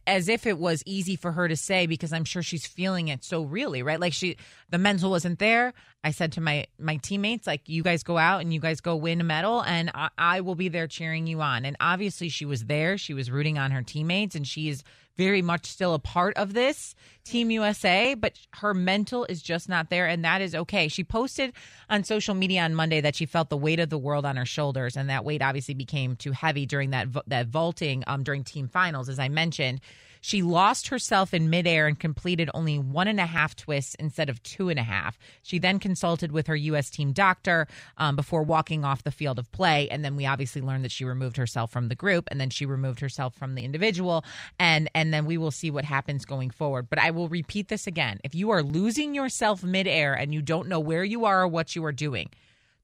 as 0.06 0.30
if 0.30 0.46
it 0.46 0.60
was 0.60 0.84
easy 0.86 1.16
for 1.16 1.32
her 1.32 1.48
to 1.48 1.58
say 1.58 1.88
because 1.88 2.14
I'm 2.14 2.24
sure 2.24 2.44
she's 2.44 2.68
feeling 2.68 3.08
it 3.08 3.24
so 3.24 3.42
really, 3.42 3.82
right? 3.82 4.00
Like 4.00 4.14
she 4.14 4.38
the 4.70 4.78
mental 4.78 5.10
wasn't 5.10 5.40
there. 5.40 5.74
I 6.04 6.12
said 6.12 6.32
to 6.34 6.42
my 6.42 6.68
my 6.78 6.98
teammates 6.98 7.48
like 7.48 7.68
you 7.68 7.82
guys 7.82 8.04
go 8.04 8.18
out 8.20 8.42
and 8.42 8.54
you 8.54 8.60
guys 8.60 8.82
go 8.82 8.96
win 8.96 9.20
a 9.20 9.24
medal 9.24 9.62
and 9.64 9.90
I, 9.96 10.10
I 10.18 10.42
will 10.42 10.56
be 10.56 10.70
there 10.70 10.88
cheering 10.88 11.26
you 11.26 11.42
on. 11.42 11.66
And 11.66 11.76
obviously 11.80 12.30
she 12.30 12.46
was 12.46 12.66
there. 12.66 13.00
She 13.00 13.16
was 13.16 13.32
rooting 13.32 13.58
on 13.58 13.72
her 13.72 13.82
teammates 13.82 14.36
and 14.36 14.46
she 14.48 14.70
is 14.70 14.84
very 15.18 15.42
much 15.42 15.68
still 15.68 15.94
a 15.94 16.00
part 16.00 16.36
of 16.38 16.54
this 16.54 16.96
Team 17.24 17.52
USA, 17.52 18.16
but 18.16 18.38
her 18.56 18.74
mental 18.74 19.26
is 19.26 19.42
just 19.42 19.70
not 19.70 19.90
there, 19.90 20.08
and 20.08 20.26
that 20.26 20.42
is 20.42 20.54
okay. 20.54 20.90
She 20.90 21.04
posted 21.04 21.54
on 21.90 22.04
social 22.04 22.36
media 22.36 22.62
on 22.64 22.76
Monday 22.76 23.00
that 23.00 23.16
she 23.16 23.26
felt 23.26 23.50
the 23.50 23.58
weight 23.58 23.80
of 23.80 23.90
the 23.90 23.98
world 23.98 24.26
on 24.26 24.36
her 24.36 24.46
shoulders, 24.46 24.98
and 24.98 25.10
that 25.10 25.24
weight 25.24 25.42
obviously 25.42 25.74
became 25.74 26.16
too 26.18 26.32
heavy 26.32 26.66
during 26.66 26.90
that 26.90 27.08
that 27.28 27.48
vaulting 27.48 28.04
um, 28.08 28.24
during 28.24 28.44
team 28.44 28.68
finals, 28.68 29.08
as 29.08 29.20
I 29.20 29.30
mentioned. 29.30 29.80
She 30.26 30.42
lost 30.42 30.88
herself 30.88 31.34
in 31.34 31.50
midair 31.50 31.86
and 31.86 32.00
completed 32.00 32.50
only 32.54 32.80
one 32.80 33.10
and 33.10 33.20
a 33.20 33.26
half 33.26 33.58
twists 33.58 33.94
instead 33.96 34.30
of 34.30 34.42
two 34.42 34.70
and 34.70 34.80
a 34.80 34.84
half. 34.84 35.20
She 35.42 35.60
then 35.60 35.80
consulted 35.80 36.32
with 36.32 36.48
her 36.48 36.56
U.S. 36.56 36.90
team 36.90 37.12
doctor 37.12 37.68
um, 37.98 38.16
before 38.16 38.42
walking 38.42 38.86
off 38.86 39.04
the 39.04 39.12
field 39.12 39.38
of 39.38 39.52
play. 39.52 39.90
And 39.90 40.04
then 40.06 40.16
we 40.16 40.26
obviously 40.26 40.62
learned 40.62 40.86
that 40.86 40.94
she 40.94 41.04
removed 41.04 41.36
herself 41.36 41.72
from 41.72 41.90
the 41.90 41.96
group 41.96 42.30
and 42.32 42.40
then 42.40 42.50
she 42.50 42.66
removed 42.66 43.02
herself 43.02 43.36
from 43.36 43.56
the 43.56 43.66
individual. 43.66 44.24
And, 44.58 44.90
and 44.96 45.14
then 45.14 45.26
we 45.26 45.38
will 45.38 45.52
see 45.52 45.70
what 45.70 45.84
happens 45.84 46.24
going 46.24 46.52
forward. 46.52 46.90
But 46.90 47.00
I 47.00 47.12
will 47.12 47.28
repeat 47.28 47.68
this 47.68 47.86
again. 47.86 48.22
If 48.24 48.34
you 48.34 48.50
are 48.52 48.64
losing 48.64 49.14
yourself 49.14 49.62
midair 49.62 50.14
and 50.14 50.34
you 50.34 50.42
don't 50.42 50.70
know 50.70 50.80
where 50.80 51.04
you 51.04 51.26
are 51.26 51.42
or 51.42 51.50
what 51.50 51.76
you 51.76 51.84
are 51.84 51.92
doing, 51.92 52.30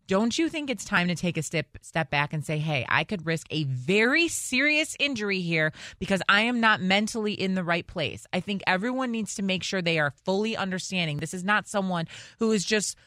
don't 0.10 0.40
you 0.40 0.50
think 0.50 0.72
it's 0.72 0.84
time 0.84 1.08
to 1.08 1.16
take 1.16 1.38
a 1.38 1.44
step 1.44 1.68
step 1.84 2.10
back 2.10 2.34
and 2.34 2.44
say, 2.44 2.58
"Hey, 2.58 2.84
I 2.90 3.04
could 3.04 3.28
risk 3.28 3.46
a 3.52 3.64
very 3.66 4.28
serious 4.28 4.96
injury 5.00 5.42
here 5.42 5.72
because 6.00 6.24
I 6.28 6.42
am 6.42 6.60
not 6.60 6.82
mentally 6.82 7.34
in 7.34 7.54
the 7.54 7.64
right 7.64 7.86
place." 7.86 8.26
I 8.34 8.40
think 8.40 8.64
everyone 8.66 9.12
needs 9.12 9.36
to 9.36 9.44
make 9.44 9.62
sure 9.62 9.84
they 9.84 10.00
are 10.00 10.12
fully 10.26 10.58
understanding. 10.58 11.18
This 11.20 11.36
is 11.36 11.44
not 11.44 11.68
someone 11.68 12.08
who 12.40 12.52
is 12.52 12.66
just 12.66 12.98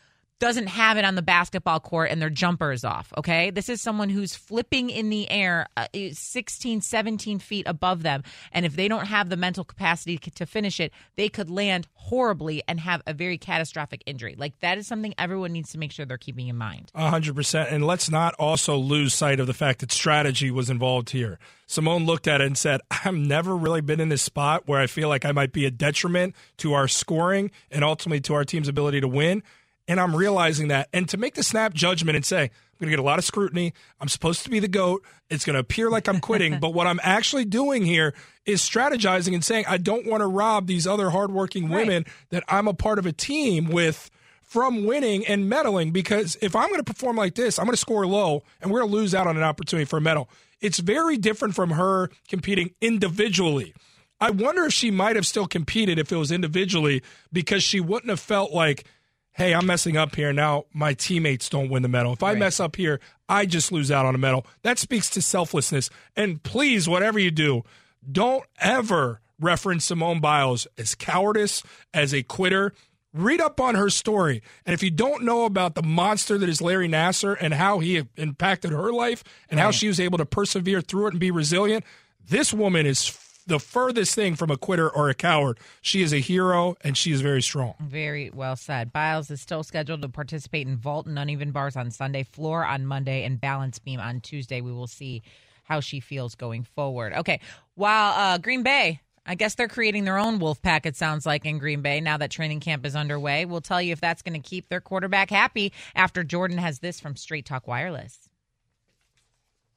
doesn't 0.43 0.67
have 0.67 0.99
it 0.99 1.05
on 1.05 1.15
the 1.15 1.23
basketball 1.23 1.79
court 1.79 2.11
and 2.11 2.21
their 2.21 2.29
jumper 2.29 2.73
is 2.73 2.85
off. 2.85 3.13
Okay. 3.17 3.51
This 3.51 3.69
is 3.69 3.81
someone 3.81 4.09
who's 4.09 4.35
flipping 4.35 4.91
in 4.91 5.09
the 5.09 5.31
air 5.31 5.69
uh, 5.77 5.87
16, 6.13 6.81
17 6.81 7.39
feet 7.39 7.65
above 7.69 8.03
them. 8.03 8.25
And 8.51 8.67
if 8.67 8.75
they 8.75 8.89
don't 8.89 9.07
have 9.07 9.29
the 9.29 9.37
mental 9.37 9.63
capacity 9.63 10.19
to 10.19 10.45
finish 10.45 10.81
it, 10.81 10.91
they 11.15 11.29
could 11.29 11.49
land 11.49 11.87
horribly 11.95 12.61
and 12.67 12.81
have 12.81 13.03
a 13.07 13.15
very 13.15 13.39
catastrophic 13.39 14.03
injury. 14.05 14.35
Like 14.37 14.59
that 14.59 14.79
is 14.79 14.89
something 14.89 15.15
everyone 15.17 15.53
needs 15.53 15.71
to 15.73 15.79
make 15.79 15.93
sure 15.93 16.07
they're 16.07 16.19
keeping 16.19 16.49
in 16.49 16.57
mind. 16.57 16.91
100%. 16.97 17.73
And 17.73 17.87
let's 17.87 18.11
not 18.11 18.35
also 18.35 18.77
lose 18.77 19.15
sight 19.15 19.39
of 19.39 19.47
the 19.47 19.55
fact 19.55 19.79
that 19.79 19.93
strategy 19.93 20.51
was 20.51 20.69
involved 20.69 21.11
here. 21.11 21.39
Simone 21.69 22.05
looked 22.05 22.27
at 22.27 22.41
it 22.41 22.49
and 22.49 22.59
said, 22.59 22.81
I've 22.91 23.15
never 23.15 23.57
really 23.57 23.81
been 23.81 24.01
in 24.01 24.09
this 24.09 24.23
spot 24.23 24.65
where 24.67 24.81
I 24.81 24.89
feel 24.89 25.09
like 25.09 25.25
I 25.25 25.31
might 25.31 25.53
be 25.53 25.67
a 25.67 25.71
detriment 25.71 26.35
to 26.57 26.73
our 26.73 26.89
scoring 26.89 27.53
and 27.71 27.85
ultimately 27.85 28.21
to 28.23 28.35
our 28.35 28.45
team's 28.45 28.67
ability 28.67 29.01
to 29.01 29.09
win. 29.09 29.45
And 29.89 29.99
I'm 29.99 30.15
realizing 30.15 30.69
that. 30.69 30.89
And 30.93 31.09
to 31.09 31.17
make 31.17 31.35
the 31.35 31.43
snap 31.43 31.75
judgment 31.75 32.17
and 32.17 32.25
say, 32.25 32.43
I'm 32.43 32.51
going 32.79 32.91
to 32.91 32.97
get 32.97 32.99
a 33.01 33.03
lot 33.03 33.19
of 33.19 33.25
scrutiny. 33.25 33.73
I'm 34.01 34.09
supposed 34.09 34.45
to 34.45 34.51
be 34.51 34.61
the 34.61 34.69
GOAT. 34.69 35.05
It's 35.29 35.45
going 35.45 35.55
to 35.55 35.61
appear 35.61 35.91
like 35.91 36.09
I'm 36.09 36.21
quitting. 36.21 36.59
but 36.61 36.71
what 36.71 36.87
I'm 36.87 37.01
actually 37.03 37.45
doing 37.45 37.85
here 37.85 38.15
is 38.47 38.63
strategizing 38.63 39.35
and 39.35 39.45
saying, 39.45 39.65
I 39.69 39.79
don't 39.79 40.07
want 40.07 40.21
to 40.21 40.27
rob 40.27 40.67
these 40.67 40.87
other 40.87 41.11
hardworking 41.11 41.69
women 41.69 42.05
right. 42.05 42.15
that 42.31 42.45
I'm 42.49 42.69
a 42.69 42.75
part 42.75 42.99
of 42.99 43.07
a 43.07 43.13
team 43.13 43.67
with 43.69 44.11
from 44.41 44.85
winning 44.85 45.27
and 45.27 45.51
medaling 45.51 45.93
because 45.93 46.37
if 46.43 46.55
I'm 46.55 46.69
going 46.69 46.83
to 46.83 46.93
perform 46.93 47.17
like 47.17 47.35
this, 47.35 47.59
I'm 47.59 47.65
going 47.65 47.75
to 47.75 47.81
score 47.81 48.07
low 48.07 48.43
and 48.61 48.71
we're 48.71 48.81
going 48.81 48.91
to 48.91 48.97
lose 48.97 49.15
out 49.15 49.27
on 49.27 49.37
an 49.37 49.43
opportunity 49.43 49.87
for 49.87 49.97
a 49.97 50.01
medal. 50.01 50.29
It's 50.61 50.79
very 50.79 51.17
different 51.17 51.55
from 51.55 51.71
her 51.71 52.11
competing 52.29 52.75
individually. 52.81 53.75
I 54.21 54.31
wonder 54.31 54.65
if 54.67 54.73
she 54.73 54.93
might 54.93 55.17
have 55.17 55.27
still 55.27 55.49
competed 55.49 55.99
if 55.99 56.13
it 56.13 56.17
was 56.17 56.31
individually 56.31 57.03
because 57.33 57.65
she 57.65 57.81
wouldn't 57.81 58.11
have 58.11 58.21
felt 58.21 58.53
like– 58.53 58.85
hey, 59.33 59.55
I'm 59.55 59.67
messing 59.67 59.97
up 59.97 60.15
here. 60.15 60.33
Now 60.33 60.65
my 60.73 60.95
teammates 60.95 61.49
don't 61.49 61.69
win 61.69 61.83
the 61.83 61.89
medal. 61.89 62.13
If 62.13 62.23
I 62.23 62.31
right. 62.31 62.39
mess 62.39 62.61
up 62.61 62.77
here, 62.77 63.01
I 63.29 63.47
just 63.47 63.73
lose 63.73 63.91
out 63.91 64.07
on 64.07 64.15
a 64.15 64.19
medal. 64.19 64.47
That 64.63 64.79
speaks 64.79 65.09
to 65.11 65.23
selflessness. 65.23 65.91
And 66.17 66.43
please, 66.43 66.89
whatever 66.89 67.19
you 67.19 67.31
do, 67.31 67.63
don't 68.11 68.45
ever 68.61 69.21
reference 69.41 69.85
Simone 69.85 70.21
Biles 70.21 70.67
as 70.79 70.95
cowardice, 70.95 71.63
as 71.93 72.13
a 72.15 72.23
quitter. 72.23 72.73
Read 73.15 73.41
up 73.41 73.61
on 73.61 73.75
her 73.75 73.91
story. 73.91 74.43
And 74.65 74.73
if 74.73 74.83
you 74.83 74.91
don't 74.91 75.25
know 75.25 75.45
about 75.45 75.75
the 75.75 75.83
monster 75.83 76.39
that 76.39 76.49
is 76.49 76.63
Larry 76.63 76.89
Nassar 76.89 77.37
and 77.39 77.53
how 77.53 77.81
he 77.81 78.03
impacted 78.17 78.73
her 78.73 78.91
life 78.91 79.23
and 79.51 79.59
right. 79.59 79.65
how 79.65 79.71
she 79.71 79.89
was 79.89 80.01
able 80.01 80.17
to 80.19 80.25
persevere 80.25 80.81
through 80.81 81.09
it 81.09 81.11
and 81.11 81.21
be 81.21 81.31
resilient, 81.31 81.85
this 82.27 82.55
woman 82.55 82.87
is 82.87 83.07
the 83.47 83.59
furthest 83.59 84.15
thing 84.15 84.35
from 84.37 84.51
a 84.51 84.57
quitter 84.57 84.89
or 84.89 85.09
a 85.09 85.15
coward. 85.15 85.59
She 85.81 86.03
is 86.03 86.13
a 86.13 86.19
hero, 86.19 86.77
and 86.83 86.97
she 86.97 87.13
is 87.13 87.21
very 87.21 87.43
strong. 87.43 87.75
Very 87.81 88.31
well 88.31 88.57
said. 88.57 88.93
Biles 88.93 89.31
is 89.31 89.41
still 89.41 89.63
scheduled 89.63 90.03
to 90.03 90.09
participate 90.09 90.67
in 90.67 90.77
vault 90.77 91.07
and 91.07 91.19
uneven 91.19 91.51
bars 91.51 91.77
on 91.77 91.91
Sunday, 91.91 92.23
floor 92.23 92.65
on 92.65 92.87
Monday, 92.87 93.25
and 93.25 93.41
balance 93.41 93.79
beam 93.79 94.01
on 94.01 94.21
Tuesday. 94.21 94.61
We 94.61 94.73
will 94.73 94.87
see 94.87 95.23
how 95.65 95.81
she 95.81 96.01
feels 96.01 96.35
going 96.35 96.65
forward. 96.65 97.13
Okay, 97.15 97.41
while 97.75 98.13
uh, 98.13 98.39
Green 98.39 98.63
Bay 98.63 99.01
I 99.25 99.37
guess 99.37 99.55
they're 99.55 99.69
creating 99.69 100.05
their 100.05 100.19
own 100.19 100.41
wolf 100.41 100.61
pack, 100.63 100.85
it 100.85 100.97
sounds 100.97 101.25
like, 101.25 101.45
in 101.45 101.59
Green 101.59 101.81
Bay 101.81 102.01
now 102.01 102.17
that 102.17 102.31
training 102.31 102.61
camp 102.61 102.85
is 102.85 102.97
underway. 102.97 103.45
We'll 103.45 103.61
tell 103.61 103.81
you 103.81 103.93
if 103.93 104.01
that's 104.01 104.23
going 104.23 104.41
to 104.41 104.49
keep 104.49 104.69
their 104.69 104.81
quarterback 104.81 105.31
happy 105.31 105.73
after 105.95 106.25
Jordan 106.25 106.59
has 106.59 106.81
this 106.81 106.99
from 106.99 107.15
Straight 107.15 107.47
Talk 107.47 107.69
Wireless. 107.69 108.29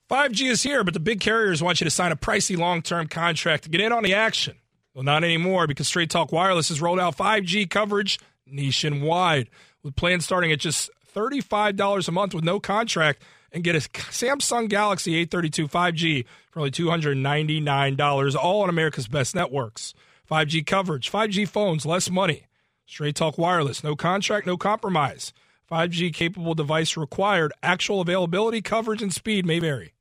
5G 0.10 0.52
is 0.52 0.62
here, 0.62 0.84
but 0.84 0.94
the 0.94 1.00
big 1.00 1.20
carriers 1.20 1.64
want 1.64 1.82
you 1.82 1.86
to 1.86 1.92
sign 1.92 2.12
a 2.12 2.16
pricey 2.16 2.56
long 2.56 2.82
term 2.82 3.08
contract 3.08 3.64
to 3.64 3.70
get 3.70 3.82
in 3.82 3.92
on 3.92 4.04
the 4.04 4.14
action. 4.14 4.56
Well, 4.94 5.04
not 5.04 5.24
anymore 5.24 5.68
because 5.68 5.88
Straight 5.88 6.10
Talk 6.10 6.32
Wireless 6.32 6.70
has 6.70 6.82
rolled 6.82 7.00
out 7.00 7.18
5G 7.18 7.70
coverage 7.70 8.20
nationwide 8.46 9.50
with 9.84 9.96
plans 9.96 10.24
starting 10.24 10.52
at 10.52 10.60
just 10.60 10.90
$35 11.14 12.08
a 12.08 12.12
month 12.12 12.34
with 12.34 12.44
no 12.44 12.60
contract 12.60 13.24
and 13.52 13.64
get 13.64 13.76
a 13.76 13.80
Samsung 13.80 14.70
Galaxy 14.70 15.26
A32 15.26 15.70
5G 15.70 16.26
for 16.52 16.60
only 16.60 16.72
$299, 16.72 18.36
all 18.36 18.62
on 18.62 18.70
America's 18.70 19.08
best 19.08 19.34
networks. 19.34 19.94
5G 20.30 20.66
coverage, 20.66 21.12
5G 21.12 21.48
phones, 21.48 21.86
less 21.86 22.10
money. 22.10 22.44
Straight 22.86 23.16
Talk 23.16 23.38
Wireless, 23.38 23.84
no 23.84 23.96
contract, 23.96 24.46
no 24.46 24.58
compromise. 24.58 25.34
5G 25.70 26.14
capable 26.14 26.54
device 26.54 26.96
required. 26.96 27.52
Actual 27.64 28.02
availability, 28.02 28.62
coverage, 28.62 29.02
and 29.02 29.14
speed 29.14 29.46
may 29.46 29.58
vary. 29.58 29.95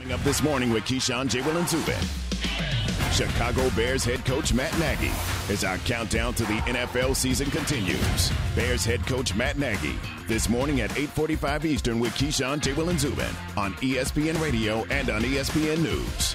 Coming 0.00 0.14
up 0.14 0.24
this 0.24 0.42
morning 0.42 0.70
with 0.70 0.84
Keyshawn, 0.84 1.28
J. 1.28 1.42
Will, 1.42 1.58
and 1.58 1.68
Zubin. 1.68 1.94
Chicago 3.12 3.68
Bears 3.76 4.02
head 4.02 4.24
coach 4.24 4.54
Matt 4.54 4.72
Nagy 4.78 5.10
as 5.52 5.62
our 5.62 5.76
countdown 5.78 6.32
to 6.34 6.44
the 6.44 6.56
NFL 6.60 7.14
season 7.14 7.50
continues. 7.50 8.32
Bears 8.56 8.82
head 8.82 9.06
coach 9.06 9.34
Matt 9.34 9.58
Nagy 9.58 9.98
this 10.26 10.48
morning 10.48 10.80
at 10.80 10.90
8:45 10.96 11.66
Eastern 11.66 12.00
with 12.00 12.14
Keyshawn, 12.14 12.60
J. 12.60 12.72
Will, 12.72 12.88
and 12.88 12.98
Zubin 12.98 13.34
on 13.58 13.74
ESPN 13.82 14.40
Radio 14.40 14.86
and 14.86 15.10
on 15.10 15.20
ESPN 15.20 15.82
News. 15.82 16.34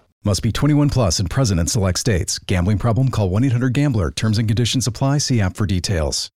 Must 0.23 0.43
be 0.43 0.51
21 0.51 0.91
plus 0.91 1.19
and 1.19 1.27
present 1.27 1.59
in 1.59 1.65
select 1.65 1.97
states. 1.97 2.37
Gambling 2.37 2.77
problem? 2.77 3.09
Call 3.09 3.29
1 3.31 3.43
800 3.45 3.73
GAMBLER. 3.73 4.11
Terms 4.11 4.37
and 4.37 4.47
conditions 4.47 4.85
apply. 4.85 5.17
See 5.17 5.41
app 5.41 5.55
for 5.55 5.65
details. 5.65 6.29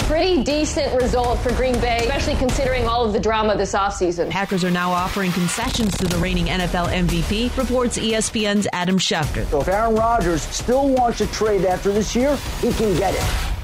Pretty 0.00 0.42
decent 0.42 0.94
result 1.00 1.38
for 1.38 1.54
Green 1.54 1.78
Bay, 1.80 1.98
especially 2.00 2.34
considering 2.36 2.86
all 2.86 3.04
of 3.04 3.12
the 3.12 3.20
drama 3.20 3.56
this 3.56 3.74
offseason. 3.74 4.30
Packers 4.30 4.64
are 4.64 4.70
now 4.70 4.90
offering 4.90 5.32
concessions 5.32 5.96
to 5.98 6.06
the 6.06 6.16
reigning 6.16 6.46
NFL 6.46 6.88
MVP, 6.88 7.54
reports 7.56 7.98
ESPN's 7.98 8.66
Adam 8.72 8.98
Schefter. 8.98 9.46
So 9.50 9.60
if 9.60 9.68
Aaron 9.68 9.94
Rodgers 9.94 10.42
still 10.42 10.88
wants 10.88 11.18
to 11.18 11.26
trade 11.28 11.66
after 11.66 11.92
this 11.92 12.16
year, 12.16 12.36
he 12.60 12.72
can 12.72 12.96
get 12.96 13.14
it. 13.14 13.57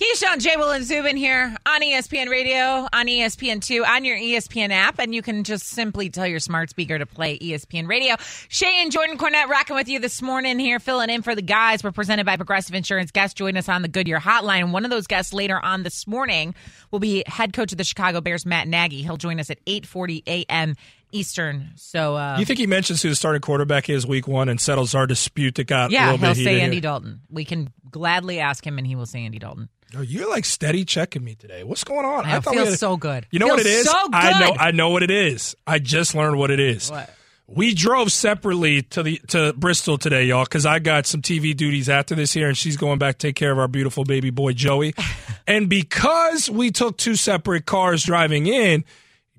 Keyshawn, 0.00 0.38
J. 0.40 0.56
Will, 0.56 0.70
and 0.70 0.82
Zubin 0.82 1.14
here 1.14 1.54
on 1.66 1.82
ESPN 1.82 2.30
Radio, 2.30 2.88
on 2.90 3.06
ESPN2, 3.06 3.86
on 3.86 4.06
your 4.06 4.16
ESPN 4.16 4.70
app, 4.70 4.98
and 4.98 5.14
you 5.14 5.20
can 5.20 5.44
just 5.44 5.66
simply 5.66 6.08
tell 6.08 6.26
your 6.26 6.40
smart 6.40 6.70
speaker 6.70 6.98
to 6.98 7.04
play 7.04 7.38
ESPN 7.38 7.86
Radio. 7.86 8.14
Shae 8.14 8.64
and 8.64 8.90
Jordan 8.90 9.18
Cornette 9.18 9.48
rocking 9.48 9.76
with 9.76 9.90
you 9.90 9.98
this 9.98 10.22
morning 10.22 10.58
here, 10.58 10.80
filling 10.80 11.10
in 11.10 11.20
for 11.20 11.34
the 11.34 11.42
guys. 11.42 11.84
We're 11.84 11.92
presented 11.92 12.24
by 12.24 12.38
Progressive 12.38 12.74
Insurance. 12.74 13.10
Guests 13.10 13.34
join 13.34 13.58
us 13.58 13.68
on 13.68 13.82
the 13.82 13.88
Goodyear 13.88 14.18
Hotline. 14.20 14.72
One 14.72 14.86
of 14.86 14.90
those 14.90 15.06
guests 15.06 15.34
later 15.34 15.62
on 15.62 15.82
this 15.82 16.06
morning 16.06 16.54
will 16.90 16.98
be 16.98 17.22
head 17.26 17.52
coach 17.52 17.72
of 17.72 17.76
the 17.76 17.84
Chicago 17.84 18.22
Bears, 18.22 18.46
Matt 18.46 18.68
Nagy. 18.68 19.02
He'll 19.02 19.18
join 19.18 19.38
us 19.38 19.50
at 19.50 19.62
8:40 19.66 20.22
a.m. 20.26 20.76
Eastern. 21.12 21.72
So, 21.74 22.16
uh, 22.16 22.36
you 22.38 22.46
think 22.46 22.58
he 22.58 22.66
mentions 22.66 23.02
who 23.02 23.10
the 23.10 23.16
starting 23.16 23.42
quarterback 23.42 23.90
is 23.90 24.06
week 24.06 24.26
one 24.26 24.48
and 24.48 24.58
settles 24.58 24.94
our 24.94 25.06
dispute 25.06 25.56
that 25.56 25.64
got 25.64 25.90
yeah, 25.90 26.12
a 26.12 26.12
little 26.12 26.26
he'll 26.32 26.42
say 26.42 26.62
Andy 26.62 26.76
here? 26.76 26.80
Dalton. 26.80 27.20
We 27.28 27.44
can 27.44 27.70
gladly 27.90 28.40
ask 28.40 28.66
him, 28.66 28.78
and 28.78 28.86
he 28.86 28.96
will 28.96 29.04
say 29.04 29.26
Andy 29.26 29.38
Dalton. 29.38 29.68
Oh, 29.96 30.02
you're 30.02 30.28
like 30.30 30.44
steady 30.44 30.84
checking 30.84 31.24
me 31.24 31.34
today. 31.34 31.64
What's 31.64 31.84
going 31.84 32.04
on? 32.04 32.24
I 32.24 32.34
know, 32.34 32.40
thought 32.40 32.54
feels 32.54 32.68
had- 32.70 32.78
so 32.78 32.96
good. 32.96 33.26
You 33.30 33.38
know 33.38 33.48
what 33.48 33.60
it 33.60 33.66
is? 33.66 33.84
Feels 33.84 33.86
is? 33.86 33.90
so 33.90 34.08
I 34.12 34.40
know. 34.40 34.56
I 34.58 34.70
know 34.70 34.90
what 34.90 35.02
it 35.02 35.10
is. 35.10 35.56
I 35.66 35.78
just 35.78 36.14
learned 36.14 36.38
what 36.38 36.50
it 36.50 36.60
is. 36.60 36.90
What? 36.90 37.10
We 37.48 37.74
drove 37.74 38.12
separately 38.12 38.82
to 38.82 39.02
the 39.02 39.20
to 39.28 39.52
Bristol 39.54 39.98
today, 39.98 40.26
y'all, 40.26 40.44
because 40.44 40.64
I 40.64 40.78
got 40.78 41.06
some 41.06 41.20
TV 41.20 41.56
duties 41.56 41.88
after 41.88 42.14
this 42.14 42.32
here, 42.32 42.46
and 42.46 42.56
she's 42.56 42.76
going 42.76 43.00
back 43.00 43.18
to 43.18 43.26
take 43.26 43.34
care 43.34 43.50
of 43.50 43.58
our 43.58 43.66
beautiful 43.66 44.04
baby 44.04 44.30
boy 44.30 44.52
Joey. 44.52 44.94
and 45.48 45.68
because 45.68 46.48
we 46.48 46.70
took 46.70 46.96
two 46.96 47.16
separate 47.16 47.66
cars 47.66 48.04
driving 48.04 48.46
in, 48.46 48.84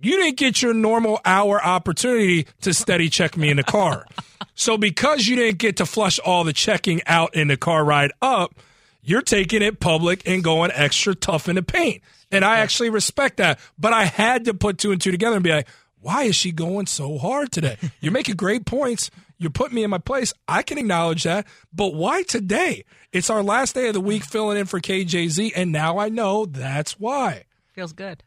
you 0.02 0.18
didn't 0.18 0.36
get 0.36 0.62
your 0.62 0.74
normal 0.74 1.22
hour 1.24 1.64
opportunity 1.64 2.48
to 2.62 2.74
steady 2.74 3.08
check 3.08 3.38
me 3.38 3.50
in 3.50 3.56
the 3.56 3.64
car. 3.64 4.06
so 4.56 4.78
because 4.78 5.26
you 5.28 5.38
didn't 5.38 5.60
get 5.60 5.78
to 5.78 5.86
flush 5.86 6.20
all 6.20 6.44
the 6.44 6.52
checking 6.52 7.02
out 7.06 7.34
in 7.34 7.48
the 7.48 7.56
car 7.56 7.86
ride 7.86 8.12
up, 8.22 8.56
you're 9.02 9.22
taking 9.22 9.62
it 9.62 9.80
public 9.80 10.28
and 10.28 10.44
going 10.44 10.72
extra 10.74 11.16
tough 11.16 11.50
in 11.50 11.56
the 11.56 11.64
paint. 11.64 12.02
And 12.32 12.46
I 12.46 12.60
actually 12.60 12.90
respect 12.90 13.38
that. 13.38 13.60
But 13.78 13.94
I 13.94 14.06
had 14.06 14.46
to 14.46 14.54
put 14.54 14.78
two 14.78 14.92
and 14.92 15.02
two 15.02 15.12
together 15.12 15.36
and 15.36 15.44
be 15.44 15.52
like, 15.52 15.68
why 16.00 16.24
is 16.24 16.36
she 16.36 16.52
going 16.52 16.88
so 16.88 17.18
hard 17.18 17.52
today? 17.52 17.78
You're 18.00 18.12
making 18.12 18.36
great 18.36 18.66
points. 18.66 19.12
You're 19.38 19.52
putting 19.52 19.76
me 19.76 19.84
in 19.84 19.90
my 19.90 19.98
place. 19.98 20.34
I 20.48 20.64
can 20.64 20.78
acknowledge 20.78 21.24
that. 21.24 21.48
But 21.74 21.94
why 21.94 22.24
today? 22.24 22.86
It's 23.12 23.30
our 23.30 23.44
last 23.44 23.76
day 23.76 23.88
of 23.88 23.94
the 23.94 24.02
week 24.02 24.24
filling 24.24 24.58
in 24.58 24.66
for 24.66 24.80
KJZ. 24.80 25.52
And 25.56 25.72
now 25.72 25.98
I 25.98 26.10
know 26.10 26.46
that's 26.46 27.00
why. 27.00 27.46
Feels 27.74 27.94
good. 27.94 28.24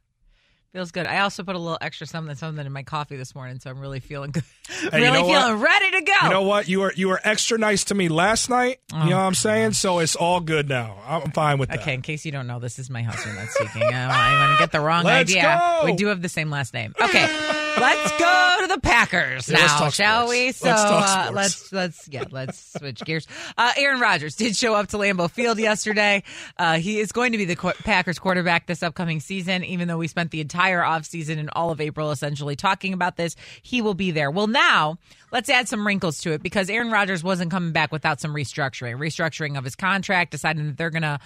Feels 0.75 0.91
good. 0.91 1.07
I 1.07 1.21
also 1.21 1.45
put 1.45 1.55
a 1.55 1.59
little 1.61 1.79
extra 1.81 2.05
something 2.05 2.35
something 2.35 2.67
in 2.67 2.73
my 2.73 2.83
coffee 2.83 3.15
this 3.15 3.33
morning, 3.33 3.61
so 3.61 3.71
I'm 3.71 3.79
really 3.79 4.01
feeling 4.01 4.33
good. 4.33 4.43
Hey, 4.67 4.99
you 4.99 5.05
really 5.05 5.21
know 5.21 5.27
what? 5.27 5.45
feeling 5.45 5.61
ready 5.61 5.91
to 5.93 6.01
go. 6.03 6.13
You 6.25 6.31
know 6.31 6.43
what? 6.43 6.69
You 6.69 6.81
were 6.81 6.93
you 6.97 7.07
were 7.07 7.21
extra 7.23 7.57
nice 7.59 7.85
to 7.85 7.95
me 7.95 8.09
last 8.09 8.51
night. 8.51 8.81
you 8.91 8.99
oh, 8.99 9.05
know 9.05 9.17
what 9.19 9.23
I'm 9.23 9.35
saying? 9.35 9.75
So 9.75 10.01
it's 10.01 10.17
all 10.17 10.41
good 10.41 10.69
now. 10.69 10.99
I'm 11.07 11.31
fine 11.31 11.59
with 11.59 11.69
that. 11.69 11.79
Okay, 11.79 11.95
in 11.95 12.03
case 12.03 12.27
you 12.27 12.33
don't 12.33 12.49
know, 12.49 12.59
this 12.59 12.81
is 12.81 12.91
my 12.91 13.03
husband 13.03 13.39
that's 13.39 13.55
speaking. 13.55 13.85
I 13.85 14.47
want 14.47 14.59
to 14.59 14.59
get 14.59 14.73
the 14.73 14.81
wrong 14.81 15.05
Let's 15.05 15.31
idea. 15.31 15.63
go. 15.63 15.85
We 15.85 15.93
do 15.95 16.09
have 16.09 16.23
the 16.23 16.29
same 16.29 16.51
last 16.51 16.75
name. 16.75 16.93
Okay, 17.01 17.27
let's 17.81 18.11
go 18.19 18.57
to 18.63 18.67
the 18.69 18.81
Packers 18.81 19.49
Yeah, 19.49 19.59
now, 19.59 19.89
shall 19.91 20.27
sports. 20.27 20.31
we? 20.31 20.53
So 20.53 20.69
Let's 20.69 20.83
uh, 20.83 21.31
let's 21.33 21.73
let's 21.73 22.09
yeah, 22.11 22.25
let's 22.31 22.73
switch 22.79 23.01
gears. 23.05 23.27
Uh, 23.57 23.73
Aaron 23.77 24.01
Rodgers 24.01 24.37
did 24.37 24.57
show 24.57 24.75
up 24.75 24.89
to 24.89 24.97
Lambeau 24.97 25.31
Field 25.31 25.59
yesterday. 25.59 26.23
Uh, 26.59 26.79
he 26.79 26.99
is 27.01 27.13
going 27.13 27.33
to 27.33 27.39
be 27.39 27.45
the 27.45 27.57
qu- 27.57 27.73
Packers 27.85 28.19
quarterback 28.19 28.67
this 28.67 28.83
upcoming 28.83 29.21
season. 29.21 29.65
Even 29.65 29.89
though 29.89 29.99
we 29.99 30.09
spent 30.09 30.31
the 30.31 30.41
entire 30.41 30.81
offseason 30.83 31.39
and 31.39 31.51
all 31.53 31.71
of 31.71 31.81
April 31.81 32.11
essentially 32.11 32.57
talking 32.57 32.93
about 32.93 33.17
this, 33.17 33.37
he 33.63 33.83
will 33.83 33.95
be 33.95 34.11
there. 34.11 34.31
Well, 34.31 34.47
now 34.47 34.99
let's 35.33 35.49
add 35.51 35.69
some 35.69 35.87
wrinkles 35.87 36.21
to 36.23 36.33
it 36.33 36.43
because 36.43 36.71
Aaron 36.71 36.91
Rodgers 36.91 37.23
wasn't 37.23 37.51
coming 37.51 37.73
back 37.73 37.93
without 37.93 38.21
some 38.21 38.35
restructuring, 38.35 38.97
restructuring 38.99 39.59
of 39.59 39.65
his 39.65 39.77
contract, 39.77 40.31
deciding 40.31 40.67
that 40.67 40.77
they're 40.77 40.91
going 40.91 41.03
to 41.03 41.19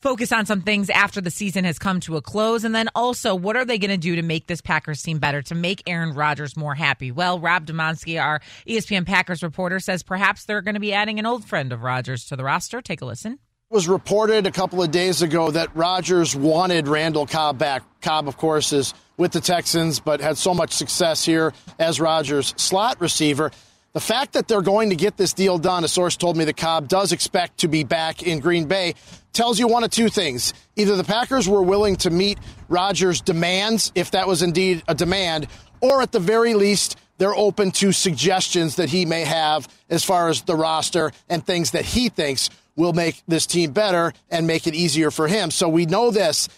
focus 0.00 0.32
on 0.32 0.46
some 0.46 0.62
things 0.62 0.90
after 0.90 1.20
the 1.20 1.30
season 1.30 1.64
has 1.64 1.78
come 1.78 2.00
to 2.00 2.16
a 2.16 2.22
close. 2.22 2.64
And 2.64 2.74
then 2.74 2.88
also, 2.94 3.34
what 3.34 3.56
are 3.56 3.64
they 3.64 3.78
going 3.78 3.90
to 3.90 3.96
do 3.96 4.16
to 4.16 4.22
make 4.22 4.46
this 4.46 4.60
Packers 4.60 5.02
team 5.02 5.18
better, 5.18 5.42
to 5.42 5.54
make 5.54 5.82
Aaron 5.86 6.14
Rodgers 6.14 6.56
more 6.56 6.74
happy? 6.74 7.10
Well, 7.10 7.38
Rob 7.38 7.66
Demovsky, 7.66 8.22
our 8.22 8.40
ESPN 8.66 9.06
Packers 9.06 9.42
reporter, 9.42 9.80
says 9.80 10.02
perhaps 10.02 10.44
they're 10.44 10.62
going 10.62 10.74
to 10.74 10.80
be 10.80 10.92
adding 10.92 11.18
an 11.18 11.26
old 11.26 11.44
friend 11.44 11.72
of 11.72 11.82
Rodgers 11.82 12.24
to 12.26 12.36
the 12.36 12.44
roster. 12.44 12.80
Take 12.80 13.00
a 13.00 13.04
listen. 13.06 13.38
was 13.70 13.88
reported 13.88 14.46
a 14.46 14.50
couple 14.50 14.82
of 14.82 14.90
days 14.90 15.22
ago 15.22 15.50
that 15.50 15.74
Rodgers 15.74 16.34
wanted 16.34 16.88
Randall 16.88 17.26
Cobb 17.26 17.58
back. 17.58 17.82
Cobb, 18.00 18.28
of 18.28 18.36
course, 18.36 18.72
is 18.72 18.94
with 19.16 19.32
the 19.32 19.40
Texans, 19.40 20.00
but 20.00 20.20
had 20.20 20.38
so 20.38 20.54
much 20.54 20.72
success 20.72 21.24
here 21.24 21.52
as 21.78 22.00
Rodgers' 22.00 22.54
slot 22.56 23.00
receiver. 23.00 23.50
The 23.94 24.00
fact 24.00 24.34
that 24.34 24.48
they're 24.48 24.62
going 24.62 24.90
to 24.90 24.96
get 24.96 25.16
this 25.16 25.32
deal 25.32 25.58
done, 25.58 25.82
a 25.82 25.88
source 25.88 26.16
told 26.16 26.36
me 26.36 26.44
that 26.44 26.56
Cobb 26.56 26.88
does 26.88 27.12
expect 27.12 27.58
to 27.58 27.68
be 27.68 27.84
back 27.84 28.22
in 28.22 28.38
Green 28.38 28.66
Bay, 28.66 28.94
tells 29.32 29.58
you 29.58 29.66
one 29.66 29.82
of 29.82 29.90
two 29.90 30.08
things. 30.08 30.52
Either 30.76 30.94
the 30.94 31.04
Packers 31.04 31.48
were 31.48 31.62
willing 31.62 31.96
to 31.96 32.10
meet 32.10 32.38
Rodgers' 32.68 33.22
demands, 33.22 33.90
if 33.94 34.10
that 34.10 34.28
was 34.28 34.42
indeed 34.42 34.82
a 34.88 34.94
demand, 34.94 35.48
or 35.80 36.02
at 36.02 36.12
the 36.12 36.20
very 36.20 36.54
least, 36.54 36.98
they're 37.16 37.34
open 37.34 37.70
to 37.72 37.92
suggestions 37.92 38.76
that 38.76 38.90
he 38.90 39.06
may 39.06 39.24
have 39.24 39.66
as 39.88 40.04
far 40.04 40.28
as 40.28 40.42
the 40.42 40.54
roster 40.54 41.10
and 41.28 41.44
things 41.44 41.70
that 41.70 41.84
he 41.84 42.10
thinks 42.10 42.50
will 42.76 42.92
make 42.92 43.22
this 43.26 43.46
team 43.46 43.72
better 43.72 44.12
and 44.30 44.46
make 44.46 44.66
it 44.66 44.74
easier 44.74 45.10
for 45.10 45.26
him. 45.26 45.50
So 45.50 45.68
we 45.68 45.86
know 45.86 46.10
this. 46.10 46.48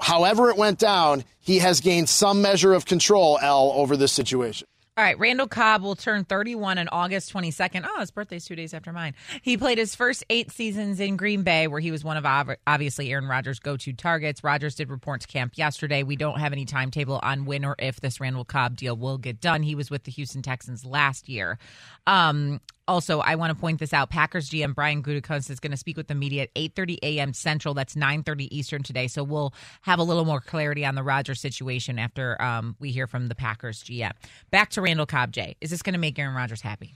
However, 0.00 0.50
it 0.50 0.56
went 0.56 0.78
down, 0.78 1.24
he 1.40 1.58
has 1.58 1.80
gained 1.80 2.08
some 2.08 2.42
measure 2.42 2.72
of 2.72 2.86
control, 2.86 3.38
L, 3.42 3.72
over 3.74 3.96
this 3.96 4.12
situation. 4.12 4.66
All 4.98 5.04
right, 5.04 5.18
Randall 5.18 5.46
Cobb 5.46 5.82
will 5.82 5.94
turn 5.94 6.24
31 6.24 6.78
on 6.78 6.88
August 6.88 7.30
22nd. 7.30 7.86
Oh, 7.86 8.00
his 8.00 8.10
birthday's 8.10 8.46
two 8.46 8.56
days 8.56 8.72
after 8.72 8.94
mine. 8.94 9.14
He 9.42 9.58
played 9.58 9.76
his 9.76 9.94
first 9.94 10.24
eight 10.30 10.50
seasons 10.50 11.00
in 11.00 11.18
Green 11.18 11.42
Bay, 11.42 11.66
where 11.66 11.80
he 11.80 11.90
was 11.90 12.02
one 12.02 12.16
of 12.16 12.24
obviously 12.66 13.12
Aaron 13.12 13.26
Rodgers' 13.26 13.58
go-to 13.58 13.92
targets. 13.92 14.42
Rodgers 14.42 14.74
did 14.74 14.88
report 14.88 15.20
to 15.20 15.26
camp 15.26 15.52
yesterday. 15.56 16.02
We 16.02 16.16
don't 16.16 16.40
have 16.40 16.54
any 16.54 16.64
timetable 16.64 17.20
on 17.22 17.44
when 17.44 17.62
or 17.66 17.76
if 17.78 18.00
this 18.00 18.20
Randall 18.20 18.46
Cobb 18.46 18.78
deal 18.78 18.96
will 18.96 19.18
get 19.18 19.38
done. 19.38 19.62
He 19.62 19.74
was 19.74 19.90
with 19.90 20.04
the 20.04 20.12
Houston 20.12 20.40
Texans 20.40 20.82
last 20.82 21.28
year. 21.28 21.58
Um, 22.06 22.62
also, 22.88 23.20
I 23.20 23.34
want 23.34 23.54
to 23.54 23.60
point 23.60 23.80
this 23.80 23.92
out. 23.92 24.10
Packers 24.10 24.48
GM 24.50 24.74
Brian 24.74 25.02
Gutekunst 25.02 25.50
is 25.50 25.60
going 25.60 25.70
to 25.70 25.76
speak 25.76 25.96
with 25.96 26.08
the 26.08 26.14
media 26.14 26.42
at 26.42 26.54
8:30 26.54 26.98
a.m. 27.02 27.32
Central. 27.32 27.74
That's 27.74 27.94
9:30 27.94 28.48
Eastern 28.50 28.82
today. 28.82 29.08
So 29.08 29.24
we'll 29.24 29.52
have 29.82 29.98
a 29.98 30.02
little 30.02 30.24
more 30.24 30.40
clarity 30.40 30.84
on 30.84 30.94
the 30.94 31.02
Rodgers 31.02 31.40
situation 31.40 31.98
after 31.98 32.40
um, 32.40 32.76
we 32.78 32.90
hear 32.90 33.06
from 33.06 33.28
the 33.28 33.34
Packers 33.34 33.82
GM. 33.82 34.12
Back 34.50 34.70
to 34.70 34.82
Randall 34.82 35.06
Cobb. 35.06 35.32
Jay, 35.32 35.56
is 35.60 35.70
this 35.70 35.82
going 35.82 35.94
to 35.94 35.98
make 35.98 36.18
Aaron 36.18 36.34
Rodgers 36.34 36.60
happy? 36.60 36.94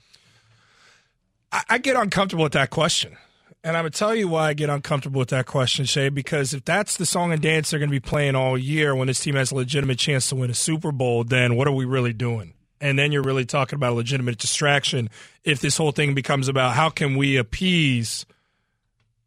I, 1.51 1.63
I 1.71 1.77
get 1.77 1.95
uncomfortable 1.95 2.43
with 2.43 2.53
that 2.53 2.69
question. 2.69 3.17
And 3.63 3.77
I'm 3.77 3.83
going 3.83 3.91
to 3.91 3.99
tell 3.99 4.15
you 4.15 4.27
why 4.27 4.49
I 4.49 4.53
get 4.53 4.71
uncomfortable 4.71 5.19
with 5.19 5.29
that 5.29 5.45
question, 5.45 5.85
Shae, 5.85 6.11
because 6.11 6.51
if 6.51 6.65
that's 6.65 6.97
the 6.97 7.05
song 7.05 7.31
and 7.31 7.39
dance 7.39 7.69
they're 7.69 7.79
going 7.79 7.91
to 7.91 7.95
be 7.95 7.99
playing 7.99 8.33
all 8.33 8.57
year 8.57 8.95
when 8.95 9.05
this 9.05 9.19
team 9.19 9.35
has 9.35 9.51
a 9.51 9.55
legitimate 9.55 9.99
chance 9.99 10.29
to 10.29 10.35
win 10.35 10.49
a 10.49 10.55
Super 10.55 10.91
Bowl, 10.91 11.23
then 11.23 11.55
what 11.55 11.67
are 11.67 11.73
we 11.73 11.85
really 11.85 12.13
doing? 12.13 12.55
And 12.81 12.97
then 12.97 13.11
you're 13.11 13.21
really 13.21 13.45
talking 13.45 13.77
about 13.77 13.93
a 13.93 13.95
legitimate 13.95 14.39
distraction 14.39 15.09
if 15.43 15.61
this 15.61 15.77
whole 15.77 15.91
thing 15.91 16.13
becomes 16.13 16.47
about 16.47 16.73
how 16.73 16.89
can 16.89 17.15
we 17.15 17.37
appease 17.37 18.25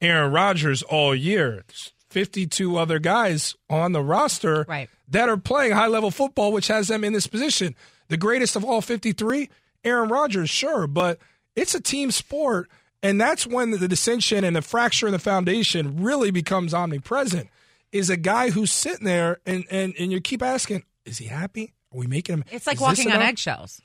Aaron 0.00 0.32
Rodgers 0.32 0.82
all 0.82 1.14
year. 1.14 1.64
There's 1.66 1.92
52 2.10 2.76
other 2.76 2.98
guys 2.98 3.54
on 3.70 3.92
the 3.92 4.02
roster 4.02 4.66
right. 4.68 4.90
that 5.08 5.28
are 5.28 5.36
playing 5.36 5.72
high 5.72 5.86
level 5.86 6.10
football, 6.10 6.52
which 6.52 6.68
has 6.68 6.88
them 6.88 7.04
in 7.04 7.12
this 7.12 7.26
position. 7.26 7.74
The 8.08 8.16
greatest 8.16 8.56
of 8.56 8.64
all 8.64 8.80
53, 8.80 9.48
Aaron 9.84 10.08
Rodgers, 10.08 10.50
sure, 10.50 10.86
but 10.86 11.18
it's 11.56 11.74
a 11.74 11.80
team 11.80 12.10
sport. 12.10 12.68
And 13.02 13.20
that's 13.20 13.46
when 13.46 13.70
the 13.70 13.88
dissension 13.88 14.44
and 14.44 14.56
the 14.56 14.62
fracture 14.62 15.06
in 15.06 15.12
the 15.12 15.18
foundation 15.18 16.02
really 16.02 16.30
becomes 16.30 16.72
omnipresent. 16.72 17.48
Is 17.92 18.10
a 18.10 18.16
guy 18.16 18.50
who's 18.50 18.72
sitting 18.72 19.04
there 19.04 19.40
and, 19.46 19.64
and, 19.70 19.94
and 19.98 20.10
you 20.10 20.20
keep 20.20 20.42
asking, 20.42 20.84
is 21.04 21.18
he 21.18 21.26
happy? 21.26 21.74
Are 21.94 21.98
we 21.98 22.06
making 22.06 22.34
him? 22.34 22.44
It's 22.50 22.66
like 22.66 22.80
walking 22.80 23.10
on 23.12 23.22
eggshells. 23.22 23.80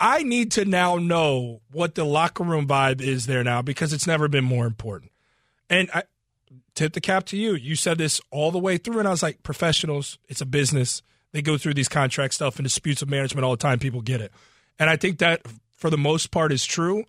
I 0.00 0.22
need 0.22 0.52
to 0.52 0.64
now 0.64 0.96
know 0.96 1.60
what 1.70 1.94
the 1.94 2.04
locker 2.04 2.44
room 2.44 2.66
vibe 2.66 3.00
is 3.00 3.26
there 3.26 3.44
now 3.44 3.62
because 3.62 3.92
it's 3.92 4.06
never 4.06 4.28
been 4.28 4.44
more 4.44 4.66
important. 4.66 5.10
And 5.70 5.90
I 5.94 6.04
tip 6.74 6.92
the 6.92 7.00
cap 7.00 7.24
to 7.26 7.36
you. 7.36 7.54
You 7.54 7.76
said 7.76 7.98
this 7.98 8.20
all 8.30 8.50
the 8.50 8.58
way 8.58 8.76
through, 8.76 8.98
and 8.98 9.08
I 9.08 9.10
was 9.10 9.22
like, 9.22 9.42
professionals, 9.42 10.18
it's 10.28 10.40
a 10.40 10.46
business. 10.46 11.02
They 11.32 11.42
go 11.42 11.58
through 11.58 11.74
these 11.74 11.88
contract 11.88 12.34
stuff 12.34 12.56
and 12.56 12.64
disputes 12.64 13.02
of 13.02 13.08
management 13.08 13.44
all 13.44 13.52
the 13.52 13.56
time. 13.56 13.78
People 13.78 14.02
get 14.02 14.20
it. 14.20 14.32
And 14.78 14.90
I 14.90 14.96
think 14.96 15.18
that 15.18 15.42
for 15.72 15.90
the 15.90 15.98
most 15.98 16.30
part 16.30 16.52
is 16.52 16.64
true. 16.64 17.04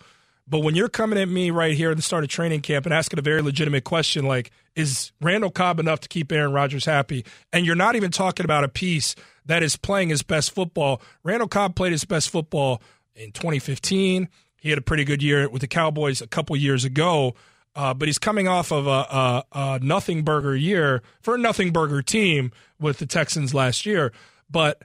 But 0.47 0.59
when 0.59 0.75
you're 0.75 0.89
coming 0.89 1.19
at 1.19 1.27
me 1.27 1.51
right 1.51 1.75
here 1.75 1.91
at 1.91 1.97
the 1.97 2.03
start 2.03 2.23
of 2.23 2.29
training 2.29 2.61
camp 2.61 2.85
and 2.85 2.93
asking 2.93 3.19
a 3.19 3.21
very 3.21 3.41
legitimate 3.41 3.83
question 3.83 4.25
like, 4.25 4.51
is 4.77 5.11
Randall 5.19 5.49
Cobb 5.49 5.79
enough 5.79 6.01
to 6.01 6.07
keep 6.07 6.31
Aaron 6.31 6.53
Rodgers 6.53 6.85
happy? 6.85 7.25
And 7.51 7.65
you're 7.65 7.75
not 7.75 7.95
even 7.95 8.11
talking 8.11 8.43
about 8.43 8.63
a 8.63 8.69
piece 8.69 9.15
that 9.45 9.63
is 9.63 9.75
playing 9.75 10.09
his 10.09 10.21
best 10.21 10.51
football. 10.51 11.01
Randall 11.23 11.47
Cobb 11.47 11.75
played 11.75 11.91
his 11.91 12.05
best 12.05 12.29
football 12.29 12.81
in 13.15 13.31
2015. 13.31 14.29
He 14.57 14.69
had 14.69 14.77
a 14.77 14.81
pretty 14.81 15.03
good 15.03 15.23
year 15.23 15.49
with 15.49 15.61
the 15.61 15.67
Cowboys 15.67 16.21
a 16.21 16.27
couple 16.27 16.55
years 16.55 16.85
ago, 16.85 17.33
uh, 17.75 17.95
but 17.95 18.07
he's 18.07 18.19
coming 18.19 18.47
off 18.47 18.71
of 18.71 18.85
a, 18.85 18.89
a, 18.89 19.43
a 19.51 19.79
nothing 19.81 20.21
burger 20.21 20.55
year 20.55 21.01
for 21.21 21.35
a 21.35 21.39
nothing 21.39 21.71
burger 21.71 22.03
team 22.03 22.51
with 22.79 22.99
the 22.99 23.07
Texans 23.07 23.55
last 23.55 23.83
year. 23.83 24.11
But 24.47 24.83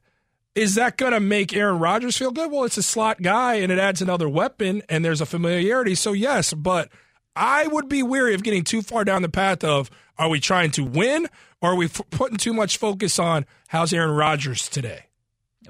is 0.54 0.74
that 0.76 0.96
going 0.96 1.12
to 1.12 1.20
make 1.20 1.54
Aaron 1.54 1.78
Rodgers 1.78 2.16
feel 2.16 2.30
good? 2.30 2.50
Well, 2.50 2.64
it's 2.64 2.78
a 2.78 2.82
slot 2.82 3.20
guy 3.20 3.54
and 3.56 3.70
it 3.70 3.78
adds 3.78 4.00
another 4.00 4.28
weapon 4.28 4.82
and 4.88 5.04
there's 5.04 5.20
a 5.20 5.26
familiarity. 5.26 5.94
So, 5.94 6.12
yes, 6.12 6.54
but 6.54 6.88
I 7.34 7.66
would 7.66 7.88
be 7.88 8.02
weary 8.02 8.34
of 8.34 8.42
getting 8.42 8.64
too 8.64 8.82
far 8.82 9.04
down 9.04 9.22
the 9.22 9.28
path 9.28 9.64
of 9.64 9.90
are 10.18 10.28
we 10.28 10.40
trying 10.40 10.70
to 10.72 10.84
win 10.84 11.28
or 11.60 11.70
are 11.72 11.76
we 11.76 11.86
f- 11.86 12.00
putting 12.10 12.36
too 12.36 12.52
much 12.52 12.76
focus 12.76 13.18
on 13.18 13.46
how's 13.68 13.92
Aaron 13.92 14.10
Rodgers 14.10 14.68
today? 14.68 15.06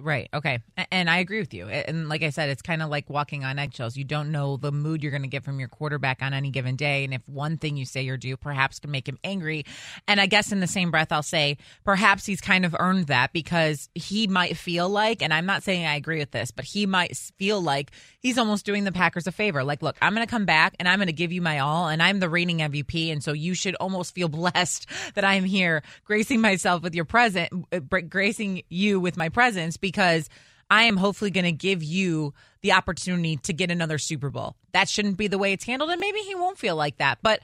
Right. 0.01 0.29
Okay. 0.33 0.61
And 0.91 1.11
I 1.11 1.19
agree 1.19 1.41
with 1.41 1.53
you. 1.53 1.69
And 1.69 2.09
like 2.09 2.23
I 2.23 2.31
said, 2.31 2.49
it's 2.49 2.63
kind 2.63 2.83
of 2.83 2.89
like 2.89 3.11
walking 3.11 3.45
on 3.45 3.59
eggshells. 3.59 3.97
You 3.97 4.05
don't 4.05 4.33
know 4.33 4.57
the 4.57 4.73
mood 4.73 5.03
you're 5.03 5.11
going 5.11 5.23
to 5.23 5.29
get 5.29 5.45
from 5.45 5.59
your 5.59 5.69
quarterback 5.69 6.23
on 6.23 6.33
any 6.33 6.51
given 6.51 6.77
day. 6.77 7.05
And 7.05 7.13
if 7.13 7.21
one 7.29 7.59
thing 7.59 7.77
you 7.77 7.85
say 7.85 8.09
or 8.09 8.17
do 8.17 8.37
perhaps 8.39 8.79
can 8.79 8.91
make 8.91 9.07
him 9.07 9.19
angry. 9.23 9.67
And 10.09 10.19
I 10.19 10.27
guess 10.27 10.51
in 10.51 10.61
the 10.61 10.67
same 10.67 10.91
breath, 10.91 11.13
I'll 11.13 11.23
say 11.23 11.59
perhaps 11.85 12.25
he's 12.25 12.41
kind 12.41 12.65
of 12.65 12.75
earned 12.79 13.09
that 13.09 13.35
because 13.35 13.91
he 13.95 14.27
might 14.27 14.57
feel 14.57 14.89
like, 14.89 15.23
and 15.23 15.33
I'm 15.33 15.45
not 15.45 15.63
saying 15.63 15.85
I 15.85 15.97
agree 15.97 16.19
with 16.19 16.31
this, 16.31 16.51
but 16.51 16.65
he 16.65 16.87
might 16.87 17.15
feel 17.39 17.61
like 17.61 17.91
he's 18.21 18.39
almost 18.39 18.65
doing 18.65 18.85
the 18.85 18.93
Packers 18.93 19.27
a 19.27 19.33
favor. 19.33 19.63
Like, 19.63 19.83
look, 19.83 19.97
I'm 20.01 20.15
going 20.15 20.27
to 20.27 20.31
come 20.31 20.47
back 20.47 20.75
and 20.79 20.89
I'm 20.89 20.99
going 20.99 21.09
to 21.09 21.13
give 21.13 21.33
you 21.33 21.43
my 21.43 21.59
all. 21.59 21.89
And 21.89 22.03
I'm 22.03 22.19
the 22.19 22.31
reigning 22.31 22.59
MVP. 22.59 23.13
And 23.13 23.23
so 23.23 23.33
you 23.33 23.53
should 23.53 23.75
almost 23.75 24.15
feel 24.15 24.29
blessed 24.33 24.87
that 25.15 25.25
I'm 25.25 25.45
here 25.45 25.83
gracing 26.05 26.41
myself 26.41 26.83
with 26.83 26.95
your 26.95 27.05
present, 27.05 27.53
uh, 27.73 27.81
gracing 28.09 28.63
you 28.71 28.99
with 28.99 29.19
my 29.19 29.29
presence 29.29 29.77
because 29.83 30.31
I 30.71 30.85
am 30.85 30.97
hopefully 30.97 31.31
going 31.31 31.45
to 31.45 31.53
give 31.53 31.83
you 31.83 32.33
the 32.63 32.73
opportunity 32.73 33.37
to 33.37 33.53
get 33.53 33.71
another 33.71 33.99
Super 33.99 34.31
Bowl. 34.31 34.57
That 34.73 34.89
shouldn't 34.89 35.19
be 35.19 35.29
the 35.29 35.37
way 35.37 35.53
it's 35.53 35.65
handled, 35.65 35.91
and 35.91 36.01
maybe 36.01 36.21
he 36.21 36.35
won't 36.35 36.57
feel 36.57 36.77
like 36.77 36.97
that. 36.97 37.19
But 37.23 37.41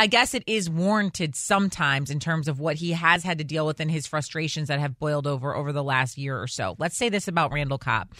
I 0.00 0.06
guess 0.06 0.32
it 0.32 0.44
is 0.46 0.70
warranted 0.70 1.34
sometimes 1.34 2.08
in 2.08 2.20
terms 2.20 2.46
of 2.46 2.60
what 2.60 2.76
he 2.76 2.92
has 2.92 3.24
had 3.24 3.38
to 3.38 3.44
deal 3.44 3.66
with 3.66 3.80
and 3.80 3.90
his 3.90 4.06
frustrations 4.06 4.68
that 4.68 4.78
have 4.78 5.00
boiled 5.00 5.26
over 5.26 5.56
over 5.56 5.72
the 5.72 5.82
last 5.82 6.16
year 6.16 6.40
or 6.40 6.46
so. 6.46 6.76
Let's 6.78 6.96
say 6.96 7.08
this 7.08 7.26
about 7.26 7.52
Randall 7.52 7.78
Cobb. 7.78 8.12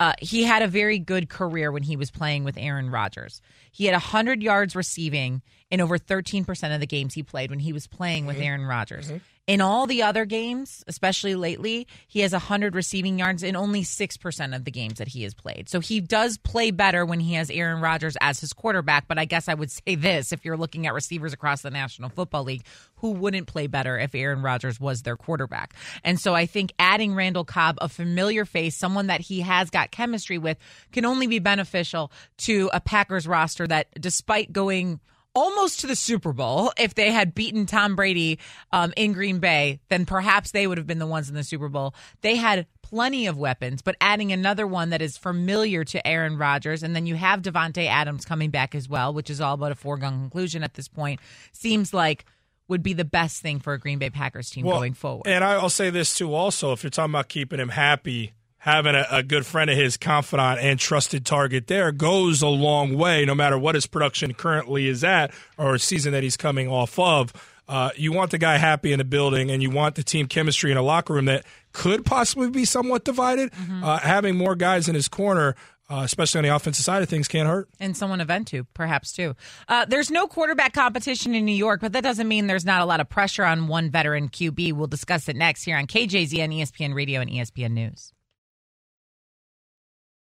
Uh, 0.00 0.14
he 0.18 0.44
had 0.44 0.62
a 0.62 0.66
very 0.66 0.98
good 0.98 1.28
career 1.28 1.70
when 1.70 1.82
he 1.82 1.94
was 1.94 2.10
playing 2.10 2.44
with 2.44 2.56
Aaron 2.56 2.88
Rodgers. 2.88 3.42
He 3.70 3.84
had 3.84 3.92
100 3.92 4.42
yards 4.42 4.74
receiving 4.74 5.42
in 5.70 5.80
over 5.80 5.98
13% 5.98 6.74
of 6.74 6.80
the 6.80 6.86
games 6.86 7.14
he 7.14 7.22
played 7.22 7.50
when 7.50 7.58
he 7.58 7.72
was 7.72 7.86
playing 7.86 8.26
with 8.26 8.36
mm-hmm. 8.36 8.44
Aaron 8.44 8.64
Rodgers. 8.64 9.08
Mm-hmm. 9.08 9.18
In 9.48 9.60
all 9.60 9.86
the 9.86 10.02
other 10.02 10.24
games, 10.24 10.82
especially 10.88 11.36
lately, 11.36 11.86
he 12.08 12.20
has 12.20 12.32
100 12.32 12.74
receiving 12.74 13.16
yards 13.16 13.44
in 13.44 13.54
only 13.54 13.82
6% 13.82 14.56
of 14.56 14.64
the 14.64 14.72
games 14.72 14.98
that 14.98 15.06
he 15.06 15.22
has 15.22 15.34
played. 15.34 15.68
So 15.68 15.78
he 15.78 16.00
does 16.00 16.36
play 16.36 16.72
better 16.72 17.06
when 17.06 17.20
he 17.20 17.34
has 17.34 17.48
Aaron 17.48 17.80
Rodgers 17.80 18.16
as 18.20 18.40
his 18.40 18.52
quarterback. 18.52 19.06
But 19.06 19.20
I 19.20 19.24
guess 19.24 19.48
I 19.48 19.54
would 19.54 19.70
say 19.70 19.94
this 19.94 20.32
if 20.32 20.44
you're 20.44 20.56
looking 20.56 20.88
at 20.88 20.94
receivers 20.94 21.32
across 21.32 21.62
the 21.62 21.70
National 21.70 22.08
Football 22.08 22.42
League, 22.42 22.64
who 22.96 23.12
wouldn't 23.12 23.46
play 23.46 23.68
better 23.68 23.96
if 23.96 24.16
Aaron 24.16 24.42
Rodgers 24.42 24.80
was 24.80 25.02
their 25.02 25.16
quarterback? 25.16 25.74
And 26.02 26.18
so 26.18 26.34
I 26.34 26.46
think 26.46 26.72
adding 26.80 27.14
Randall 27.14 27.44
Cobb, 27.44 27.78
a 27.80 27.88
familiar 27.88 28.46
face, 28.46 28.74
someone 28.74 29.06
that 29.06 29.20
he 29.20 29.42
has 29.42 29.70
got 29.70 29.92
chemistry 29.92 30.38
with, 30.38 30.58
can 30.90 31.04
only 31.04 31.28
be 31.28 31.38
beneficial 31.38 32.10
to 32.38 32.68
a 32.72 32.80
Packers 32.80 33.28
roster 33.28 33.64
that, 33.68 33.86
despite 34.00 34.52
going 34.52 34.98
almost 35.36 35.80
to 35.80 35.86
the 35.86 35.94
Super 35.94 36.32
Bowl. 36.32 36.72
If 36.76 36.94
they 36.94 37.12
had 37.12 37.34
beaten 37.34 37.66
Tom 37.66 37.94
Brady 37.94 38.40
um, 38.72 38.92
in 38.96 39.12
Green 39.12 39.38
Bay, 39.38 39.78
then 39.88 40.06
perhaps 40.06 40.50
they 40.50 40.66
would 40.66 40.78
have 40.78 40.86
been 40.86 40.98
the 40.98 41.06
ones 41.06 41.28
in 41.28 41.36
the 41.36 41.44
Super 41.44 41.68
Bowl. 41.68 41.94
They 42.22 42.34
had 42.34 42.66
plenty 42.82 43.26
of 43.26 43.36
weapons, 43.36 43.82
but 43.82 43.96
adding 44.00 44.32
another 44.32 44.66
one 44.66 44.90
that 44.90 45.02
is 45.02 45.16
familiar 45.16 45.84
to 45.84 46.04
Aaron 46.06 46.38
Rodgers, 46.38 46.82
and 46.82 46.96
then 46.96 47.06
you 47.06 47.14
have 47.14 47.42
Davante 47.42 47.86
Adams 47.86 48.24
coming 48.24 48.50
back 48.50 48.74
as 48.74 48.88
well, 48.88 49.12
which 49.12 49.30
is 49.30 49.40
all 49.40 49.54
about 49.54 49.72
a 49.72 49.76
foregone 49.76 50.18
conclusion 50.20 50.62
at 50.62 50.74
this 50.74 50.88
point, 50.88 51.20
seems 51.52 51.92
like 51.92 52.24
would 52.68 52.82
be 52.82 52.94
the 52.94 53.04
best 53.04 53.42
thing 53.42 53.60
for 53.60 53.74
a 53.74 53.78
Green 53.78 53.98
Bay 53.98 54.10
Packers 54.10 54.50
team 54.50 54.64
well, 54.66 54.78
going 54.78 54.94
forward. 54.94 55.26
And 55.26 55.44
I'll 55.44 55.68
say 55.68 55.90
this 55.90 56.16
too 56.16 56.34
also, 56.34 56.72
if 56.72 56.82
you're 56.82 56.90
talking 56.90 57.12
about 57.12 57.28
keeping 57.28 57.60
him 57.60 57.68
happy– 57.68 58.32
having 58.66 58.96
a, 58.96 59.06
a, 59.10 59.22
good 59.22 59.46
friend 59.46 59.70
of 59.70 59.76
his, 59.76 59.96
confidant 59.96 60.58
and 60.60 60.78
trusted 60.78 61.24
target 61.24 61.68
there 61.68 61.92
goes 61.92 62.42
a 62.42 62.48
long 62.48 62.98
way, 62.98 63.24
no 63.24 63.34
matter 63.34 63.56
what 63.56 63.76
his 63.76 63.86
production 63.86 64.34
currently 64.34 64.88
is 64.88 65.04
at 65.04 65.32
or 65.56 65.78
season 65.78 66.12
that 66.12 66.24
he's 66.24 66.36
coming 66.36 66.68
off 66.68 66.98
of. 66.98 67.32
Uh, 67.68 67.90
you 67.96 68.12
want 68.12 68.32
the 68.32 68.38
guy 68.38 68.58
happy 68.58 68.92
in 68.92 68.98
the 68.98 69.04
building, 69.04 69.50
and 69.50 69.62
you 69.62 69.70
want 69.70 69.94
the 69.94 70.02
team 70.02 70.26
chemistry 70.26 70.72
in 70.72 70.76
a 70.76 70.82
locker 70.82 71.14
room 71.14 71.26
that 71.26 71.44
could 71.72 72.04
possibly 72.04 72.50
be 72.50 72.64
somewhat 72.64 73.04
divided. 73.04 73.52
Mm-hmm. 73.52 73.84
Uh, 73.84 73.98
having 73.98 74.36
more 74.36 74.54
guys 74.56 74.88
in 74.88 74.94
his 74.94 75.08
corner. 75.08 75.54
Uh, 75.88 76.02
especially 76.02 76.38
on 76.38 76.42
the 76.42 76.52
offensive 76.52 76.84
side 76.84 77.00
of 77.00 77.08
things, 77.08 77.28
can't 77.28 77.46
hurt. 77.48 77.68
And 77.78 77.96
someone 77.96 78.20
event 78.20 78.48
to, 78.48 78.64
perhaps 78.74 79.12
too. 79.12 79.36
Uh, 79.68 79.84
there's 79.84 80.10
no 80.10 80.26
quarterback 80.26 80.72
competition 80.72 81.32
in 81.32 81.44
New 81.44 81.54
York, 81.54 81.80
but 81.80 81.92
that 81.92 82.02
doesn't 82.02 82.26
mean 82.26 82.48
there's 82.48 82.64
not 82.64 82.82
a 82.82 82.84
lot 82.84 82.98
of 82.98 83.08
pressure 83.08 83.44
on 83.44 83.68
one 83.68 83.88
veteran 83.88 84.28
QB. 84.28 84.72
We'll 84.72 84.88
discuss 84.88 85.28
it 85.28 85.36
next 85.36 85.62
here 85.62 85.76
on 85.76 85.86
KJZ 85.86 86.42
on 86.42 86.50
ESPN 86.50 86.92
Radio 86.92 87.20
and 87.20 87.30
ESPN 87.30 87.70
News. 87.70 88.12